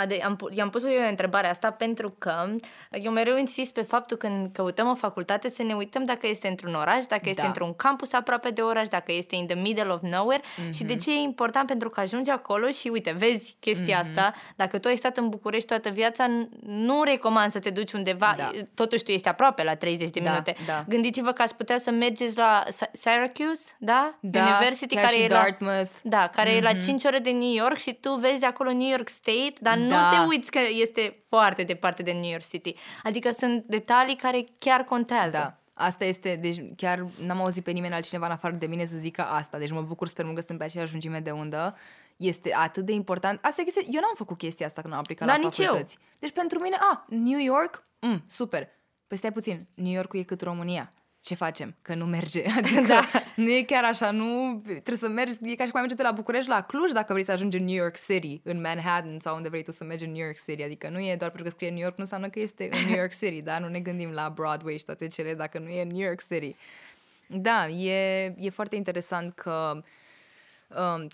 ade, 0.00 0.20
am, 0.24 0.38
i-am 0.50 0.70
pus 0.70 0.84
eu 0.84 1.08
întrebarea 1.08 1.50
asta 1.50 1.70
pentru 1.70 2.10
că 2.18 2.56
eu 2.90 3.12
mereu 3.12 3.36
insist 3.36 3.74
pe 3.74 3.82
faptul 3.82 4.16
că 4.16 4.26
când 4.26 4.52
căutăm 4.52 4.88
o 4.88 4.94
facultate 4.94 5.48
să 5.48 5.62
ne 5.62 5.74
uităm 5.74 6.04
dacă 6.04 6.26
este 6.26 6.48
într-un 6.48 6.74
oraș, 6.74 7.04
dacă 7.04 7.28
este 7.28 7.40
da. 7.40 7.46
într-un 7.46 7.74
campus 7.74 8.12
aproape 8.12 8.50
de 8.50 8.60
oraș, 8.60 8.88
dacă 8.88 9.12
este 9.12 9.36
in 9.36 9.46
the 9.46 9.60
middle 9.60 9.92
of 9.92 10.00
nowhere 10.02 10.42
mm-hmm. 10.42 10.70
și 10.70 10.84
de 10.84 10.94
ce 10.94 11.10
e 11.10 11.20
important 11.20 11.66
pentru 11.66 11.90
că 11.90 12.00
ajungi 12.00 12.30
acolo 12.30 12.70
și 12.70 12.88
uite, 12.88 13.10
vezi 13.10 13.56
chestia 13.60 13.96
mm-hmm. 13.96 14.08
asta, 14.08 14.34
dacă 14.56 14.78
tu 14.78 14.88
ai 14.88 14.96
stat 14.96 15.16
în 15.16 15.28
București 15.28 15.68
toată 15.68 15.88
viața, 15.88 16.26
nu 16.60 17.02
recomand 17.24 17.50
să 17.50 17.58
te 17.58 17.70
duci 17.70 17.92
undeva, 17.92 18.34
da. 18.36 18.50
totuși 18.74 19.02
tu 19.02 19.10
ești 19.10 19.28
aproape 19.28 19.62
la 19.62 19.74
30 19.74 20.10
de 20.10 20.20
da, 20.20 20.30
minute. 20.30 20.56
Da. 20.66 20.84
Gândiți-vă 20.88 21.32
că 21.32 21.42
ați 21.42 21.54
putea 21.54 21.78
să 21.78 21.90
mergeți 21.90 22.36
la 22.36 22.64
Syracuse, 22.92 23.72
da? 23.78 24.14
da 24.20 24.40
University, 24.40 24.94
care 24.94 25.22
e 25.22 25.26
Dartmouth. 25.26 25.90
La, 26.02 26.10
da, 26.10 26.28
care 26.28 26.50
mm-hmm. 26.50 26.56
e 26.56 26.60
la 26.60 26.72
5 26.72 26.86
mhm. 26.86 27.06
ore 27.06 27.18
de 27.18 27.30
New 27.30 27.54
York 27.54 27.76
și 27.76 27.92
tu 27.92 28.14
vezi 28.14 28.44
acolo 28.44 28.72
New 28.72 28.88
York 28.88 29.08
State, 29.08 29.52
dar 29.60 29.78
da. 29.78 29.84
nu 29.84 29.94
te 29.94 30.26
uiți 30.28 30.50
că 30.50 30.60
este 30.80 31.22
foarte 31.28 31.62
departe 31.62 32.02
de 32.02 32.12
New 32.12 32.30
York 32.30 32.48
City. 32.48 32.74
Adică 33.02 33.30
sunt 33.30 33.64
detalii 33.66 34.16
care 34.16 34.44
chiar 34.58 34.80
contează. 34.84 35.36
Da. 35.36 35.58
Asta 35.76 36.04
este, 36.04 36.38
deci 36.40 36.62
chiar 36.76 37.06
n-am 37.26 37.40
auzit 37.40 37.64
pe 37.64 37.70
nimeni 37.70 37.94
altcineva 37.94 38.26
în 38.26 38.32
afară 38.32 38.54
de 38.54 38.66
mine 38.66 38.84
să 38.84 38.96
zică 38.96 39.22
asta, 39.22 39.58
deci 39.58 39.70
mă 39.70 39.80
bucur, 39.80 40.08
sper 40.08 40.24
mult 40.24 40.36
că 40.36 40.40
suntem 40.40 40.58
pe 40.58 40.64
aceeași 40.64 40.90
lungime 40.90 41.20
de 41.20 41.30
undă. 41.30 41.76
Este 42.16 42.54
atât 42.54 42.84
de 42.84 42.92
important. 42.92 43.38
Asta 43.42 43.60
e 43.60 43.64
chestia, 43.64 43.82
eu 43.86 44.00
n-am 44.00 44.14
făcut 44.14 44.38
chestia 44.38 44.66
asta 44.66 44.80
când 44.80 44.92
am 44.92 44.98
aplicat 44.98 45.26
da, 45.26 45.32
la 45.32 45.38
nici 45.38 45.54
facultăți. 45.54 45.98
Eu. 46.00 46.06
Deci 46.20 46.32
pentru 46.32 46.58
mine, 46.58 46.76
a, 46.80 47.04
New 47.08 47.38
York, 47.38 47.88
mm, 48.00 48.24
super. 48.26 48.68
Păi 49.06 49.16
stai 49.16 49.32
puțin, 49.32 49.66
New 49.74 49.92
York 49.92 50.12
e 50.12 50.22
cât 50.22 50.40
România 50.40 50.92
ce 51.24 51.34
facem? 51.34 51.76
Că 51.82 51.94
nu 51.94 52.04
merge. 52.04 52.44
Adică 52.58 52.80
da. 52.80 53.08
nu 53.36 53.50
e 53.50 53.62
chiar 53.62 53.84
așa, 53.84 54.10
nu 54.10 54.60
trebuie 54.64 54.96
să 54.96 55.08
mergi, 55.08 55.32
e 55.42 55.54
ca 55.54 55.64
și 55.64 55.70
cum 55.70 55.80
ai 55.80 55.86
merge 55.86 55.94
de 55.94 56.02
la 56.02 56.10
București 56.10 56.48
la 56.48 56.60
Cluj 56.60 56.90
dacă 56.90 57.12
vrei 57.12 57.24
să 57.24 57.32
ajungi 57.32 57.56
în 57.56 57.64
New 57.64 57.74
York 57.74 57.96
City, 57.96 58.40
în 58.44 58.60
Manhattan 58.60 59.20
sau 59.20 59.36
unde 59.36 59.48
vrei 59.48 59.62
tu 59.62 59.70
să 59.70 59.84
mergi 59.84 60.04
în 60.04 60.12
New 60.12 60.24
York 60.24 60.36
City. 60.46 60.62
Adică 60.62 60.88
nu 60.88 60.98
e 60.98 61.16
doar 61.16 61.30
pentru 61.30 61.42
că 61.42 61.48
scrie 61.48 61.70
New 61.70 61.78
York, 61.78 61.96
nu 61.96 62.02
înseamnă 62.02 62.28
că 62.28 62.38
este 62.38 62.68
în 62.72 62.86
New 62.86 62.96
York 62.96 63.12
City, 63.12 63.42
da? 63.42 63.58
Nu 63.58 63.68
ne 63.68 63.80
gândim 63.80 64.10
la 64.10 64.32
Broadway 64.34 64.78
și 64.78 64.84
toate 64.84 65.08
cele 65.08 65.34
dacă 65.34 65.58
nu 65.58 65.68
e 65.68 65.82
în 65.82 65.88
New 65.88 66.06
York 66.06 66.22
City. 66.22 66.56
Da, 67.26 67.68
e, 67.68 68.34
e 68.38 68.50
foarte 68.50 68.76
interesant 68.76 69.34
că 69.34 69.70
um, 69.74 69.84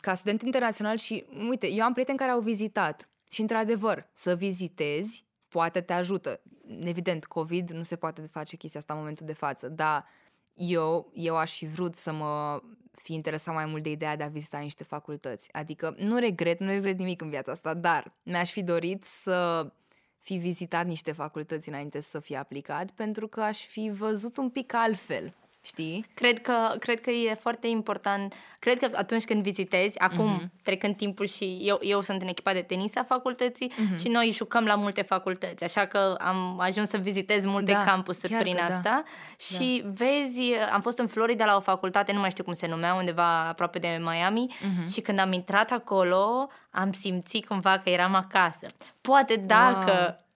ca 0.00 0.14
student 0.14 0.42
internațional 0.42 0.96
și, 0.96 1.26
uite, 1.48 1.70
eu 1.70 1.84
am 1.84 1.92
prieteni 1.92 2.18
care 2.18 2.30
au 2.30 2.40
vizitat 2.40 3.08
și, 3.30 3.40
într-adevăr, 3.40 4.08
să 4.12 4.34
vizitezi 4.34 5.24
poate 5.48 5.80
te 5.80 5.92
ajută. 5.92 6.40
Evident, 6.80 7.24
COVID 7.24 7.70
nu 7.70 7.82
se 7.82 7.96
poate 7.96 8.22
face 8.22 8.56
chestia 8.56 8.80
asta 8.80 8.92
în 8.92 8.98
momentul 8.98 9.26
de 9.26 9.32
față, 9.32 9.68
dar 9.68 10.06
eu, 10.54 11.10
eu 11.14 11.36
aș 11.36 11.56
fi 11.56 11.66
vrut 11.66 11.96
să 11.96 12.12
mă 12.12 12.62
fi 12.92 13.14
interesat 13.14 13.54
mai 13.54 13.66
mult 13.66 13.82
de 13.82 13.90
ideea 13.90 14.16
de 14.16 14.22
a 14.22 14.28
vizita 14.28 14.58
niște 14.58 14.84
facultăți. 14.84 15.52
Adică 15.52 15.94
nu 15.98 16.18
regret, 16.18 16.60
nu 16.60 16.68
regret 16.68 16.98
nimic 16.98 17.20
în 17.22 17.30
viața 17.30 17.52
asta, 17.52 17.74
dar 17.74 18.12
mi-aș 18.22 18.50
fi 18.50 18.62
dorit 18.62 19.02
să 19.02 19.70
fi 20.18 20.36
vizitat 20.36 20.86
niște 20.86 21.12
facultăți 21.12 21.68
înainte 21.68 22.00
să 22.00 22.20
fie 22.20 22.36
aplicat, 22.36 22.90
pentru 22.90 23.28
că 23.28 23.40
aș 23.40 23.66
fi 23.66 23.90
văzut 23.94 24.36
un 24.36 24.50
pic 24.50 24.74
altfel 24.74 25.34
Știi? 25.62 26.06
Cred 26.14 26.40
că, 26.40 26.74
cred 26.78 27.00
că 27.00 27.10
e 27.10 27.34
foarte 27.34 27.66
important. 27.66 28.34
Cred 28.58 28.78
că 28.78 28.88
atunci 28.94 29.24
când 29.24 29.42
vizitezi, 29.42 29.98
acum 29.98 30.40
uh-huh. 30.40 30.62
trecând 30.62 30.96
timpul 30.96 31.26
și 31.26 31.58
eu, 31.62 31.78
eu 31.82 32.02
sunt 32.02 32.22
în 32.22 32.28
echipa 32.28 32.52
de 32.52 32.62
tenis 32.62 32.96
a 32.96 33.02
facultății 33.02 33.72
uh-huh. 33.72 34.00
și 34.00 34.08
noi 34.08 34.30
jucăm 34.32 34.64
la 34.64 34.74
multe 34.74 35.02
facultăți, 35.02 35.64
așa 35.64 35.86
că 35.86 36.16
am 36.18 36.60
ajuns 36.60 36.88
să 36.88 36.96
vizitez 36.96 37.44
multe 37.44 37.72
da, 37.72 37.84
campusuri 37.84 38.34
prin 38.34 38.54
că, 38.54 38.60
da. 38.68 38.74
asta 38.74 38.82
da. 38.82 39.02
și 39.36 39.82
da. 39.84 39.90
vezi, 39.94 40.54
am 40.72 40.80
fost 40.80 40.98
în 40.98 41.06
Florida 41.06 41.44
la 41.44 41.56
o 41.56 41.60
facultate, 41.60 42.12
nu 42.12 42.20
mai 42.20 42.30
știu 42.30 42.44
cum 42.44 42.52
se 42.52 42.66
numea, 42.66 42.94
undeva 42.94 43.48
aproape 43.48 43.78
de 43.78 44.00
Miami 44.00 44.54
uh-huh. 44.54 44.92
și 44.92 45.00
când 45.00 45.18
am 45.18 45.32
intrat 45.32 45.70
acolo, 45.70 46.48
am 46.70 46.92
simțit 46.92 47.46
cumva 47.46 47.78
că 47.78 47.90
eram 47.90 48.14
acasă. 48.14 48.66
Poate 49.00 49.36
dacă 49.36 49.92
wow 49.92 50.28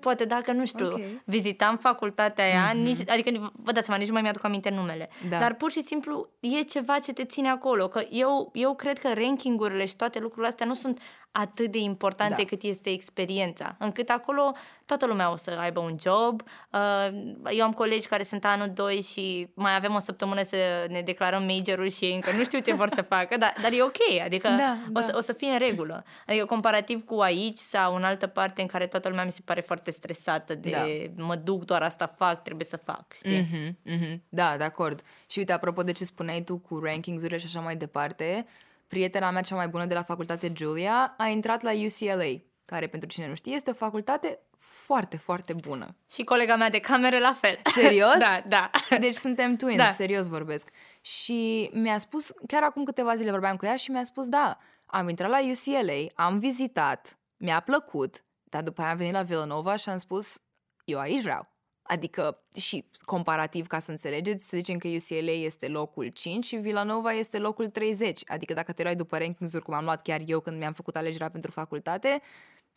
poate 0.00 0.24
dacă, 0.24 0.52
nu 0.52 0.64
știu, 0.64 0.86
okay. 0.86 1.22
vizitam 1.24 1.76
facultatea 1.76 2.44
aia, 2.44 2.70
mm-hmm. 2.70 2.82
nici, 2.82 3.10
adică 3.10 3.52
vă 3.54 3.72
dați 3.72 3.86
seama, 3.86 4.00
nici 4.00 4.08
nu 4.08 4.12
mai 4.12 4.22
mi-aduc 4.22 4.44
aminte 4.44 4.70
numele, 4.70 5.08
da. 5.28 5.38
dar 5.38 5.54
pur 5.54 5.70
și 5.70 5.82
simplu 5.82 6.28
e 6.40 6.62
ceva 6.62 6.98
ce 6.98 7.12
te 7.12 7.24
ține 7.24 7.48
acolo, 7.48 7.88
că 7.88 8.02
eu, 8.10 8.50
eu 8.54 8.74
cred 8.74 8.98
că 8.98 9.12
rankingurile 9.14 9.86
și 9.86 9.96
toate 9.96 10.18
lucrurile 10.18 10.48
astea 10.48 10.66
nu 10.66 10.74
sunt 10.74 11.00
atât 11.38 11.70
de 11.70 11.78
importante 11.78 12.34
Da. 12.42 12.44
cât 12.44 12.62
este 12.62 12.90
experiența. 12.90 13.76
Încât 13.78 14.08
acolo 14.08 14.52
toată 14.86 15.06
lumea 15.06 15.32
o 15.32 15.36
să 15.36 15.56
aibă 15.60 15.80
un 15.80 15.96
job. 16.00 16.42
Uh, 16.72 17.52
Eu 17.56 17.64
am 17.64 17.72
colegi 17.72 18.06
care 18.06 18.22
sunt 18.22 18.44
anul 18.44 18.70
2 18.74 19.00
și 19.02 19.48
mai 19.54 19.74
avem 19.76 19.94
o 19.94 19.98
săptămână 19.98 20.42
să 20.42 20.56
ne 20.88 21.00
declarăm 21.00 21.42
majorul 21.44 21.88
și 21.88 22.04
ei 22.04 22.14
încă 22.14 22.30
nu 22.32 22.44
știu 22.44 22.58
ce 22.58 22.74
vor 22.74 22.88
să 22.88 23.02
facă, 23.02 23.36
dar, 23.38 23.54
dar 23.62 23.72
e 23.72 23.82
ok, 23.82 24.20
adică 24.24 24.48
Da, 24.48 24.76
o, 24.88 24.90
da. 24.92 25.00
să, 25.00 25.14
o 25.16 25.20
să 25.20 25.32
fie 25.32 25.48
în 25.48 25.58
regulă. 25.58 26.04
Adică 26.26 26.44
comparativ 26.44 27.04
cu 27.04 27.18
aici 27.20 27.58
sau 27.58 27.94
în 27.94 28.04
altă 28.04 28.26
parte 28.26 28.60
în 28.60 28.66
care 28.66 28.86
toată 28.86 29.08
lumea 29.08 29.24
mi 29.24 29.32
se 29.32 29.40
pare 29.44 29.60
foarte 29.60 29.90
stresată 29.90 30.54
de 30.54 30.70
Da. 31.16 31.24
mă 31.24 31.34
duc, 31.36 31.64
doar 31.64 31.82
asta 31.82 32.06
fac, 32.06 32.42
trebuie 32.42 32.66
să 32.66 32.76
fac, 32.76 33.12
știi? 33.14 33.48
Mhm, 33.50 33.78
mhm. 33.94 34.22
Da, 34.28 34.54
de 34.56 34.64
acord. 34.64 35.02
Și 35.26 35.38
uite, 35.38 35.52
apropo 35.52 35.82
de 35.82 35.92
ce 35.92 36.04
spuneai 36.04 36.40
tu 36.42 36.58
cu 36.58 36.78
rankings-urile 36.78 37.38
și 37.38 37.46
așa 37.46 37.60
mai 37.60 37.76
departe, 37.76 38.46
prietena 38.88 39.30
mea 39.30 39.42
cea 39.42 39.54
mai 39.54 39.68
bună 39.68 39.84
de 39.84 39.94
la 39.94 40.02
facultate, 40.02 40.52
Julia, 40.56 41.14
a 41.18 41.26
intrat 41.26 41.62
la 41.62 41.70
UCLA, 41.72 42.40
care, 42.64 42.86
pentru 42.86 43.08
cine 43.08 43.28
nu 43.28 43.34
știe, 43.34 43.54
este 43.54 43.70
o 43.70 43.74
facultate 43.74 44.38
foarte, 44.58 45.16
foarte 45.16 45.52
bună. 45.52 45.96
Și 46.10 46.22
colega 46.24 46.56
mea 46.56 46.70
de 46.70 46.80
camere 46.80 47.20
la 47.20 47.32
fel. 47.32 47.60
Serios? 47.74 48.16
da, 48.18 48.42
da. 48.48 48.70
Deci 48.98 49.14
suntem 49.14 49.56
twins, 49.56 49.76
Da. 49.78 49.84
da. 49.84 49.90
serios 49.90 50.26
vorbesc. 50.26 50.68
Și 51.00 51.70
mi-a 51.72 51.98
spus, 51.98 52.32
chiar 52.46 52.62
acum 52.62 52.84
câteva 52.84 53.14
zile 53.14 53.30
vorbeam 53.30 53.56
cu 53.56 53.64
ea 53.64 53.76
și 53.76 53.90
mi-a 53.90 54.02
spus, 54.04 54.28
da, 54.28 54.56
am 54.86 55.08
intrat 55.08 55.30
la 55.30 55.38
UCLA, 55.40 56.24
am 56.24 56.38
vizitat, 56.38 57.18
mi-a 57.36 57.60
plăcut, 57.60 58.24
dar 58.44 58.62
după 58.62 58.80
aia 58.82 58.90
am 58.90 58.96
venit 58.96 59.12
la 59.12 59.22
Villanova 59.22 59.76
și 59.76 59.88
am 59.88 59.96
spus, 59.96 60.40
eu 60.84 60.98
aici 60.98 61.22
vreau. 61.22 61.54
Adică, 61.86 62.42
și 62.56 62.84
comparativ, 63.04 63.66
ca 63.66 63.78
să 63.78 63.90
înțelegeți, 63.90 64.48
să 64.48 64.56
zicem 64.56 64.78
că 64.78 64.88
UCLA 64.88 65.30
este 65.30 65.68
locul 65.68 66.08
5 66.08 66.44
și 66.44 66.56
Villanova 66.56 67.12
este 67.12 67.38
locul 67.38 67.68
30. 67.68 68.22
Adică 68.26 68.54
dacă 68.54 68.72
te 68.72 68.82
luai 68.82 68.96
după 68.96 69.18
rankings-uri, 69.18 69.64
cum 69.64 69.74
am 69.74 69.84
luat 69.84 70.02
chiar 70.02 70.20
eu 70.26 70.40
când 70.40 70.58
mi-am 70.58 70.72
făcut 70.72 70.96
alegerea 70.96 71.30
pentru 71.30 71.50
facultate, 71.50 72.22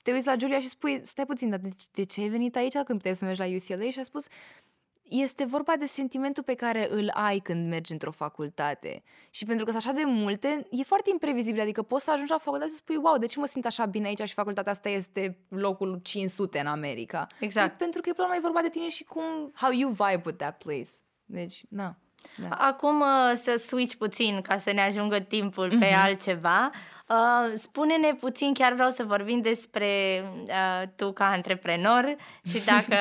te 0.03 0.12
uiți 0.12 0.26
la 0.26 0.36
Julia 0.39 0.60
și 0.60 0.68
spui, 0.68 1.01
stai 1.03 1.26
puțin, 1.26 1.49
dar 1.49 1.60
de, 1.60 1.70
de 1.91 2.03
ce 2.03 2.22
ai 2.22 2.30
venit 2.30 2.55
aici 2.55 2.74
când 2.74 2.88
puteai 2.88 3.16
să 3.16 3.26
mergi 3.26 3.39
la 3.39 3.45
UCLA? 3.45 3.89
Și 3.89 3.99
a 3.99 4.03
spus, 4.03 4.28
este 5.10 5.45
vorba 5.45 5.74
de 5.80 5.86
sentimentul 5.86 6.43
pe 6.43 6.53
care 6.53 6.88
îl 6.91 7.10
ai 7.14 7.39
când 7.39 7.70
mergi 7.70 7.91
într-o 7.91 8.12
facultate. 8.12 9.03
Și 9.30 9.45
pentru 9.45 9.66
că 9.66 9.72
sunt 9.72 9.86
așa 9.86 9.95
de 9.95 10.03
multe, 10.05 10.68
e 10.70 10.84
foarte 10.84 11.10
imprevizibil. 11.10 11.62
Adică 11.62 11.82
poți 11.82 12.03
să 12.03 12.12
ajungi 12.12 12.32
la 12.32 12.38
facultate 12.38 12.70
și 12.70 12.76
să 12.76 12.82
spui, 12.82 12.95
wow, 12.95 13.18
de 13.18 13.26
ce 13.26 13.39
mă 13.39 13.45
simt 13.45 13.66
așa 13.66 13.86
bine 13.86 14.07
aici 14.07 14.22
și 14.22 14.34
facultatea 14.34 14.72
asta 14.72 14.89
este 14.89 15.38
locul 15.49 15.99
500 16.03 16.60
în 16.60 16.68
America? 16.68 17.28
Exact. 17.39 17.78
Pentru 17.78 18.01
că 18.01 18.10
e 18.10 18.14
până 18.14 18.28
la 18.28 18.34
urmă 18.34 18.47
vorba 18.47 18.62
de 18.62 18.70
tine 18.70 18.89
și 18.89 19.03
cum, 19.03 19.51
how 19.55 19.72
you 19.72 19.89
vibe 19.89 20.22
with 20.26 20.38
that 20.38 20.57
place. 20.57 20.89
Deci, 21.26 21.64
na. 21.70 21.97
Da. 22.36 22.47
Acum 22.49 22.99
uh, 22.99 23.32
să 23.34 23.55
switch 23.57 23.95
puțin 23.95 24.41
ca 24.41 24.57
să 24.57 24.72
ne 24.72 24.82
ajungă 24.82 25.20
timpul 25.20 25.78
pe 25.80 25.86
altceva. 25.86 26.70
Uh, 27.07 27.51
spune-ne 27.53 28.13
puțin, 28.13 28.53
chiar 28.53 28.74
vreau 28.74 28.89
să 28.89 29.03
vorbim 29.03 29.41
despre 29.41 30.24
uh, 30.47 30.88
tu 30.95 31.11
ca 31.11 31.26
antreprenor 31.30 32.15
și 32.47 32.63
dacă 32.72 32.95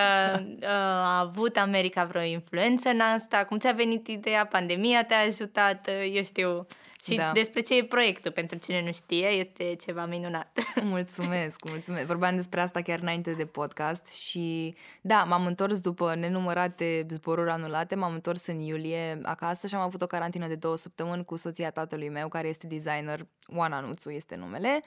uh, 0.60 0.68
a 0.68 1.18
avut 1.18 1.56
America 1.56 2.04
vreo 2.04 2.22
influență 2.22 2.88
în 2.88 3.00
asta, 3.00 3.44
cum 3.44 3.58
ți-a 3.58 3.72
venit 3.72 4.06
ideea, 4.06 4.46
pandemia 4.46 5.04
te-a 5.04 5.20
ajutat, 5.26 5.88
uh, 5.88 6.14
eu 6.14 6.22
știu. 6.22 6.66
Și 7.04 7.16
Da. 7.16 7.32
despre 7.32 7.60
ce 7.60 7.76
e 7.76 7.84
proiectul, 7.84 8.30
pentru 8.30 8.58
cine 8.58 8.82
nu 8.82 8.92
știe, 8.92 9.26
este 9.26 9.74
ceva 9.84 10.06
minunat. 10.06 10.58
Mulțumesc, 10.82 11.64
mulțumesc. 11.64 12.06
Vorbeam 12.06 12.34
despre 12.36 12.60
asta 12.60 12.80
chiar 12.80 12.98
înainte 13.00 13.32
de 13.32 13.46
podcast 13.46 14.12
și 14.12 14.74
da, 15.00 15.24
m-am 15.24 15.46
întors 15.46 15.80
după 15.80 16.14
nenumărate 16.14 17.06
zboruri 17.10 17.50
anulate, 17.50 17.94
m-am 17.94 18.12
întors 18.14 18.46
în 18.46 18.60
iulie 18.60 19.20
acasă 19.22 19.66
și 19.66 19.74
am 19.74 19.80
avut 19.80 20.02
o 20.02 20.06
carantină 20.06 20.46
de 20.46 20.54
două 20.54 20.76
săptămâni 20.76 21.24
cu 21.24 21.36
soția 21.36 21.70
tatălui 21.70 22.08
meu, 22.08 22.28
care 22.28 22.48
este 22.48 22.66
designer, 22.66 23.26
Oana 23.46 23.80
Nuțu 23.80 24.10
este 24.10 24.36
numele. 24.36 24.80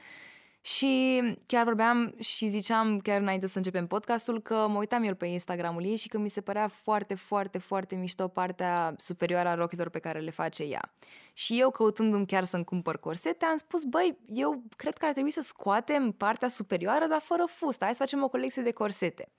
Și 0.63 1.21
chiar 1.45 1.63
vorbeam 1.63 2.15
și 2.19 2.47
ziceam 2.47 2.99
chiar 2.99 3.21
înainte 3.21 3.47
să 3.47 3.57
începem 3.57 3.87
podcastul 3.87 4.41
că 4.41 4.67
mă 4.67 4.77
uitam 4.77 5.03
eu 5.03 5.15
pe 5.15 5.25
Instagramul 5.25 5.85
ei 5.85 5.95
și 5.95 6.07
că 6.07 6.17
mi 6.17 6.29
se 6.29 6.41
părea 6.41 6.67
foarte, 6.67 7.15
foarte, 7.15 7.57
foarte 7.57 7.95
mișto 7.95 8.27
partea 8.27 8.95
superioară 8.97 9.49
a 9.49 9.53
rochilor 9.53 9.89
pe 9.89 9.99
care 9.99 10.19
le 10.19 10.31
face 10.31 10.63
ea. 10.63 10.93
Și 11.33 11.59
eu 11.59 11.69
căutându-mi 11.69 12.25
chiar 12.25 12.43
să-mi 12.43 12.63
cumpăr 12.63 12.97
corsete, 12.97 13.45
am 13.45 13.55
spus, 13.55 13.83
băi, 13.83 14.17
eu 14.33 14.63
cred 14.75 14.97
că 14.97 15.05
ar 15.05 15.11
trebui 15.11 15.31
să 15.31 15.41
scoatem 15.41 16.11
partea 16.11 16.47
superioară, 16.47 17.05
dar 17.05 17.19
fără 17.19 17.43
fustă. 17.47 17.83
Hai 17.83 17.93
să 17.93 18.03
facem 18.03 18.23
o 18.23 18.29
colecție 18.29 18.61
de 18.61 18.71
corsete. 18.71 19.29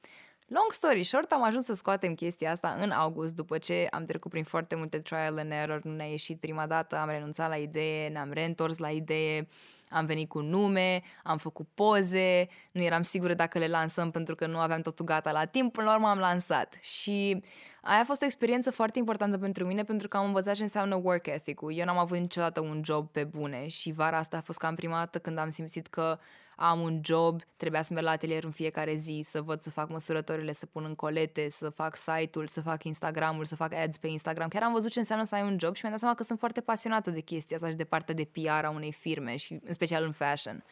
Long 0.47 0.73
story 0.73 1.03
short, 1.03 1.33
am 1.33 1.43
ajuns 1.43 1.65
să 1.65 1.73
scoatem 1.73 2.15
chestia 2.15 2.51
asta 2.51 2.77
în 2.81 2.91
august, 2.91 3.35
după 3.35 3.59
ce 3.59 3.87
am 3.91 4.05
trecut 4.05 4.31
prin 4.31 4.45
foarte 4.45 4.75
multe 4.75 4.99
trial 4.99 5.39
and 5.39 5.53
error, 5.53 5.83
nu 5.83 5.95
ne-a 5.95 6.07
ieșit 6.07 6.41
prima 6.41 6.67
dată, 6.67 6.97
am 6.97 7.09
renunțat 7.09 7.49
la 7.49 7.57
idee, 7.57 8.09
ne-am 8.09 8.31
reîntors 8.33 8.79
la 8.79 8.91
idee, 8.91 9.49
am 9.93 10.07
venit 10.07 10.29
cu 10.29 10.41
nume, 10.41 11.03
am 11.23 11.39
făcut 11.39 11.69
poze, 11.75 12.49
nu 12.73 12.83
eram 12.83 13.03
sigură 13.03 13.35
dacă 13.35 13.59
le 13.59 13.67
lansăm 13.67 14.11
pentru 14.11 14.35
că 14.35 14.47
nu 14.47 14.59
aveam 14.59 14.81
totul 14.81 15.05
gata 15.05 15.33
la 15.33 15.45
timp, 15.45 15.73
până 15.73 15.87
la 15.87 15.95
urmă 15.95 16.09
am 16.09 16.19
lansat. 16.19 16.79
Și 16.81 17.43
aia 17.83 18.01
a 18.01 18.05
fost 18.05 18.23
o 18.23 18.25
experiență 18.25 18.71
foarte 18.71 18.99
importantă 18.99 19.39
pentru 19.39 19.67
mine 19.67 19.85
pentru 19.85 20.09
că 20.09 20.17
am 20.17 20.25
învățat 20.25 20.55
ce 20.55 20.63
înseamnă 20.63 20.95
work 20.95 21.27
ethic-ul. 21.27 21.73
Eu 21.75 21.85
n-am 21.85 21.99
avut 21.99 22.19
niciodată 22.19 22.61
un 22.61 22.81
job 22.85 23.11
pe 23.11 23.25
bune 23.25 23.69
și 23.69 23.93
vara 23.93 24.19
asta 24.19 24.37
a 24.37 24.41
fost 24.41 24.59
cam 24.59 24.75
prima 24.75 24.97
dată 24.97 25.19
când 25.19 25.39
am 25.39 25.51
simțit 25.51 25.87
că 25.87 26.19
am 26.57 26.81
un 26.81 27.01
job, 27.05 27.41
trebuia 27.57 27.83
să 27.83 27.93
merg 27.93 28.05
la 28.07 28.11
atelier 28.13 28.45
în 28.45 28.51
fiecare 28.51 28.95
zi, 28.95 29.21
să 29.25 29.43
văd 29.43 29.61
să 29.61 29.71
fac 29.71 29.89
măsurătorile, 29.89 30.53
să 30.53 30.67
pun 30.67 30.85
în 30.85 30.95
colete, 30.95 31.49
să 31.51 31.69
fac 31.69 31.97
site-ul, 31.97 32.47
să 32.47 32.61
fac 32.61 32.85
Instagramul, 32.85 33.45
să 33.45 33.57
fac 33.57 33.75
ads 33.75 33.97
pe 33.97 34.07
Instagram. 34.07 34.49
Chiar 34.49 34.63
am 34.63 34.73
văzut 34.73 34.91
ce 34.91 34.99
înseamnă 34.99 35.25
să 35.25 35.35
ai 35.35 35.43
un 35.43 35.57
job 35.61 35.75
și 35.75 35.81
mi-am 35.83 35.93
dat 35.93 36.01
seama 36.01 36.15
că 36.15 36.23
sunt 36.23 36.39
foarte 36.39 36.61
pasionată 36.61 37.11
de 37.11 37.21
chestia 37.21 37.57
asta 37.57 37.69
și 37.69 37.77
de 37.77 37.85
partea 37.85 38.15
de 38.15 38.25
PR 38.25 38.65
a 38.65 38.71
unei 38.71 38.93
firme 38.93 39.37
și 39.37 39.61
în 39.65 39.73
special 39.73 40.05
în 40.05 40.13
fashion. 40.13 40.65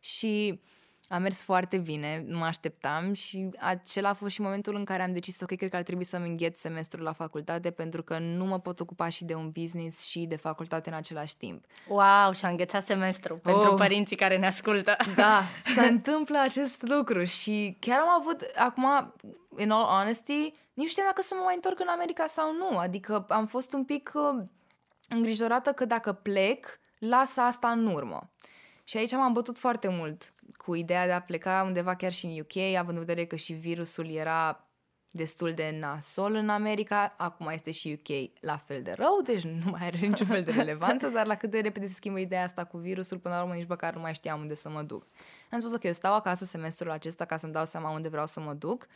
Și 0.00 0.60
a 1.08 1.18
mers 1.18 1.42
foarte 1.42 1.76
bine, 1.78 2.24
nu 2.26 2.38
mă 2.38 2.44
așteptam 2.44 3.12
și 3.12 3.50
acela 3.58 4.08
a 4.08 4.12
fost 4.12 4.34
și 4.34 4.40
momentul 4.40 4.74
în 4.76 4.84
care 4.84 5.02
am 5.02 5.12
decis, 5.12 5.40
ok, 5.40 5.56
cred 5.56 5.70
că 5.70 5.76
ar 5.76 5.82
trebui 5.82 6.04
să-mi 6.04 6.28
îngheț 6.28 6.58
semestrul 6.58 7.04
la 7.04 7.12
facultate 7.12 7.70
pentru 7.70 8.02
că 8.02 8.18
nu 8.18 8.44
mă 8.44 8.58
pot 8.60 8.80
ocupa 8.80 9.08
și 9.08 9.24
de 9.24 9.34
un 9.34 9.50
business 9.50 10.04
și 10.04 10.20
de 10.20 10.36
facultate 10.36 10.88
în 10.88 10.94
același 10.94 11.36
timp. 11.36 11.64
Wow, 11.88 12.32
și-a 12.32 12.48
înghețat 12.48 12.84
semestru 12.84 13.36
pentru 13.36 13.68
Oh. 13.70 13.74
părinții 13.76 14.16
care 14.16 14.36
ne 14.38 14.46
ascultă. 14.46 14.96
Da, 15.16 15.42
se 15.62 15.80
întâmplă 15.94 16.38
acest 16.38 16.82
lucru 16.82 17.24
și 17.24 17.76
chiar 17.80 17.98
am 17.98 18.20
avut, 18.20 18.42
acum, 18.56 19.14
in 19.58 19.70
all 19.70 19.84
honesty, 19.98 20.32
nici 20.32 20.52
nu 20.74 20.86
știam 20.86 21.06
dacă 21.06 21.22
să 21.22 21.34
mă 21.36 21.42
mai 21.44 21.54
întorc 21.54 21.80
în 21.80 21.88
America 21.88 22.26
sau 22.26 22.52
nu. 22.52 22.78
Adică 22.78 23.24
am 23.28 23.46
fost 23.46 23.72
un 23.72 23.84
pic 23.84 24.12
uh, 24.14 24.44
îngrijorată 25.08 25.72
că 25.72 25.84
dacă 25.84 26.12
plec, 26.12 26.80
las 26.98 27.36
asta 27.36 27.68
în 27.70 27.86
urmă. 27.86 28.30
Și 28.84 28.96
aici 28.96 29.12
m-am 29.12 29.32
bătut 29.32 29.58
foarte 29.58 29.88
mult 29.88 30.33
cu 30.64 30.74
ideea 30.74 31.06
de 31.06 31.12
a 31.12 31.20
pleca 31.20 31.62
undeva 31.66 31.94
chiar 31.94 32.12
și 32.12 32.26
în 32.26 32.38
UK, 32.38 32.76
având 32.78 32.98
în 32.98 33.04
vedere 33.04 33.24
că 33.26 33.36
și 33.36 33.52
virusul 33.52 34.10
era 34.10 34.68
destul 35.10 35.52
de 35.52 35.76
nasol 35.80 36.34
în 36.34 36.48
America, 36.48 37.14
acum 37.16 37.48
este 37.48 37.70
și 37.70 37.98
UK 37.98 38.30
la 38.40 38.56
fel 38.56 38.82
de 38.82 38.92
rău, 38.92 39.20
deci 39.24 39.42
nu 39.42 39.70
mai 39.70 39.86
are 39.86 39.98
niciun 39.98 40.26
fel 40.26 40.42
de 40.42 40.50
relevanță, 40.50 41.08
dar 41.08 41.26
la 41.26 41.34
cât 41.34 41.50
de 41.50 41.60
repede 41.60 41.86
se 41.86 41.92
schimbă 41.92 42.18
ideea 42.18 42.42
asta 42.42 42.64
cu 42.64 42.78
virusul, 42.78 43.18
până 43.18 43.34
la 43.34 43.42
urmă 43.42 43.54
nici 43.54 43.68
măcar 43.68 43.94
nu 43.94 44.00
mai 44.00 44.14
știam 44.14 44.40
unde 44.40 44.54
să 44.54 44.68
mă 44.68 44.82
duc. 44.82 45.06
Am 45.50 45.58
spus, 45.58 45.72
ok, 45.72 45.82
eu 45.82 45.92
stau 45.92 46.14
acasă 46.14 46.44
semestrul 46.44 46.90
acesta 46.90 47.24
ca 47.24 47.36
să-mi 47.36 47.52
dau 47.52 47.64
seama 47.64 47.90
unde 47.90 48.08
vreau 48.08 48.26
să 48.26 48.40
mă 48.40 48.52
duc. 48.52 48.86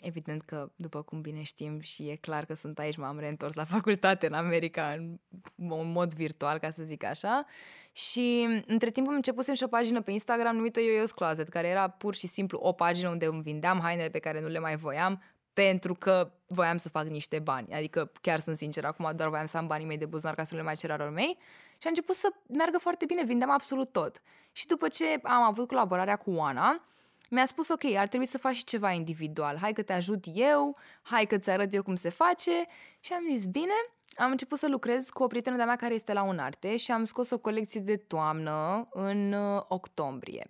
Evident 0.00 0.42
că, 0.42 0.70
după 0.76 1.02
cum 1.02 1.20
bine 1.20 1.42
știm 1.42 1.80
și 1.80 2.08
e 2.08 2.16
clar 2.16 2.44
că 2.44 2.54
sunt 2.54 2.78
aici, 2.78 2.96
m-am 2.96 3.18
reîntors 3.18 3.54
la 3.54 3.64
facultate 3.76 4.26
în 4.26 4.32
America 4.32 4.90
în 4.90 5.18
un 5.56 5.92
mod 5.92 6.14
virtual, 6.14 6.58
ca 6.58 6.70
să 6.70 6.82
zic 6.82 7.04
așa. 7.04 7.46
Și 7.92 8.46
între 8.66 8.90
timp 8.90 9.08
am 9.08 9.14
începusem 9.14 9.54
și 9.54 9.62
o 9.62 9.66
pagină 9.66 10.02
pe 10.02 10.10
Instagram 10.10 10.56
numită 10.56 10.80
Yo-Yo's 10.80 11.14
Closet, 11.14 11.48
care 11.48 11.68
era 11.68 11.88
pur 11.88 12.14
și 12.14 12.26
simplu 12.26 12.58
o 12.62 12.72
pagină 12.72 13.08
unde 13.08 13.26
îmi 13.26 13.42
vindeam 13.42 13.80
hainele 13.80 14.08
pe 14.08 14.18
care 14.18 14.40
nu 14.40 14.48
le 14.48 14.58
mai 14.58 14.76
voiam, 14.76 15.22
pentru 15.52 15.94
că 15.94 16.32
voiam 16.46 16.76
să 16.76 16.88
fac 16.88 17.06
niște 17.06 17.38
bani. 17.38 17.72
Adică, 17.72 18.12
chiar 18.20 18.40
sunt 18.40 18.56
sinceră, 18.56 18.86
acum 18.86 19.12
doar 19.14 19.28
voiam 19.28 19.46
să 19.46 19.56
am 19.56 19.66
banii 19.66 19.86
mei 19.86 19.98
de 19.98 20.06
buzunar 20.06 20.34
ca 20.34 20.44
să 20.44 20.54
nu 20.54 20.60
le 20.60 20.66
mai 20.66 20.76
cer 20.76 20.90
alor 20.90 21.10
mei. 21.10 21.38
Și 21.78 21.86
a 21.86 21.88
început 21.88 22.14
să 22.14 22.28
meargă 22.48 22.78
foarte 22.78 23.04
bine, 23.04 23.24
vindeam 23.24 23.50
absolut 23.50 23.92
tot. 23.92 24.22
Și 24.52 24.66
după 24.66 24.88
ce 24.88 25.04
am 25.22 25.42
avut 25.42 25.66
colaborarea 25.66 26.16
cu 26.16 26.30
Oana, 26.30 26.86
mi-a 27.30 27.44
spus, 27.44 27.68
ok, 27.68 27.84
ar 27.84 28.08
trebui 28.08 28.26
să 28.26 28.38
faci 28.38 28.56
și 28.56 28.64
ceva 28.64 28.90
individual. 28.90 29.56
Hai 29.56 29.72
că 29.72 29.82
te 29.82 29.92
ajut 29.92 30.24
eu, 30.34 30.76
hai 31.02 31.26
că 31.26 31.38
ți 31.38 31.50
arăt 31.50 31.74
eu 31.74 31.82
cum 31.82 31.94
se 31.94 32.08
face. 32.08 32.66
Și 33.00 33.12
am 33.12 33.24
zis, 33.30 33.46
bine, 33.46 33.74
am 34.14 34.30
început 34.30 34.58
să 34.58 34.68
lucrez 34.68 35.08
cu 35.08 35.22
o 35.22 35.26
prietenă 35.26 35.56
de-a 35.56 35.66
mea 35.66 35.76
care 35.76 35.94
este 35.94 36.12
la 36.12 36.22
Unarte 36.22 36.76
și 36.76 36.90
am 36.90 37.04
scos 37.04 37.30
o 37.30 37.38
colecție 37.38 37.80
de 37.80 37.96
toamnă 37.96 38.88
în 38.90 39.32
uh, 39.32 39.62
octombrie 39.68 40.46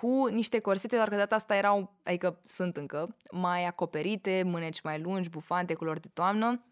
cu 0.00 0.26
niște 0.26 0.58
corsete, 0.58 0.96
doar 0.96 1.08
că 1.08 1.16
data 1.16 1.34
asta 1.34 1.56
erau, 1.56 1.94
adică 2.02 2.40
sunt 2.44 2.76
încă, 2.76 3.16
mai 3.30 3.66
acoperite, 3.66 4.42
mâneci 4.44 4.80
mai 4.80 5.00
lungi, 5.00 5.28
bufante, 5.28 5.74
culori 5.74 6.00
de 6.00 6.08
toamnă. 6.12 6.64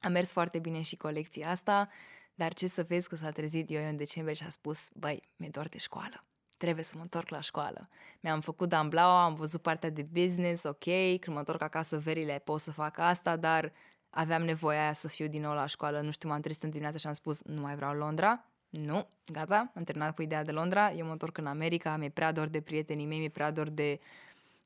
A 0.00 0.08
mers 0.08 0.32
foarte 0.32 0.58
bine 0.58 0.80
și 0.80 0.96
colecția 0.96 1.50
asta, 1.50 1.88
dar 2.34 2.54
ce 2.54 2.66
să 2.66 2.82
vezi 2.88 3.08
că 3.08 3.16
s-a 3.16 3.30
trezit 3.30 3.70
eu 3.70 3.88
în 3.88 3.96
decembrie 3.96 4.34
și 4.34 4.44
a 4.46 4.50
spus, 4.50 4.88
băi, 4.94 5.22
mi-e 5.36 5.48
doar 5.48 5.68
de 5.68 5.78
școală. 5.78 6.24
Trebuie 6.56 6.84
să 6.84 6.92
mă 6.96 7.02
întorc 7.02 7.28
la 7.28 7.40
școală. 7.40 7.88
Mi-am 8.20 8.40
făcut 8.40 8.68
damblaua, 8.68 9.24
am 9.24 9.34
văzut 9.34 9.62
partea 9.62 9.90
de 9.90 10.02
business, 10.02 10.64
ok, 10.64 10.84
când 11.20 11.26
mă 11.26 11.38
întorc 11.38 11.62
acasă 11.62 11.98
verile 11.98 12.40
pot 12.44 12.60
să 12.60 12.72
fac 12.72 12.98
asta, 12.98 13.36
dar 13.36 13.72
aveam 14.10 14.42
nevoia 14.42 14.82
aia 14.82 14.92
să 14.92 15.08
fiu 15.08 15.26
din 15.26 15.42
nou 15.42 15.54
la 15.54 15.66
școală. 15.66 16.00
Nu 16.00 16.10
știu, 16.10 16.28
m-am 16.28 16.40
trezit 16.40 16.62
în 16.62 16.70
dimineață 16.70 16.98
și 16.98 17.06
am 17.06 17.12
spus, 17.12 17.42
nu 17.42 17.60
mai 17.60 17.76
vreau 17.76 17.94
Londra, 17.94 18.44
nu, 18.68 19.08
gata, 19.32 19.72
am 19.74 19.82
terminat 19.82 20.14
cu 20.14 20.22
ideea 20.22 20.44
de 20.44 20.52
Londra, 20.52 20.92
eu 20.92 21.06
mă 21.06 21.12
întorc 21.12 21.38
în 21.38 21.46
America, 21.46 21.96
mi-e 21.96 22.08
prea 22.10 22.32
dor 22.32 22.48
de 22.48 22.60
prietenii 22.60 23.06
mei, 23.06 23.18
mi-e 23.18 23.28
prea 23.28 23.50
dor 23.50 23.68
de 23.68 24.00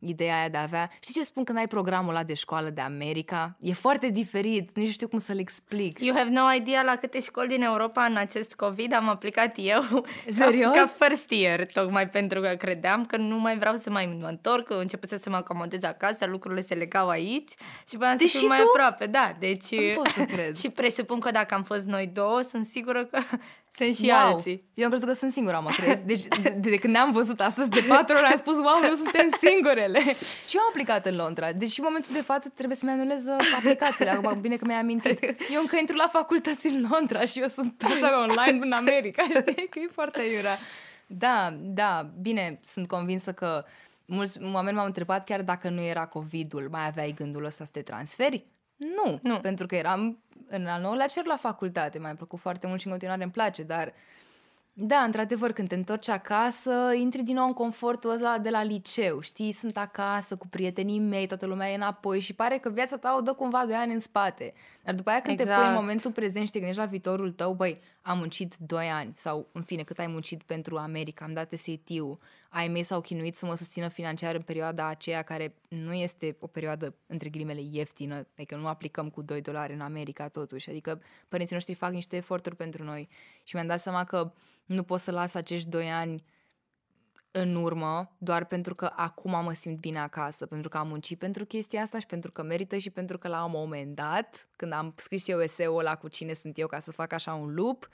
ideea 0.09 0.39
aia 0.39 0.49
de 0.49 0.57
a 0.57 0.63
avea... 0.63 0.91
Știi 1.01 1.15
ce 1.15 1.25
spun 1.25 1.45
când 1.45 1.59
ai 1.59 1.67
programul 1.67 2.11
ăla 2.11 2.23
de 2.23 2.35
școală 2.35 2.71
de 2.71 2.81
America? 2.81 3.57
E 3.61 3.73
foarte 3.73 4.09
diferit, 4.09 4.77
nu 4.77 4.87
știu 4.87 5.09
cum 5.09 5.19
să-l 5.19 5.39
explic. 5.39 6.01
You 6.01 6.17
have 6.17 6.31
no 6.31 6.53
idea 6.57 6.83
la 6.83 6.97
câte 6.97 7.21
școli 7.21 7.49
din 7.49 7.63
Europa 7.63 8.05
în 8.05 8.17
acest 8.17 8.55
COVID 8.55 8.95
am 8.95 9.09
aplicat 9.09 9.55
eu. 9.57 10.07
Serios? 10.29 10.75
Ca, 10.75 10.81
ca 10.81 11.07
first 11.07 11.31
year, 11.31 11.67
tocmai 11.67 12.09
pentru 12.09 12.41
că 12.41 12.49
credeam 12.49 13.07
că 13.07 13.17
nu 13.17 13.39
mai 13.39 13.59
vreau 13.59 13.77
să 13.77 13.91
mai 13.91 14.19
mă 14.21 14.27
întorc, 14.27 14.67
că 14.67 14.75
început 14.75 15.09
să 15.09 15.31
mă 15.31 15.37
acomodez 15.37 15.83
acasă, 15.83 16.27
lucrurile 16.27 16.61
se 16.61 16.75
legau 16.75 17.09
aici 17.09 17.51
și 17.89 17.97
voiam 17.97 18.19
să 18.19 18.39
fiu 18.39 18.47
mai 18.47 18.59
tu? 18.59 18.65
aproape. 18.67 19.07
Da, 19.07 19.37
deci... 19.39 19.71
Nu 19.71 19.95
pot 19.95 20.07
să 20.07 20.25
cred. 20.35 20.57
și 20.57 20.69
presupun 20.69 21.19
că 21.19 21.31
dacă 21.31 21.55
am 21.55 21.63
fost 21.63 21.87
noi 21.87 22.07
două, 22.07 22.41
sunt 22.41 22.65
sigură 22.65 23.05
că 23.05 23.19
sunt 23.85 23.97
și 23.97 24.13
wow. 24.13 24.33
alții. 24.33 24.65
Eu 24.75 24.85
am 24.85 24.91
crezut 24.91 25.09
că 25.09 25.15
sunt 25.15 25.33
singura, 25.33 25.59
mă 25.59 25.71
crezi. 25.77 26.03
Deci 26.03 26.23
de, 26.43 26.49
de 26.49 26.77
când 26.77 26.93
ne-am 26.93 27.13
văzut 27.13 27.41
astăzi 27.41 27.71
de 27.71 27.85
patru 27.89 28.17
ori 28.17 28.25
am 28.25 28.37
spus, 28.37 28.57
wow, 28.57 28.81
nu 28.89 28.95
suntem 28.95 29.29
singurele. 29.45 30.01
și 30.49 30.57
eu 30.57 30.61
am 30.61 30.69
aplicat 30.69 31.07
în 31.07 31.17
Londra. 31.17 31.53
Deci 31.53 31.79
în 31.79 31.85
momentul 31.87 32.11
de 32.13 32.21
față 32.21 32.49
trebuie 32.49 32.77
să-mi 32.77 32.91
anulez 32.91 33.27
uh, 33.27 33.37
aplicațiile. 33.57 34.11
Acum, 34.11 34.41
bine 34.41 34.57
că 34.57 34.65
mi-ai 34.65 34.79
amintit. 34.79 35.19
Eu 35.55 35.61
încă 35.61 35.77
intru 35.79 35.97
la 35.97 36.09
facultăți 36.09 36.67
în 36.67 36.87
Londra 36.91 37.21
și 37.25 37.41
eu 37.41 37.49
sunt 37.49 37.83
așa 37.95 38.21
online 38.21 38.65
în 38.65 38.73
America, 38.73 39.23
știi? 39.23 39.69
Că 39.69 39.79
e 39.79 39.89
foarte 39.93 40.23
iurea. 40.23 40.59
Da, 41.07 41.57
da, 41.61 42.11
bine, 42.21 42.61
sunt 42.63 42.87
convinsă 42.87 43.33
că 43.33 43.65
mulți 44.05 44.39
oameni 44.53 44.77
m-au 44.77 44.87
întrebat 44.87 45.25
chiar 45.25 45.43
dacă 45.43 45.69
nu 45.69 45.83
era 45.83 46.07
COVID-ul, 46.07 46.69
mai 46.71 46.87
aveai 46.87 47.15
gândul 47.17 47.45
ăsta 47.45 47.65
să 47.65 47.71
te 47.73 47.83
transferi? 47.83 48.47
Nu, 48.77 49.19
nu, 49.23 49.39
pentru 49.39 49.67
că 49.67 49.75
eram 49.75 50.19
în 50.51 50.67
al 50.67 50.81
nouălea 50.81 51.07
cer 51.07 51.25
la 51.25 51.37
facultate, 51.37 51.99
mi-a 51.99 52.15
plăcut 52.15 52.39
foarte 52.39 52.67
mult 52.67 52.81
și 52.81 52.87
în 52.87 52.93
continuare 52.93 53.23
îmi 53.23 53.33
place, 53.33 53.63
dar 53.63 53.93
da, 54.75 54.97
într-adevăr, 54.97 55.53
când 55.53 55.69
te 55.69 55.75
întorci 55.75 56.09
acasă, 56.09 56.93
intri 56.97 57.23
din 57.23 57.35
nou 57.35 57.47
în 57.47 57.53
confortul 57.53 58.11
ăla 58.11 58.39
de 58.39 58.51
la 58.51 58.63
liceu, 58.63 59.21
știi, 59.21 59.53
sunt 59.53 59.77
acasă 59.77 60.37
cu 60.37 60.47
prietenii 60.47 60.99
mei, 60.99 61.27
toată 61.27 61.47
lumea 61.47 61.71
e 61.71 61.75
înapoi 61.75 62.21
și 62.21 62.35
pare 62.35 62.59
că 62.59 62.71
viața 62.71 62.97
ta 62.97 63.15
o 63.19 63.21
dă 63.21 63.33
cumva 63.33 63.65
doi 63.67 63.75
ani 63.75 63.93
în 63.93 63.99
spate. 63.99 64.53
Dar 64.85 64.95
după 64.95 65.11
aia 65.11 65.21
când 65.21 65.41
exact. 65.41 65.51
te 65.51 65.57
pui 65.57 65.65
în 65.65 65.71
Exact. 65.71 65.87
momentul 65.87 66.13
prezent 66.13 66.47
și 66.47 66.53
te 66.53 66.59
gândești 66.59 66.83
la 66.83 66.89
viitorul 66.89 67.31
tău, 67.31 67.53
băi, 67.53 67.81
am 68.03 68.19
muncit 68.19 68.55
doi 68.57 68.87
ani 68.87 69.13
sau, 69.17 69.47
în 69.53 69.63
fine, 69.63 69.83
cât 69.83 69.99
ai 69.99 70.07
muncit 70.07 70.43
pentru 70.43 70.77
America, 70.77 71.25
am 71.25 71.33
dat 71.33 71.53
SAT-ul, 71.53 72.19
ai 72.53 72.69
mei 72.69 72.83
s-au 72.83 73.01
chinuit 73.01 73.37
să 73.37 73.47
mă 73.47 73.55
susțină 73.55 73.89
financiar 73.89 74.35
în 74.35 74.43
perioada 74.43 74.87
aceea 74.87 75.23
care 75.23 75.55
nu 75.69 75.93
este 75.93 76.37
o 76.41 76.47
perioadă, 76.47 76.95
între 77.07 77.29
ghilimele, 77.29 77.61
ieftină, 77.71 78.27
adică 78.37 78.57
nu 78.57 78.67
aplicăm 78.67 79.11
cu 79.11 79.23
2 79.23 79.41
dolari 79.41 79.73
în 79.73 79.81
America 79.81 80.29
totuși, 80.29 80.71
adică 80.71 81.03
părinții 81.29 81.55
noștri 81.55 81.75
fac 81.75 81.93
niște 81.93 82.17
eforturi 82.17 82.57
pentru 82.57 82.85
noi. 82.85 83.09
Și 83.45 83.55
mi-am 83.55 83.67
dat 83.67 83.81
seama 83.81 84.05
că 84.05 84.33
nu 84.65 84.83
pot 84.83 85.01
să 85.01 85.11
las 85.11 85.35
acești 85.35 85.69
doi 85.69 85.91
ani 85.91 86.25
în 87.31 87.55
urmă 87.55 88.17
doar 88.19 88.45
pentru 88.45 88.75
că 88.75 88.93
acum 88.97 89.31
mă 89.31 89.53
simt 89.53 89.79
bine 89.79 89.99
acasă, 89.99 90.47
pentru 90.47 90.69
că 90.69 90.77
am 90.77 90.89
muncit 90.89 91.19
pentru 91.19 91.45
chestia 91.45 91.83
asta 91.83 91.99
și 91.99 92.07
pentru 92.07 92.33
că 92.33 92.43
merită 92.43 92.77
și 92.77 92.91
pentru 92.91 93.19
că 93.19 93.29
la 93.29 93.45
un 93.45 93.51
moment 93.51 93.95
dat, 93.95 94.49
când 94.57 94.73
am 94.73 94.95
scris 94.97 95.29
eu 95.29 95.41
eseul 95.41 95.79
ăla 95.79 95.97
cu 95.97 96.09
cine 96.09 96.33
sunt 96.33 96.59
eu 96.59 96.67
ca 96.67 96.79
să 96.79 96.93
fac 96.93 97.13
așa 97.13 97.35
un 97.35 97.55
loop, 97.55 97.89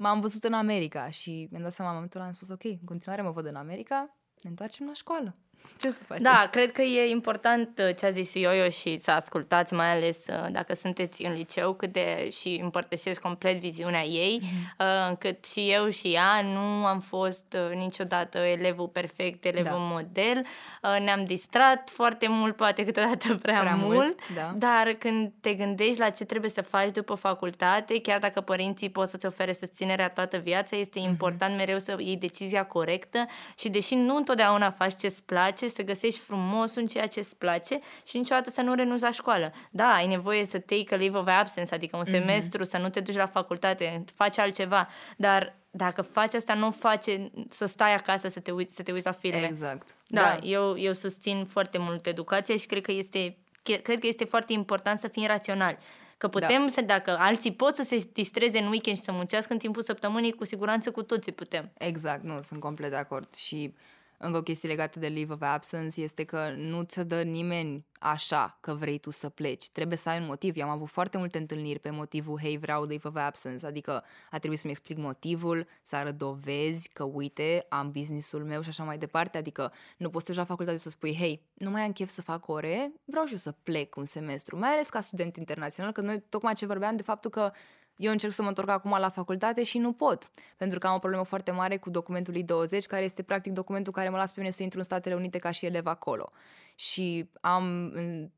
m-am 0.00 0.20
văzut 0.20 0.44
în 0.44 0.52
America 0.52 1.10
și 1.10 1.48
mi-am 1.50 1.62
dat 1.62 1.72
seama 1.72 1.90
în 1.90 1.96
momentul 1.96 2.20
ăla 2.20 2.28
am 2.28 2.34
spus 2.34 2.48
ok, 2.48 2.64
în 2.64 2.84
continuare 2.84 3.22
mă 3.22 3.30
văd 3.30 3.46
în 3.46 3.54
America, 3.54 4.16
ne 4.42 4.50
întoarcem 4.50 4.86
la 4.86 4.92
școală. 4.92 5.36
Ce 5.80 5.90
să 5.90 6.02
facem? 6.06 6.22
Da, 6.22 6.48
cred 6.50 6.72
că 6.72 6.82
e 6.82 7.10
important 7.10 7.82
uh, 7.88 7.96
ce 7.96 8.06
a 8.06 8.10
zis 8.10 8.34
Ioio 8.34 8.68
și 8.68 8.98
să 8.98 9.10
ascultați, 9.10 9.74
mai 9.74 9.90
ales 9.92 10.16
uh, 10.28 10.46
dacă 10.50 10.74
sunteți 10.74 11.24
în 11.24 11.32
liceu, 11.32 11.72
cât 11.74 11.92
de 11.92 12.28
și 12.40 12.60
împărtășesc 12.62 13.20
complet 13.20 13.58
viziunea 13.58 14.02
ei, 14.04 14.40
uh, 14.42 14.86
încât 15.08 15.44
și 15.44 15.70
eu 15.70 15.88
și 15.88 16.08
ea 16.08 16.40
nu 16.42 16.84
am 16.86 17.00
fost 17.00 17.44
uh, 17.70 17.76
niciodată 17.76 18.38
elevul 18.38 18.88
perfect, 18.88 19.44
elevul 19.44 19.70
Da. 19.70 19.76
model. 19.76 20.44
Uh, 20.82 21.00
Ne-am 21.04 21.24
distrat 21.24 21.90
foarte 21.92 22.26
mult, 22.28 22.56
poate 22.56 22.84
câteodată 22.84 23.34
prea, 23.42 23.60
Prea 23.60 23.74
mult, 23.74 23.94
mult, 23.96 24.18
da. 24.34 24.52
dar 24.56 24.90
când 24.98 25.32
te 25.40 25.54
gândești 25.54 25.98
la 25.98 26.10
ce 26.10 26.24
trebuie 26.24 26.50
să 26.50 26.62
faci 26.62 26.90
după 26.90 27.14
facultate, 27.14 28.00
chiar 28.00 28.18
dacă 28.18 28.40
părinții 28.40 28.90
pot 28.90 29.08
să-ți 29.08 29.26
ofere 29.26 29.52
susținerea 29.52 30.08
toată 30.10 30.36
viața, 30.36 30.76
este 30.76 30.98
Mhm. 31.00 31.08
important 31.08 31.56
mereu 31.56 31.78
să 31.78 31.94
iei 31.98 32.16
decizia 32.16 32.64
corectă 32.64 33.26
și 33.58 33.68
deși 33.68 33.94
nu 33.94 34.16
întotdeauna 34.16 34.70
faci 34.70 34.94
ce-ți 34.98 35.24
place, 35.24 35.49
să 35.56 35.82
găsești 35.82 36.20
frumos 36.20 36.74
în 36.74 36.86
ceea 36.86 37.06
ce 37.06 37.18
îți 37.18 37.36
place 37.36 37.78
și 38.06 38.16
niciodată 38.16 38.50
să 38.50 38.60
nu 38.60 38.74
renunți 38.74 39.02
la 39.02 39.10
școală. 39.10 39.52
Da, 39.70 39.92
ai 39.92 40.06
nevoie 40.06 40.44
să 40.44 40.58
take 40.58 40.94
a 40.94 40.96
leave 40.96 41.18
of 41.18 41.26
absence, 41.26 41.74
adică 41.74 41.96
un 41.96 42.04
semestru, 42.04 42.64
să 42.64 42.78
nu 42.78 42.88
te 42.88 43.00
duci 43.00 43.14
la 43.14 43.26
facultate, 43.26 44.04
faci 44.14 44.38
altceva, 44.38 44.88
dar 45.16 45.58
dacă 45.70 46.02
faci 46.02 46.34
asta, 46.34 46.54
nu 46.54 46.70
face 46.70 47.30
să 47.50 47.66
stai 47.66 47.94
acasă 47.94 48.28
să 48.28 48.40
te 48.40 48.50
uiți, 48.50 48.74
să 48.74 48.82
te 48.82 48.92
uiți 48.92 49.06
la 49.06 49.12
filme. 49.12 49.46
Exact. 49.46 49.96
Da, 50.06 50.20
da. 50.20 50.46
Eu, 50.46 50.78
eu 50.78 50.92
susțin 50.92 51.44
foarte 51.44 51.78
mult 51.78 52.06
educația 52.06 52.56
și 52.56 52.66
cred 52.66 52.82
că 52.82 52.92
este, 52.92 53.36
che- 53.62 53.82
cred 53.82 53.98
că 53.98 54.06
este 54.06 54.24
foarte 54.24 54.52
important 54.52 54.98
să 54.98 55.08
fim 55.08 55.26
raționali. 55.26 55.78
Că 56.18 56.28
putem 56.28 56.60
da. 56.60 56.72
să, 56.72 56.80
dacă 56.80 57.16
alții 57.18 57.52
pot 57.52 57.76
să 57.76 57.82
se 57.82 58.08
distreze 58.12 58.58
în 58.58 58.68
weekend 58.68 58.96
și 58.96 59.02
să 59.02 59.12
muncească 59.12 59.52
în 59.52 59.58
timpul 59.58 59.82
săptămânii, 59.82 60.32
cu 60.32 60.44
siguranță 60.44 60.90
cu 60.90 61.02
toții 61.02 61.32
putem. 61.32 61.70
Exact, 61.78 62.22
nu, 62.22 62.40
sunt 62.40 62.60
complet 62.60 62.90
de 62.90 62.96
acord. 62.96 63.34
Și 63.34 63.74
încă 64.22 64.38
o 64.38 64.42
chestie 64.42 64.68
legată 64.68 64.98
de 64.98 65.08
leave 65.08 65.32
of 65.32 65.40
absence 65.42 66.00
este 66.00 66.24
că 66.24 66.52
nu 66.56 66.82
ți-o 66.82 67.04
dă 67.04 67.22
nimeni 67.22 67.86
așa 67.98 68.58
că 68.60 68.74
vrei 68.74 68.98
tu 68.98 69.10
să 69.10 69.28
pleci. 69.28 69.70
Trebuie 69.70 69.96
să 69.96 70.08
ai 70.08 70.20
un 70.20 70.26
motiv. 70.26 70.56
Eu 70.56 70.64
am 70.64 70.70
avut 70.70 70.88
foarte 70.88 71.18
multe 71.18 71.38
întâlniri 71.38 71.78
pe 71.78 71.90
motivul, 71.90 72.38
hei, 72.38 72.58
vreau 72.58 72.84
leave 72.84 73.08
of 73.08 73.16
absence, 73.16 73.66
adică 73.66 74.04
a 74.30 74.38
trebuit 74.38 74.58
să-mi 74.58 74.72
explic 74.72 74.98
motivul, 74.98 75.66
să 75.82 75.96
arăt 75.96 76.18
dovezi 76.18 76.88
că, 76.88 77.02
uite, 77.04 77.66
am 77.68 77.90
businessul 77.90 78.44
meu 78.44 78.62
și 78.62 78.68
așa 78.68 78.84
mai 78.84 78.98
departe, 78.98 79.38
adică 79.38 79.72
nu 79.96 80.10
poți 80.10 80.24
să 80.24 80.30
te 80.30 80.36
duci 80.36 80.46
la 80.46 80.54
facultate 80.54 80.78
să 80.78 80.88
spui, 80.88 81.16
hei, 81.16 81.42
nu 81.54 81.70
mai 81.70 81.82
am 81.82 81.92
chef 81.92 82.08
să 82.08 82.22
fac 82.22 82.48
ore, 82.48 82.92
vreau 83.04 83.24
și 83.24 83.32
eu 83.32 83.38
să 83.38 83.54
plec 83.62 83.96
un 83.96 84.04
semestru, 84.04 84.58
mai 84.58 84.70
ales 84.70 84.88
ca 84.88 85.00
student 85.00 85.36
internațional, 85.36 85.92
că 85.92 86.00
noi 86.00 86.22
tocmai 86.28 86.54
ce 86.54 86.66
vorbeam 86.66 86.96
de 86.96 87.02
faptul 87.02 87.30
că 87.30 87.52
eu 88.00 88.12
încerc 88.12 88.32
să 88.32 88.42
mă 88.42 88.48
întorc 88.48 88.68
acum 88.68 88.96
la 88.98 89.08
facultate 89.08 89.62
și 89.62 89.78
nu 89.78 89.92
pot, 89.92 90.30
pentru 90.56 90.78
că 90.78 90.86
am 90.86 90.94
o 90.94 90.98
problemă 90.98 91.24
foarte 91.24 91.50
mare 91.50 91.76
cu 91.76 91.90
documentul 91.90 92.34
I-20, 92.34 92.46
care 92.88 93.04
este 93.04 93.22
practic 93.22 93.52
documentul 93.52 93.92
care 93.92 94.08
mă 94.08 94.16
lasă 94.16 94.32
pe 94.34 94.40
mine 94.40 94.52
să 94.52 94.62
intru 94.62 94.78
în 94.78 94.84
Statele 94.84 95.14
Unite 95.14 95.38
ca 95.38 95.50
și 95.50 95.66
elev 95.66 95.86
acolo. 95.86 96.32
Și 96.74 97.30
am 97.40 97.90
în- 97.94 98.30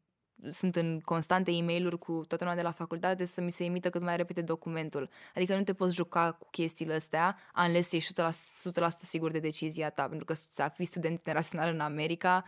sunt 0.51 0.77
în 0.77 1.01
constante 1.01 1.51
e 1.51 1.63
mail 1.63 1.99
cu 1.99 2.13
toată 2.13 2.45
lumea 2.45 2.59
de 2.59 2.63
la 2.63 2.73
facultate 2.73 3.25
să 3.25 3.41
mi 3.41 3.51
se 3.51 3.65
emită 3.65 3.91
cât 3.91 4.03
mai 4.03 4.17
repede 4.17 4.41
documentul. 4.41 5.11
Adică 5.35 5.57
nu 5.57 5.63
te 5.63 5.75
poți 5.75 5.95
juca 5.95 6.33
cu 6.33 6.49
chestiile 6.51 6.95
astea 6.95 7.37
unless 7.67 7.93
ești 7.93 8.13
100%, 8.13 8.33
100% 8.63 9.05
sigur 9.05 9.31
de 9.31 9.39
decizia 9.39 9.91
ta, 9.91 10.09
pentru 10.09 10.25
că 10.25 10.35
să 10.35 10.71
fii 10.75 10.85
student 10.85 11.13
internațional 11.13 11.73
în 11.73 11.81
America 11.81 12.45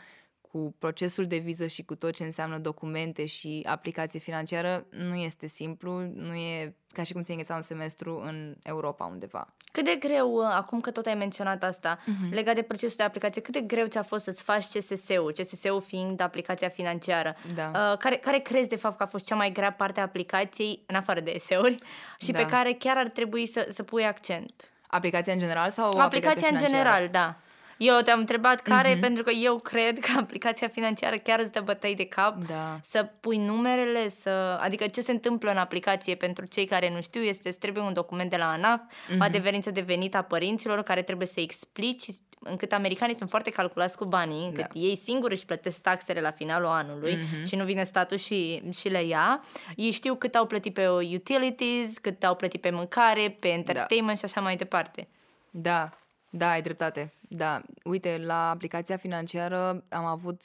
cu 0.55 0.74
procesul 0.78 1.26
de 1.26 1.36
viză 1.36 1.66
și 1.66 1.84
cu 1.84 1.94
tot 1.94 2.14
ce 2.14 2.24
înseamnă 2.24 2.59
documente 2.59 3.26
și 3.26 3.62
aplicație 3.66 4.20
financiară 4.20 4.86
nu 4.90 5.14
este 5.14 5.46
simplu, 5.46 6.00
nu 6.14 6.34
e 6.34 6.74
ca 6.88 7.02
și 7.02 7.12
cum 7.12 7.22
ți-ai 7.22 7.36
îngheța 7.36 7.55
un 7.55 7.61
semestru 7.62 8.22
în 8.24 8.55
Europa 8.62 9.05
undeva. 9.05 9.55
Cât 9.72 9.84
de 9.84 9.96
greu, 9.98 10.32
uh, 10.34 10.44
acum 10.55 10.80
că 10.80 10.90
tot 10.90 11.07
ai 11.07 11.14
menționat 11.14 11.62
asta, 11.62 11.98
Mhm. 12.07 12.28
uh-huh. 12.28 12.32
legat 12.34 12.55
de 12.55 12.62
procesul 12.62 12.96
de 12.96 13.02
aplicație, 13.02 13.42
cât 13.42 13.52
de 13.52 13.61
greu 13.61 13.86
ți-a 13.86 14.02
fost 14.02 14.24
să-ți 14.24 14.42
faci 14.42 14.64
CSS-ul, 14.64 15.32
CSS-ul 15.32 15.80
fiind 15.80 16.20
aplicația 16.20 16.68
financiară? 16.68 17.34
Da. 17.55 17.90
Uh, 17.92 17.98
care, 17.98 18.16
care 18.16 18.38
crezi 18.38 18.68
de 18.68 18.76
fapt 18.76 18.96
că 18.96 19.02
a 19.02 19.07
fost 19.07 19.24
cea 19.24 19.34
mai 19.34 19.52
grea 19.52 19.72
parte 19.72 20.00
a 20.00 20.02
aplicației, 20.02 20.82
în 20.86 20.94
afară 20.94 21.20
de 21.20 21.30
eseuri, 21.34 21.76
și 22.18 22.32
Da. 22.32 22.38
pe 22.38 22.46
care 22.46 22.72
chiar 22.72 22.96
ar 22.96 23.09
trebui 23.09 23.46
să, 23.46 23.66
să 23.70 23.82
pui 23.82 24.05
accent? 24.05 24.68
Aplicația 24.86 25.32
în 25.32 25.38
general 25.38 25.70
sau 25.70 25.84
Aplicația, 25.86 26.05
aplicația 26.05 26.48
în 26.48 26.57
financiară? 26.57 26.72
general, 26.72 27.09
da. 27.09 27.36
Eu 27.79 28.01
te-am 28.05 28.18
întrebat 28.18 28.61
care, 28.61 28.91
Mhm. 28.91 29.01
pentru 29.01 29.22
că 29.22 29.31
eu 29.31 29.59
cred 29.59 29.99
că 29.99 30.09
aplicația 30.18 30.68
financiară 30.68 31.16
chiar 31.16 31.41
îți 31.41 31.53
dă 31.53 31.61
bătăi 31.61 31.95
de 31.95 32.05
cap 32.07 32.37
Da. 32.47 32.79
să 32.83 33.03
pui 33.20 33.37
numerele, 33.37 34.09
să... 34.09 34.59
adică 34.61 34.87
ce 34.87 35.01
se 35.01 35.11
întâmplă 35.12 35.51
în 35.51 35.57
aplicație 35.57 36.14
pentru 36.14 36.45
cei 36.47 36.64
care 36.66 36.91
nu 36.91 37.01
știu 37.01 37.20
este 37.20 37.49
îți 37.49 37.59
trebuie 37.59 37.83
un 37.83 37.93
document 37.93 38.31
de 38.31 38.37
la 38.37 38.51
ANAF, 38.51 38.81
Mhm. 39.09 39.20
o 39.20 39.25
adeverință 39.25 39.70
de 39.70 39.81
venit 39.81 40.14
a 40.14 40.22
părinților 40.22 40.83
care 40.83 41.03
trebuie 41.03 41.27
să 41.27 41.41
explici 41.41 42.05
încât 42.47 42.72
americanii 42.72 43.14
sunt 43.14 43.29
foarte 43.31 43.51
calculați 43.51 43.97
cu 43.97 44.05
banii, 44.05 44.45
încât 44.45 44.61
Da. 44.61 44.66
Mhm. 44.75 44.85
ei 44.85 44.97
singuri 44.97 45.33
își 45.35 45.45
plătesc 45.45 45.81
taxele 45.83 46.20
la 46.20 46.31
finalul 46.31 46.68
anului 46.68 47.18
și 47.47 47.57
nu 47.57 47.64
vine 47.64 47.85
statul 47.85 48.16
și, 48.16 48.62
și 48.72 48.89
le 48.89 49.05
ia. 49.05 49.41
Ei 49.77 49.91
știu 49.91 50.14
cât 50.14 50.35
au 50.35 50.47
plătit 50.47 50.75
pe 50.75 50.89
utilities, 50.89 51.99
cât 51.99 52.25
au 52.25 52.35
plătit 52.35 52.61
pe 52.61 52.70
mâncare, 52.70 53.37
pe 53.41 53.49
entertainment 53.49 54.18
și 54.18 54.25
așa 54.25 54.41
mai 54.41 54.57
departe. 54.57 55.09
Da, 55.51 55.89
da, 56.37 56.51
ai 56.51 56.62
dreptate. 56.62 57.12
Da, 57.28 57.62
uite, 57.85 58.18
la 58.18 58.51
aplicația 58.51 58.97
financiară 58.97 59.85
am 59.89 60.05
avut 60.05 60.43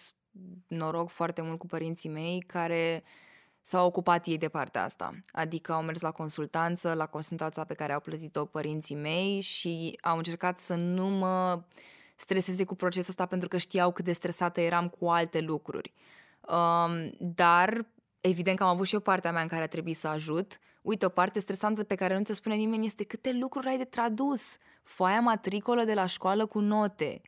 noroc 0.67 1.09
foarte 1.09 1.41
mult 1.41 1.59
cu 1.59 1.65
părinții 1.65 2.09
mei 2.09 2.43
care 2.47 3.03
s-au 3.61 3.85
ocupat 3.85 4.25
ei 4.25 4.37
de 4.37 4.49
partea 4.49 4.83
asta. 4.83 5.13
Adică 5.31 5.73
au 5.73 5.81
mers 5.81 6.01
la 6.01 6.11
consultanță, 6.11 6.93
la 6.93 7.05
consultanța 7.05 7.63
pe 7.63 7.73
care 7.73 7.93
au 7.93 7.99
plătit-o 7.99 8.45
părinții 8.45 8.95
mei 8.95 9.41
și 9.41 9.97
au 10.01 10.17
încercat 10.17 10.59
să 10.59 10.75
nu 10.75 11.05
mă 11.05 11.63
streseze 12.15 12.63
cu 12.63 12.75
procesul 12.75 13.09
ăsta 13.09 13.25
pentru 13.25 13.47
că 13.47 13.57
știau 13.57 13.91
cât 13.91 14.05
de 14.05 14.11
stresată 14.11 14.61
eram 14.61 14.89
cu 14.89 15.07
alte 15.07 15.39
lucruri. 15.39 15.93
Um, 16.41 17.11
dar 17.19 17.85
evident 18.21 18.57
că 18.57 18.63
am 18.63 18.69
avut 18.69 18.87
și 18.87 18.95
o 18.95 18.99
partea 18.99 19.31
mea 19.31 19.41
în 19.41 19.47
care 19.47 19.63
a 19.63 19.67
trebuit 19.67 19.97
să 19.97 20.07
ajut. 20.07 20.59
Uite, 20.81 21.05
o 21.05 21.09
parte 21.09 21.39
stresantă 21.39 21.83
pe 21.83 21.95
care 21.95 22.17
nu 22.17 22.23
ți-o 22.23 22.33
spune 22.33 22.55
nimeni 22.55 22.85
este 22.85 23.03
câte 23.03 23.31
lucruri 23.31 23.67
ai 23.67 23.77
de 23.77 23.83
tradus. 23.83 24.57
Foaia 24.83 25.19
matricolă 25.19 25.83
de 25.83 25.93
la 25.93 26.05
școală 26.05 26.45
cu 26.45 26.59
note, 26.59 27.21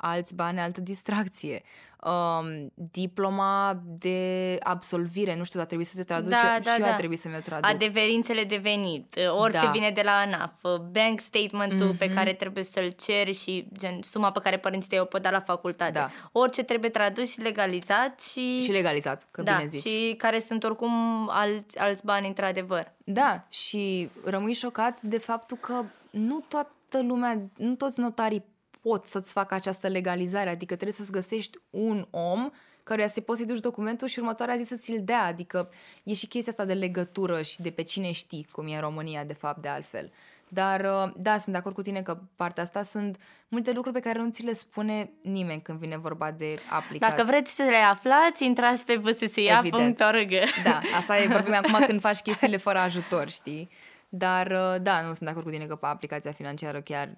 alți 0.00 0.34
bani, 0.34 0.58
altă 0.60 0.80
distracție. 0.80 1.62
Um, 2.04 2.72
diploma 2.74 3.80
de 3.84 4.56
absolvire, 4.62 5.36
nu 5.36 5.44
știu, 5.44 5.60
a 5.60 5.64
trebuit 5.64 5.86
să 5.86 5.94
se 5.94 6.02
traduce 6.02 6.30
Da, 6.30 6.58
da, 6.62 6.72
și 6.72 6.80
eu 6.80 6.86
da. 6.86 6.92
a 6.92 6.96
trebuit 6.96 7.18
să 7.18 7.28
mi-o 7.28 7.38
traduc. 7.38 7.66
Adeverințele 7.70 8.44
de 8.44 8.56
venit, 8.56 9.18
orice 9.40 9.64
Da. 9.64 9.70
vine 9.70 9.90
de 9.90 10.00
la 10.04 10.10
ANAF, 10.12 10.52
bank 10.92 11.20
statement-ul 11.20 11.86
Mhm. 11.88 11.96
pe 11.96 12.10
care 12.10 12.32
trebuie 12.32 12.64
să-l 12.64 12.90
ceri 12.90 13.32
și 13.34 13.68
gen 13.78 14.02
suma 14.02 14.30
pe 14.30 14.40
care 14.42 14.56
părinții 14.58 14.88
tăi 14.88 14.98
o 14.98 15.04
pot 15.04 15.22
da 15.22 15.30
la 15.30 15.40
facultate. 15.40 15.90
Da. 15.92 16.10
Orice 16.32 16.62
trebuie 16.62 16.90
tradus 16.90 17.30
și 17.30 17.40
legalizat 17.40 18.20
și... 18.20 18.60
Și 18.60 18.70
legalizat, 18.70 19.26
că 19.30 19.42
da, 19.42 19.52
bine 19.54 19.66
zici. 19.66 19.86
și 19.86 20.14
care 20.18 20.38
sunt 20.38 20.64
oricum 20.64 20.92
alți, 21.32 21.78
alți 21.78 22.04
bani 22.04 22.26
într-adevăr. 22.26 22.92
Da, 23.04 23.44
și 23.50 24.10
rămâi 24.24 24.52
șocat 24.52 25.00
de 25.02 25.18
faptul 25.18 25.56
că 25.56 25.82
nu 26.10 26.44
toată 26.48 27.02
lumea, 27.02 27.40
nu 27.56 27.74
toți 27.74 28.00
notarii 28.00 28.44
pot 28.80 29.04
să-ți 29.04 29.32
facă 29.32 29.54
această 29.54 29.88
legalizare, 29.88 30.50
adică 30.50 30.74
trebuie 30.74 30.92
să-ți 30.92 31.12
găsești 31.12 31.58
un 31.70 32.06
om 32.10 32.50
căruia 32.82 33.08
să 33.08 33.20
poți 33.20 33.38
să-i 33.38 33.48
duci 33.48 33.60
documentul 33.60 34.08
și 34.08 34.18
următoarea 34.18 34.56
zi 34.56 34.64
să 34.64 34.74
ți-l 34.74 35.00
dea, 35.04 35.24
adică 35.24 35.70
e 36.02 36.14
și 36.14 36.26
chestia 36.26 36.52
asta 36.52 36.64
de 36.64 36.72
legătură 36.72 37.42
și 37.42 37.60
de 37.60 37.70
pe 37.70 37.82
cine 37.82 38.12
știi, 38.12 38.48
cum 38.52 38.66
e 38.66 38.74
în 38.74 38.80
România, 38.80 39.24
de 39.24 39.32
fapt, 39.32 39.62
de 39.62 39.68
altfel. 39.68 40.12
Dar, 40.48 40.80
uh, 40.80 41.12
da, 41.16 41.38
sunt 41.38 41.52
de 41.52 41.58
acord 41.60 41.74
cu 41.74 41.82
tine 41.82 42.02
că 42.02 42.18
partea 42.36 42.62
asta 42.62 42.82
sunt 42.82 43.16
multe 43.48 43.72
lucruri 43.72 44.00
pe 44.00 44.08
care 44.08 44.18
nu 44.18 44.30
ți 44.30 44.42
le 44.42 44.52
spune 44.52 45.10
nimeni 45.22 45.62
când 45.62 45.78
vine 45.78 45.96
vorba 45.96 46.30
de 46.30 46.58
aplicat. 46.70 47.10
Dacă 47.10 47.24
vreți 47.24 47.54
să 47.54 47.62
le 47.62 47.76
aflați, 47.76 48.44
intrați 48.44 48.84
pe 48.84 48.94
vssia.org. 48.94 50.32
Da, 50.64 50.80
asta 50.96 51.18
e, 51.18 51.26
vorbim 51.26 51.54
acum 51.54 51.84
când 51.86 52.00
faci 52.00 52.18
chestiile 52.18 52.56
fără 52.56 52.78
ajutor, 52.78 53.28
știi? 53.28 53.70
Dar, 54.08 54.46
uh, 54.46 54.80
da, 54.82 55.00
nu 55.00 55.06
sunt 55.06 55.20
de 55.20 55.28
acord 55.28 55.44
cu 55.44 55.50
tine 55.50 55.64
că 55.64 55.78
aplicația 55.80 56.32
financiară 56.32 56.80
chiar 56.80 57.08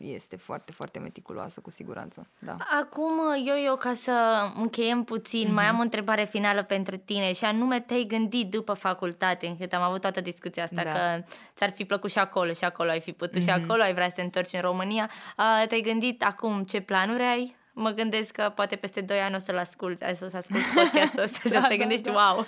este 0.00 0.36
foarte, 0.36 0.72
foarte 0.72 0.98
meticuloasă, 0.98 1.60
cu 1.60 1.70
siguranță. 1.70 2.26
Da. 2.38 2.56
Acum, 2.80 3.20
eu, 3.46 3.54
eu, 3.64 3.76
ca 3.76 3.92
să 3.94 4.12
încheiem 4.56 5.04
puțin, 5.04 5.48
mm-hmm. 5.48 5.52
mai 5.52 5.64
am 5.64 5.78
o 5.78 5.82
întrebare 5.82 6.24
finală 6.24 6.62
pentru 6.62 6.96
tine 6.96 7.32
și 7.32 7.44
anume 7.44 7.80
te-ai 7.80 8.04
gândit 8.04 8.50
după 8.50 8.72
facultate, 8.72 9.46
încât 9.46 9.72
am 9.72 9.82
avut 9.82 10.00
toată 10.00 10.20
discuția 10.20 10.62
asta, 10.62 10.82
Da. 10.82 10.92
că 10.92 11.24
ți-ar 11.54 11.70
fi 11.70 11.84
plăcut 11.84 12.10
și 12.10 12.18
acolo 12.18 12.52
și 12.52 12.64
acolo 12.64 12.90
ai 12.90 13.00
fi 13.00 13.12
putut 13.12 13.40
mm-hmm. 13.40 13.44
și 13.44 13.50
acolo, 13.50 13.82
ai 13.82 13.94
vrea 13.94 14.08
să 14.08 14.14
te 14.14 14.22
întorci 14.22 14.52
în 14.52 14.60
România. 14.60 15.10
Uh, 15.38 15.66
te-ai 15.68 15.80
gândit 15.80 16.24
acum 16.24 16.62
ce 16.64 16.80
planuri 16.80 17.22
ai? 17.22 17.56
Mă 17.72 17.90
gândesc 17.90 18.32
că 18.32 18.52
poate 18.54 18.76
peste 18.76 19.00
2 19.00 19.18
ani 19.18 19.34
o 19.34 19.38
să-l 19.38 19.58
asculti, 19.58 20.04
ai 20.04 20.16
să 20.16 20.30
asculti 20.36 20.66
podcastul 20.76 21.22
ăsta 21.22 21.38
și 21.38 21.46
o 21.46 21.48
să 21.48 21.58
Da, 21.60 21.66
te 21.66 21.74
da, 21.74 21.80
gândești, 21.80 22.04
da. 22.04 22.12
wow! 22.12 22.46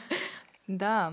Da. 0.65 1.13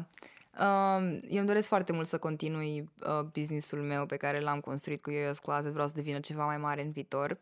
Um, 0.60 1.20
eu 1.30 1.38
îmi 1.38 1.48
doresc 1.48 1.68
foarte 1.68 1.92
mult 1.92 2.08
să 2.08 2.18
continui 2.18 2.92
uh, 3.00 3.22
businessul 3.34 3.82
meu 3.82 4.06
pe 4.06 4.16
care 4.16 4.40
l-am 4.40 4.60
construit 4.60 5.02
cu 5.02 5.12
Yoyo's 5.12 5.40
Closet. 5.42 5.72
Vreau 5.72 5.88
să 5.88 5.94
devină 5.96 6.20
ceva 6.20 6.46
mai 6.46 6.58
mare 6.58 6.82
în 6.82 6.92
viitor 6.92 7.40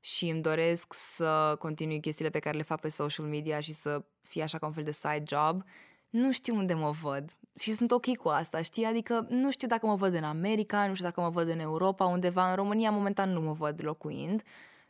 și 0.00 0.28
îmi 0.28 0.42
doresc 0.42 0.92
să 0.92 1.56
continui 1.58 2.00
chestiile 2.00 2.30
pe 2.30 2.38
care 2.38 2.56
le 2.56 2.62
fac 2.62 2.80
pe 2.80 2.88
social 2.88 3.26
media 3.26 3.60
și 3.60 3.72
să 3.72 4.04
fie 4.22 4.42
așa 4.42 4.58
ca 4.58 4.66
un 4.66 4.72
fel 4.72 4.84
de 4.84 4.92
side 4.92 5.22
job. 5.26 5.62
Nu 6.10 6.32
știu 6.32 6.54
unde 6.54 6.74
mă 6.74 6.90
văd 6.90 7.30
și 7.60 7.72
sunt 7.72 7.90
ok 7.90 8.16
cu 8.16 8.28
asta, 8.28 8.62
știi? 8.62 8.84
Adică 8.84 9.26
nu 9.28 9.50
știu 9.50 9.68
dacă 9.68 9.86
mă 9.86 9.94
văd 9.94 10.14
în 10.14 10.24
America, 10.24 10.86
nu 10.86 10.94
știu 10.94 11.06
dacă 11.06 11.20
mă 11.20 11.30
văd 11.30 11.48
în 11.48 11.58
Europa, 11.58 12.04
undeva 12.04 12.50
în 12.50 12.54
România 12.54 12.90
momentan 12.90 13.32
nu 13.32 13.40
mă 13.40 13.52
văd 13.52 13.84
locuind. 13.84 14.42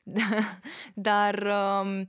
Dar 0.94 1.34
um, 1.42 2.08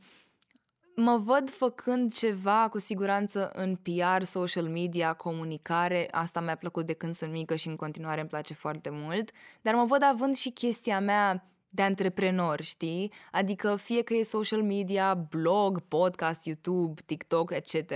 mă 0.95 1.17
văd 1.17 1.49
făcând 1.49 2.13
ceva 2.13 2.67
cu 2.69 2.79
siguranță 2.79 3.51
în 3.53 3.75
PR, 3.75 4.23
social 4.23 4.69
media, 4.69 5.13
comunicare. 5.13 6.07
Asta 6.11 6.41
mi-a 6.41 6.55
plăcut 6.55 6.85
de 6.85 6.93
când 6.93 7.13
sunt 7.13 7.31
mică 7.31 7.55
și 7.55 7.67
în 7.67 7.75
continuare 7.75 8.19
îmi 8.19 8.29
place 8.29 8.53
foarte 8.53 8.89
mult. 8.89 9.31
Dar 9.61 9.75
mă 9.75 9.85
văd 9.85 10.03
având 10.03 10.35
și 10.35 10.49
chestia 10.49 10.99
mea 10.99 11.45
de 11.69 11.81
antreprenor, 11.81 12.61
știi? 12.61 13.11
Adică 13.31 13.75
fie 13.75 14.01
că 14.01 14.13
e 14.13 14.23
social 14.23 14.63
media, 14.63 15.13
blog, 15.13 15.79
podcast, 15.79 16.45
YouTube, 16.45 17.01
TikTok, 17.05 17.51
etc. 17.51 17.93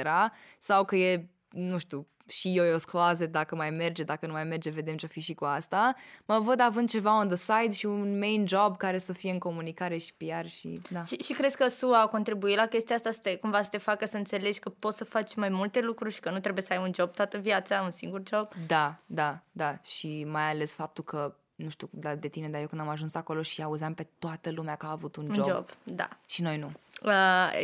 Sau 0.60 0.86
că 0.86 0.96
e, 0.96 1.30
nu 1.50 1.78
știu, 1.78 2.08
și 2.30 2.59
Yoyo's 2.59 2.84
Closet, 2.86 3.32
dacă 3.32 3.55
mai 3.55 3.69
merge, 3.69 4.03
dacă 4.03 4.26
nu 4.26 4.32
mai 4.32 4.43
merge, 4.43 4.69
vedem 4.69 4.95
ce-o 4.95 5.07
fi 5.07 5.19
și 5.19 5.34
cu 5.34 5.45
asta. 5.45 5.95
Mă 6.26 6.39
văd 6.39 6.59
având 6.59 6.89
ceva 6.89 7.19
on 7.19 7.28
the 7.28 7.36
side 7.36 7.71
și 7.71 7.86
un 7.86 8.17
main 8.17 8.47
job 8.47 8.78
care 8.78 8.97
să 8.97 9.13
fie 9.13 9.32
în 9.32 9.39
comunicare 9.39 9.97
și 9.97 10.13
PR 10.13 10.45
și... 10.47 10.82
Da. 10.89 11.03
Și, 11.03 11.15
și 11.15 11.34
crezi 11.34 11.57
că 11.57 11.67
SUA 11.67 12.01
a 12.01 12.07
contribuit 12.07 12.55
la 12.55 12.65
chestia 12.65 12.95
asta 12.95 13.11
să 13.11 13.19
te, 13.21 13.36
cumva 13.36 13.61
să 13.61 13.69
te 13.69 13.78
facă 13.78 14.05
să 14.05 14.17
înțelegi 14.17 14.59
că 14.59 14.69
poți 14.69 14.97
să 14.97 15.03
faci 15.03 15.36
mai 15.36 15.49
multe 15.49 15.80
lucruri 15.82 16.13
și 16.13 16.19
că 16.19 16.30
nu 16.30 16.39
trebuie 16.39 16.63
să 16.63 16.73
ai 16.73 16.80
un 16.80 16.91
job 16.95 17.13
toată 17.13 17.38
viața, 17.38 17.82
un 17.82 17.91
singur 17.91 18.21
job? 18.28 18.47
Da, 18.67 18.95
da, 19.05 19.39
da. 19.51 19.80
Și 19.84 20.23
mai 20.32 20.49
ales 20.49 20.76
faptul 20.76 21.03
că, 21.03 21.36
nu 21.55 21.69
știu 21.69 21.89
da, 21.91 22.15
de 22.15 22.28
tine, 22.28 22.49
dar 22.49 22.61
eu 22.61 22.67
când 22.67 22.82
am 22.82 22.89
ajuns 22.89 23.13
acolo 23.15 23.41
și 23.41 23.63
auzeam 23.63 23.93
pe 23.93 24.07
toată 24.19 24.51
lumea 24.51 24.76
că 24.76 24.86
a 24.86 24.91
avut 24.91 25.15
un, 25.15 25.26
Un 25.28 25.34
job. 25.34 25.45
job, 25.45 25.69
da. 25.84 26.09
Și 26.26 26.41
noi 26.41 26.57
nu. 26.57 26.71
Uh, 27.04 27.12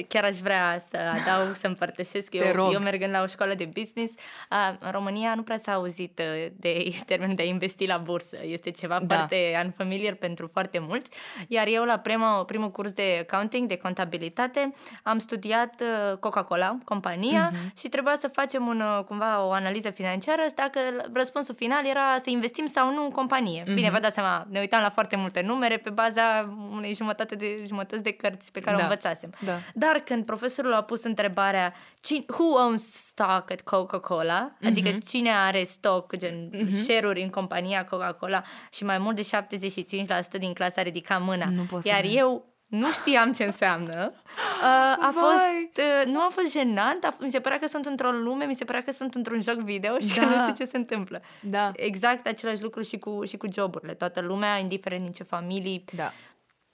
chiar 0.07 0.23
aș 0.23 0.35
vrea 0.37 0.81
să 0.89 0.97
adaug, 0.97 1.55
să 1.55 1.67
împărtășesc. 1.67 2.29
Te 2.29 2.45
Eu, 2.45 2.51
rog. 2.53 2.73
eu 2.73 2.79
mergând 2.79 3.11
la 3.13 3.21
o 3.21 3.25
școală 3.25 3.53
de 3.53 3.69
business, 3.73 4.13
uh, 4.51 4.75
în 4.79 4.91
România 4.91 5.35
nu 5.35 5.41
prea 5.43 5.57
s-a 5.57 5.73
auzit 5.73 6.19
uh, 6.19 6.45
de 6.55 6.89
termenul 7.05 7.35
de 7.35 7.41
a 7.41 7.45
investi 7.45 7.85
la 7.85 7.97
bursă. 7.97 8.37
Este 8.43 8.71
ceva 8.71 8.99
Da. 9.03 9.15
foarte 9.15 9.61
unfamiliar 9.65 10.13
pentru 10.13 10.47
foarte 10.53 10.79
mulți. 10.79 11.11
Iar 11.47 11.67
eu 11.67 11.83
la 11.83 11.97
prima, 11.97 12.43
primul 12.45 12.71
curs 12.71 12.91
de 12.91 13.25
accounting, 13.29 13.67
de 13.67 13.77
contabilitate, 13.77 14.73
am 15.03 15.17
studiat 15.19 15.81
uh, 15.81 16.17
Coca-Cola, 16.17 16.77
compania, 16.85 17.49
Mhm. 17.53 17.73
și 17.77 17.87
trebuia 17.87 18.15
să 18.19 18.27
facem 18.27 18.65
un, 18.67 18.81
uh, 18.81 19.03
cumva 19.03 19.43
o 19.45 19.51
analiză 19.51 19.89
financiară 19.89 20.41
dacă 20.55 20.79
răspunsul 21.13 21.55
final 21.55 21.85
era 21.85 22.15
să 22.17 22.29
investim 22.29 22.65
sau 22.65 22.93
nu 22.93 23.03
în 23.03 23.11
companie. 23.11 23.63
Bine, 23.65 23.81
Mhm. 23.87 23.91
vă 23.91 23.99
dați 23.99 24.13
seama, 24.13 24.45
ne 24.49 24.59
uitam 24.59 24.81
la 24.81 24.89
foarte 24.89 25.15
multe 25.15 25.41
numere 25.41 25.77
pe 25.77 25.89
baza 25.89 26.55
unei 26.71 26.93
jumătate 26.95 27.35
de 27.35 27.63
jumătăți 27.67 28.03
de 28.03 28.11
cărți 28.11 28.51
pe 28.51 28.59
care 28.59 28.75
Da. 28.75 28.81
o 28.81 28.85
învățasem. 28.85 29.20
Da. 29.45 29.57
Dar 29.73 29.97
când 30.05 30.25
profesorul 30.25 30.73
a 30.73 30.81
pus 30.83 31.03
întrebarea 31.03 31.73
"Cine- 31.99 32.25
Who 32.27 32.43
owns 32.63 32.93
stock 32.93 33.51
at 33.51 33.61
Coca-Cola? 33.61 34.51
Adică 34.65 34.89
Mhm. 34.89 34.99
cine 34.99 35.29
are 35.29 35.63
stock, 35.63 36.15
gen 36.17 36.49
share-uri 36.73 37.21
în 37.21 37.29
compania 37.29 37.85
Coca-Cola 37.85 38.41
și 38.71 38.83
mai 38.83 38.97
mult 38.97 39.15
de 39.15 39.21
75% 39.21 40.37
din 40.37 40.53
clasă 40.53 40.79
a 40.79 40.83
ridicat 40.83 41.21
mâna. 41.21 41.45
Nu 41.49 41.63
pot 41.63 41.81
să 41.81 41.87
Iar 41.87 41.99
cred. 41.99 42.15
eu 42.15 42.45
nu 42.67 42.91
știam 42.91 43.31
ce 43.33 43.43
înseamnă. 43.43 44.11
Uh, 44.15 44.65
a 44.99 45.11
Vai! 45.13 45.21
fost, 45.23 45.77
uh, 45.77 46.11
nu 46.13 46.19
a 46.19 46.27
fost 46.31 46.51
jenant, 46.51 47.03
a 47.03 47.13
f- 47.15 47.19
mi 47.19 47.29
se 47.29 47.39
părea 47.39 47.59
că 47.59 47.67
sunt 47.67 47.85
într-o 47.85 48.11
lume, 48.11 48.45
mi 48.45 48.55
se 48.55 48.63
părea 48.65 48.81
că 48.83 48.91
sunt 48.91 49.15
într-un 49.15 49.41
joc 49.41 49.55
video 49.55 49.99
și 49.99 50.13
că 50.13 50.19
Da. 50.19 50.25
nu 50.25 50.37
știu 50.37 50.53
ce 50.65 50.71
se 50.71 50.77
întâmplă. 50.77 51.21
Da. 51.41 51.71
Exact 51.75 52.27
același 52.27 52.61
lucru 52.63 52.81
și 52.81 52.97
cu, 52.97 53.23
și 53.25 53.37
cu 53.37 53.47
joburile. 53.53 53.93
Toată 53.93 54.21
lumea, 54.21 54.57
indiferent 54.57 55.03
din 55.03 55.11
ce 55.11 55.23
familii, 55.23 55.83
Da. 55.95 56.11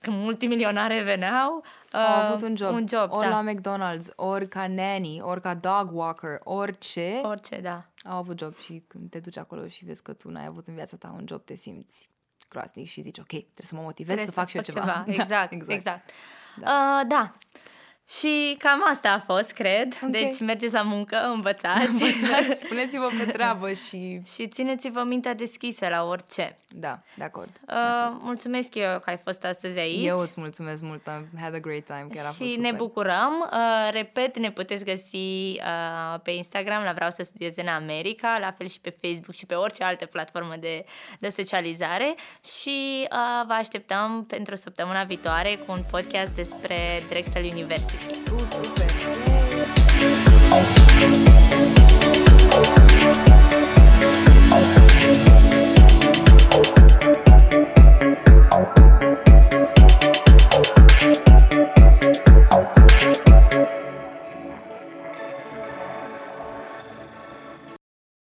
Când 0.08 0.24
multimilionare 0.24 1.02
veneau, 1.02 1.64
Au 1.92 2.02
uh, 2.02 2.30
avut 2.30 2.42
un 2.42 2.56
job. 2.56 2.74
Un 2.74 2.88
job, 2.88 3.12
ori 3.12 3.28
da. 3.28 3.42
la 3.42 3.52
McDonald's, 3.52 4.16
ori 4.16 4.48
ca 4.48 4.68
nanny, 4.68 5.22
ori 5.22 5.42
ca 5.42 5.54
dog 5.56 5.90
walker, 5.92 6.40
orice. 6.44 7.22
Orice, 7.24 7.60
da. 7.62 7.86
Au 8.04 8.18
avut 8.18 8.40
job 8.40 8.56
și 8.56 8.84
când 8.88 9.10
te 9.10 9.20
duci 9.20 9.38
acolo 9.38 9.68
și 9.68 9.86
vezi 9.86 10.04
că 10.04 10.14
tu 10.14 10.30
n-ai 10.30 10.46
avut 10.46 10.68
în 10.68 10.74
viața 10.74 10.98
ta 10.98 11.16
un 11.18 11.26
job, 11.28 11.44
te 11.44 11.56
simți 11.56 12.10
groaznic 12.50 12.88
și 12.88 13.02
zici, 13.02 13.18
ok, 13.18 13.28
trebuie 13.28 13.46
să 13.66 13.76
mă 13.76 13.82
motivez 13.82 14.16
Trebuie 14.16 14.34
să 14.34 14.40
fac 14.40 14.50
și 14.50 14.56
eu 14.56 14.62
ceva. 14.62 14.86
Da, 14.86 15.04
Exact, 15.08 15.52
exact. 15.52 15.72
exact. 15.72 16.10
Da. 16.60 17.00
Uh, 17.02 17.08
da. 17.08 17.34
Și 18.10 18.56
cam 18.60 18.84
asta 18.90 19.12
a 19.12 19.20
fost, 19.20 19.52
cred. 19.52 19.98
Ok. 20.04 20.10
Deci 20.10 20.40
mergeți 20.40 20.74
la 20.74 20.82
muncă, 20.82 21.18
învățați. 21.34 21.88
Învățați, 21.92 22.58
spuneți-vă 22.66 23.10
pe 23.18 23.32
treabă 23.32 23.74
și... 23.74 24.22
și 24.34 24.48
țineți-vă 24.48 25.04
mintea 25.04 25.34
deschisă 25.34 25.88
la 25.88 26.04
orice. 26.04 26.58
Da, 26.70 27.00
de 27.16 27.24
acord. 27.24 27.50
Uh, 27.68 28.18
mulțumesc 28.20 28.76
eu 28.76 29.00
că 29.00 29.10
ai 29.10 29.18
fost 29.18 29.44
astăzi 29.44 29.80
aici. 29.80 30.08
Eu 30.08 30.20
îți 30.20 30.40
mulțumesc 30.40 30.82
mult, 30.82 31.08
am 31.08 31.28
had 31.40 31.54
a 31.54 31.60
great 31.60 31.84
time, 31.84 32.08
chiar 32.14 32.24
a 32.24 32.28
fost 32.28 32.42
și 32.42 32.56
super. 32.56 32.72
ne 32.72 32.78
bucurăm. 32.78 33.50
Uh, 33.52 33.90
repet, 33.92 34.38
ne 34.38 34.52
puteți 34.52 34.84
găsi 34.84 35.16
uh, 35.16 36.20
pe 36.24 36.32
Instagram 36.32 36.84
la 36.84 36.92
Vreau 36.92 37.10
să 37.10 37.24
studiez 37.24 37.56
în 37.56 37.68
America, 37.68 38.38
la 38.40 38.52
fel 38.58 38.68
și 38.68 38.80
pe 38.80 38.96
Facebook 39.02 39.36
și 39.36 39.46
pe 39.46 39.56
orice 39.56 39.84
altă 39.84 40.06
platformă 40.06 40.56
de, 40.60 40.86
de 41.20 41.30
socializare 41.30 42.16
și 42.62 43.08
uh, 43.12 43.46
vă 43.48 43.54
așteptăm 43.54 44.26
pentru 44.28 44.56
săptămâna 44.56 45.04
viitoare 45.04 45.56
cu 45.56 45.72
un 45.72 45.84
podcast 45.92 46.32
despre 46.32 47.04
Drexel 47.10 47.44
University. 47.44 47.97
Uh, 48.00 48.46
super! 48.46 49.27